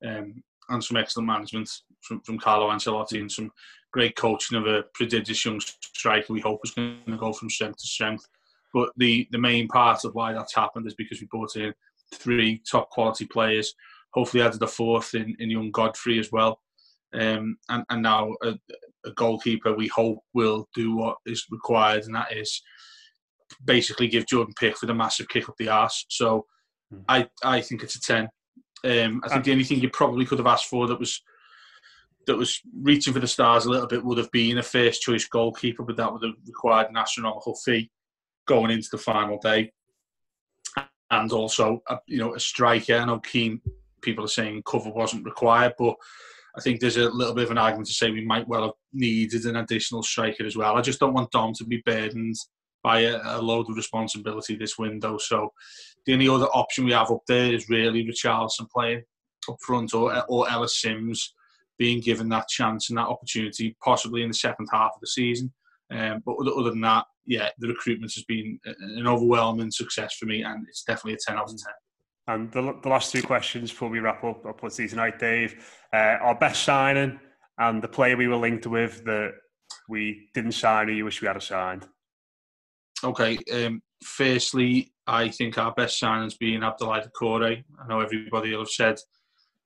[0.04, 1.70] um, and some excellent management
[2.02, 3.52] from, from Carlo Ancelotti and some
[3.92, 7.78] great coaching of a prodigious young striker we hope is going to go from strength
[7.78, 8.26] to strength.
[8.72, 11.72] But the, the main part of why that's happened is because we brought in
[12.14, 13.74] three top quality players,
[14.12, 16.60] hopefully added a fourth in, in young Godfrey as well.
[17.14, 18.54] Um, and, and now a,
[19.06, 22.62] a goalkeeper we hope will do what is required, and that is
[23.64, 26.04] basically give Jordan Pickford a massive kick up the arse.
[26.10, 26.46] So
[26.92, 27.02] mm.
[27.08, 28.28] I, I think it's a 10.
[28.84, 31.20] Um, I think the only thing you probably could have asked for that was
[32.26, 35.26] that was reaching for the stars a little bit would have been a first choice
[35.26, 37.90] goalkeeper, but that would have required an astronomical fee
[38.48, 39.72] going into the final day,
[41.10, 42.96] and also a, you know a striker.
[42.96, 43.60] I know keen
[44.02, 45.94] people are saying cover wasn't required, but
[46.56, 48.72] I think there's a little bit of an argument to say we might well have
[48.92, 50.76] needed an additional striker as well.
[50.76, 52.34] I just don't want Dom to be burdened
[52.82, 55.18] by a, a load of responsibility this window.
[55.18, 55.52] So
[56.06, 59.02] the only other option we have up there is really Richarlison playing
[59.48, 61.34] up front or, or Ellis Sims
[61.78, 65.52] being given that chance and that opportunity, possibly in the second half of the season.
[65.90, 70.42] Um, but other than that, yeah, the recruitment has been an overwhelming success for me,
[70.42, 71.56] and it's definitely a 10 out of 10.
[72.28, 75.64] And the, the last two questions before we wrap up, I'll put these tonight, Dave.
[75.92, 77.18] Uh, our best signing
[77.58, 79.32] and the player we were linked with that
[79.88, 81.86] we didn't sign or you wish we had signed?
[83.02, 83.38] Okay.
[83.52, 87.64] Um, firstly, I think our best signing's been Abdoulaye Doucouré.
[87.82, 88.98] I know everybody will have said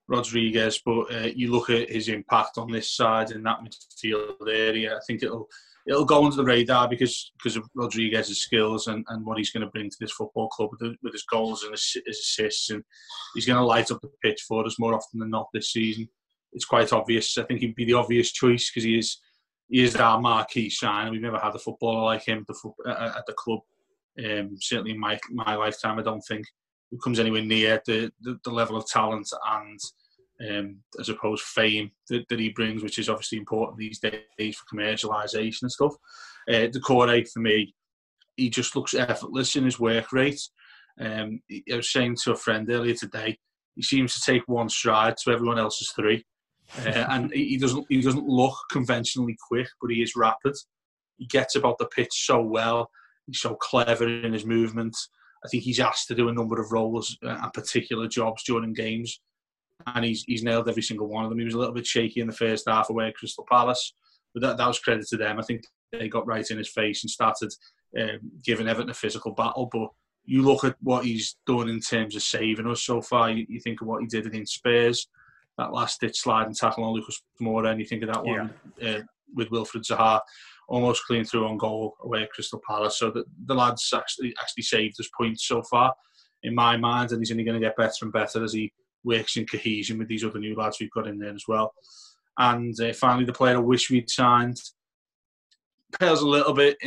[0.08, 4.96] Rodriguez, but uh, you look at his impact on this side in that midfield area.
[4.96, 5.48] I think it'll
[5.86, 9.64] it'll go under the radar because because of Rodriguez's skills and, and what he's going
[9.64, 12.82] to bring to this football club with, with his goals and his, his assists, and
[13.34, 16.08] he's going to light up the pitch for us more often than not this season.
[16.52, 17.38] It's quite obvious.
[17.38, 19.18] I think he'd be the obvious choice because he is
[19.68, 21.10] he is our marquee sign.
[21.10, 22.44] We've never had a footballer like him
[22.86, 23.60] at the club.
[24.22, 26.46] Um, certainly in my my lifetime, I don't think
[26.90, 29.80] who comes anywhere near the, the, the level of talent and
[30.50, 34.76] um, I suppose fame that, that he brings, which is obviously important these days for
[34.76, 35.94] commercialisation and stuff.
[36.48, 37.74] Uh, Doucouré for me,
[38.36, 40.40] he just looks effortless in his work rate.
[41.00, 43.38] Um, I was saying to a friend earlier today,
[43.74, 46.24] he seems to take one stride to everyone else's three,
[46.84, 50.54] uh, and he doesn't he doesn't look conventionally quick, but he is rapid.
[51.16, 52.90] He gets about the pitch so well.
[53.26, 55.08] He's so clever in his movements.
[55.44, 58.72] I think he's asked to do a number of roles uh, and particular jobs during
[58.72, 59.20] games,
[59.86, 61.38] and he's he's nailed every single one of them.
[61.38, 63.94] He was a little bit shaky in the first half away at Crystal Palace,
[64.34, 65.38] but that, that was credit to them.
[65.38, 67.52] I think they got right in his face and started
[67.98, 69.68] um, giving Everton a physical battle.
[69.70, 69.88] But
[70.24, 73.30] you look at what he's done in terms of saving us so far.
[73.30, 75.08] You, you think of what he did against Spurs,
[75.58, 78.52] that last ditch slide and tackle on Lucas Moura, and you think of that one
[78.78, 78.90] yeah.
[78.90, 79.00] uh,
[79.34, 80.20] with Wilfried Zaha
[80.68, 82.98] almost clean through on goal away at Crystal Palace.
[82.98, 85.94] So the, the lads actually actually saved us points so far
[86.42, 88.72] in my mind, and he's only going to get better and better as he
[89.04, 91.74] works in cohesion with these other new lads we've got in there as well.
[92.38, 94.60] And uh, finally, the player I wish we'd signed
[95.98, 96.78] pales a little bit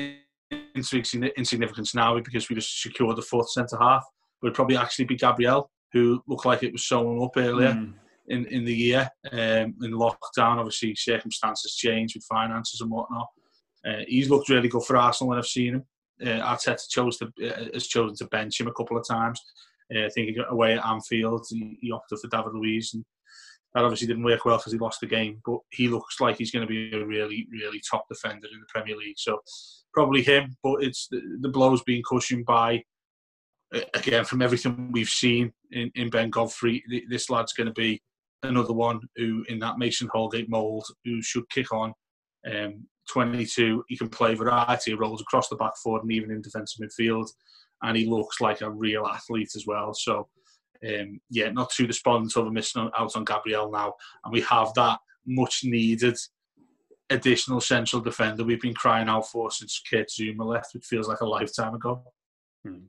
[0.50, 0.98] into
[1.38, 4.04] insignificance now because we just secured the fourth centre half.
[4.44, 7.74] It'd probably actually be Gabriel, who looked like it was showing up earlier.
[7.74, 7.94] Mm.
[8.28, 13.28] In, in the year, um, in lockdown, obviously circumstances change with finances and whatnot.
[13.88, 15.86] Uh, he's looked really good for Arsenal when I've seen him.
[16.20, 19.40] Uh, Arteta chose to, uh, has chosen to bench him a couple of times.
[19.94, 23.06] Uh, I think away at Anfield, he, he, opted for David Luiz, and
[23.74, 25.42] that obviously didn't work well because he lost the game.
[25.46, 28.66] But he looks like he's going to be a really, really top defender in the
[28.68, 29.18] Premier League.
[29.18, 29.40] So
[29.94, 30.56] probably him.
[30.64, 32.84] But it's the, the blow's being cushioned by
[33.94, 36.84] again from everything we've seen in, in Ben Godfrey.
[37.10, 38.02] This lad's going to be
[38.44, 41.94] another one who, in that Mason Holgate mould, who should kick on.
[42.50, 46.32] Um, 22, he can play a variety of roles across the back four and even
[46.32, 47.28] in defensive midfield.
[47.82, 49.94] And he looks like a real athlete as well.
[49.94, 50.28] So,
[50.88, 53.94] um, yeah, not too despondent over missing out on Gabriel now.
[54.24, 56.18] And we have that much needed
[57.12, 61.22] additional central defender we've been crying out for since Kurt Zouma left, which feels like
[61.22, 62.02] a lifetime ago.
[62.64, 62.86] Hmm.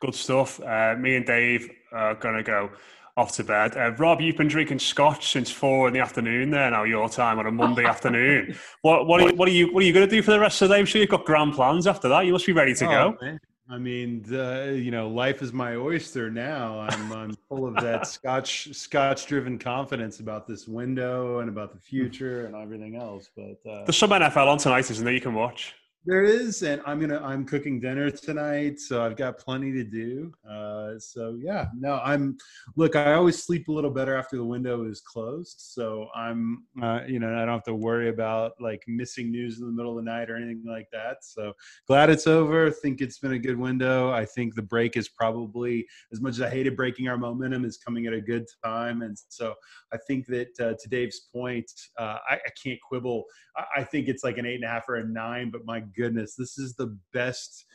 [0.00, 0.60] Good stuff.
[0.60, 2.70] Uh, me and Dave are going to go
[3.16, 3.76] off to bed.
[3.76, 6.50] Uh, Rob, you've been drinking scotch since four in the afternoon.
[6.50, 8.56] There now, your time on a Monday afternoon.
[8.82, 10.60] What what are, what are you what are you going to do for the rest
[10.60, 10.80] of the day?
[10.80, 12.26] I'm sure you've got grand plans after that.
[12.26, 13.16] You must be ready to oh, go.
[13.20, 13.40] Man.
[13.68, 16.80] I mean, you know, life is my oyster now.
[16.80, 21.80] I'm I'm full of that scotch scotch driven confidence about this window and about the
[21.80, 23.28] future and everything else.
[23.36, 25.14] But uh, there's some NFL on tonight, isn't there?
[25.14, 25.74] You can watch.
[26.06, 30.32] There is, and I'm gonna I'm cooking dinner tonight, so I've got plenty to do.
[30.48, 32.38] Uh, so yeah, no, I'm
[32.76, 32.94] look.
[32.94, 37.18] I always sleep a little better after the window is closed, so I'm uh, you
[37.18, 40.08] know I don't have to worry about like missing news in the middle of the
[40.08, 41.24] night or anything like that.
[41.24, 41.52] So
[41.88, 42.70] glad it's over.
[42.70, 44.12] Think it's been a good window.
[44.12, 47.78] I think the break is probably as much as I hated breaking our momentum is
[47.78, 49.54] coming at a good time, and so
[49.92, 51.68] I think that uh, to Dave's point,
[51.98, 53.24] uh, I, I, can't quibble.
[53.56, 55.80] I, I think it's like an eight and a half or a nine, but my
[55.96, 57.66] goodness, this is the best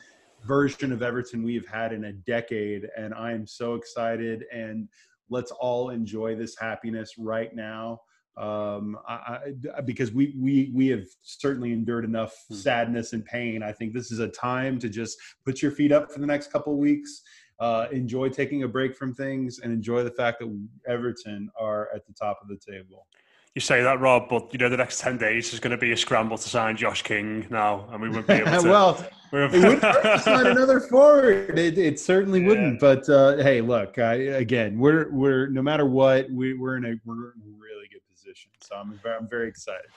[0.44, 2.88] version of Everton we've had in a decade.
[2.96, 4.44] And I am so excited.
[4.52, 4.88] And
[5.28, 8.00] let's all enjoy this happiness right now.
[8.36, 9.38] Um, I,
[9.76, 12.54] I, because we, we, we have certainly endured enough hmm.
[12.54, 13.62] sadness and pain.
[13.62, 16.50] I think this is a time to just put your feet up for the next
[16.50, 17.22] couple weeks.
[17.60, 22.06] Uh, enjoy taking a break from things and enjoy the fact that Everton are at
[22.06, 23.06] the top of the table
[23.54, 25.92] you say that, Rob, but you know the next ten days is going to be
[25.92, 28.68] a scramble to sign Josh King now, and we wouldn't be able to.
[28.68, 29.82] well, it wouldn't
[30.22, 31.58] sign another forward.
[31.58, 32.48] It, it certainly yeah.
[32.48, 32.80] wouldn't.
[32.80, 36.94] But uh, hey, look, I, again, we're we're no matter what, we, we're in a
[37.04, 38.50] we're in a really good position.
[38.60, 39.90] So I'm I'm very excited.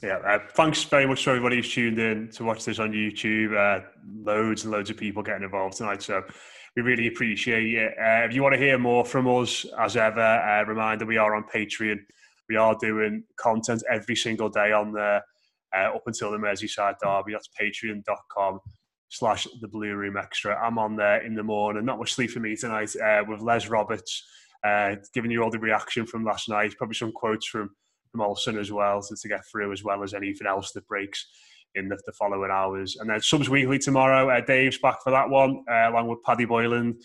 [0.00, 3.56] Yeah, uh, thanks very much to everybody who's tuned in to watch this on YouTube.
[3.56, 3.84] Uh,
[4.24, 6.24] loads and loads of people getting involved tonight, so
[6.74, 7.92] we really appreciate it.
[7.98, 11.34] Uh, if you want to hear more from us, as ever, uh, reminder we are
[11.34, 12.00] on Patreon.
[12.52, 15.22] We are doing content every single day on there
[15.74, 17.32] uh, up until the Merseyside derby.
[17.32, 18.60] That's patreon.com
[19.08, 20.54] slash the Blue Room Extra.
[20.62, 21.86] I'm on there in the morning.
[21.86, 24.22] Not much sleep for me tonight uh, with Les Roberts,
[24.64, 26.76] uh, giving you all the reaction from last night.
[26.76, 27.70] Probably some quotes from
[28.10, 31.26] from Olsen as well to, to get through, as well as anything else that breaks
[31.74, 32.98] in the, the following hours.
[33.00, 34.28] And then Subs Weekly tomorrow.
[34.28, 36.98] Uh, Dave's back for that one, uh, along with Paddy Boylan.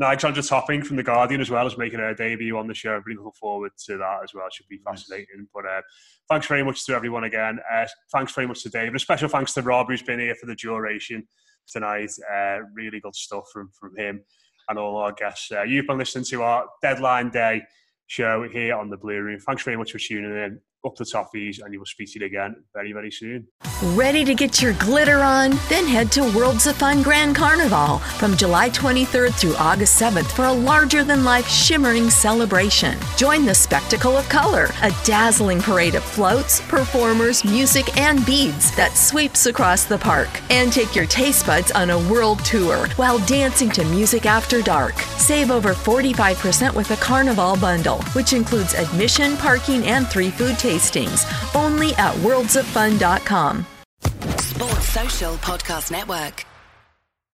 [0.00, 3.00] Alexandra Topping from The Guardian as well is making her debut on the show.
[3.04, 4.46] Really looking forward to that as well.
[4.46, 5.46] It should be fascinating.
[5.54, 5.82] But uh,
[6.30, 7.58] thanks very much to everyone again.
[7.70, 8.88] Uh, thanks very much to Dave.
[8.88, 11.26] And a special thanks to Rob, who's been here for the duration
[11.68, 12.10] tonight.
[12.32, 14.22] Uh, really good stuff from, from him
[14.68, 15.52] and all our guests.
[15.52, 17.62] Uh, you've been listening to our deadline day
[18.06, 19.40] show here on the Blue Room.
[19.40, 22.26] Thanks very much for tuning in up the toffees, and you will speak to you
[22.26, 23.46] again very, very soon.
[23.94, 25.50] Ready to get your glitter on?
[25.68, 30.44] Then head to Worlds of Fun Grand Carnival from July 23rd through August 7th for
[30.44, 32.96] a larger than life shimmering celebration.
[33.16, 38.96] Join the spectacle of color, a dazzling parade of floats, performers, music, and beads that
[38.96, 40.28] sweeps across the park.
[40.50, 44.98] And take your taste buds on a world tour while dancing to music after dark.
[45.18, 50.71] Save over 45% with a Carnival bundle, which includes admission, parking, and three food tastings
[50.72, 51.24] tastings
[51.54, 53.66] only at worldsoffun.com.
[54.38, 56.44] Sports Social Podcast Network.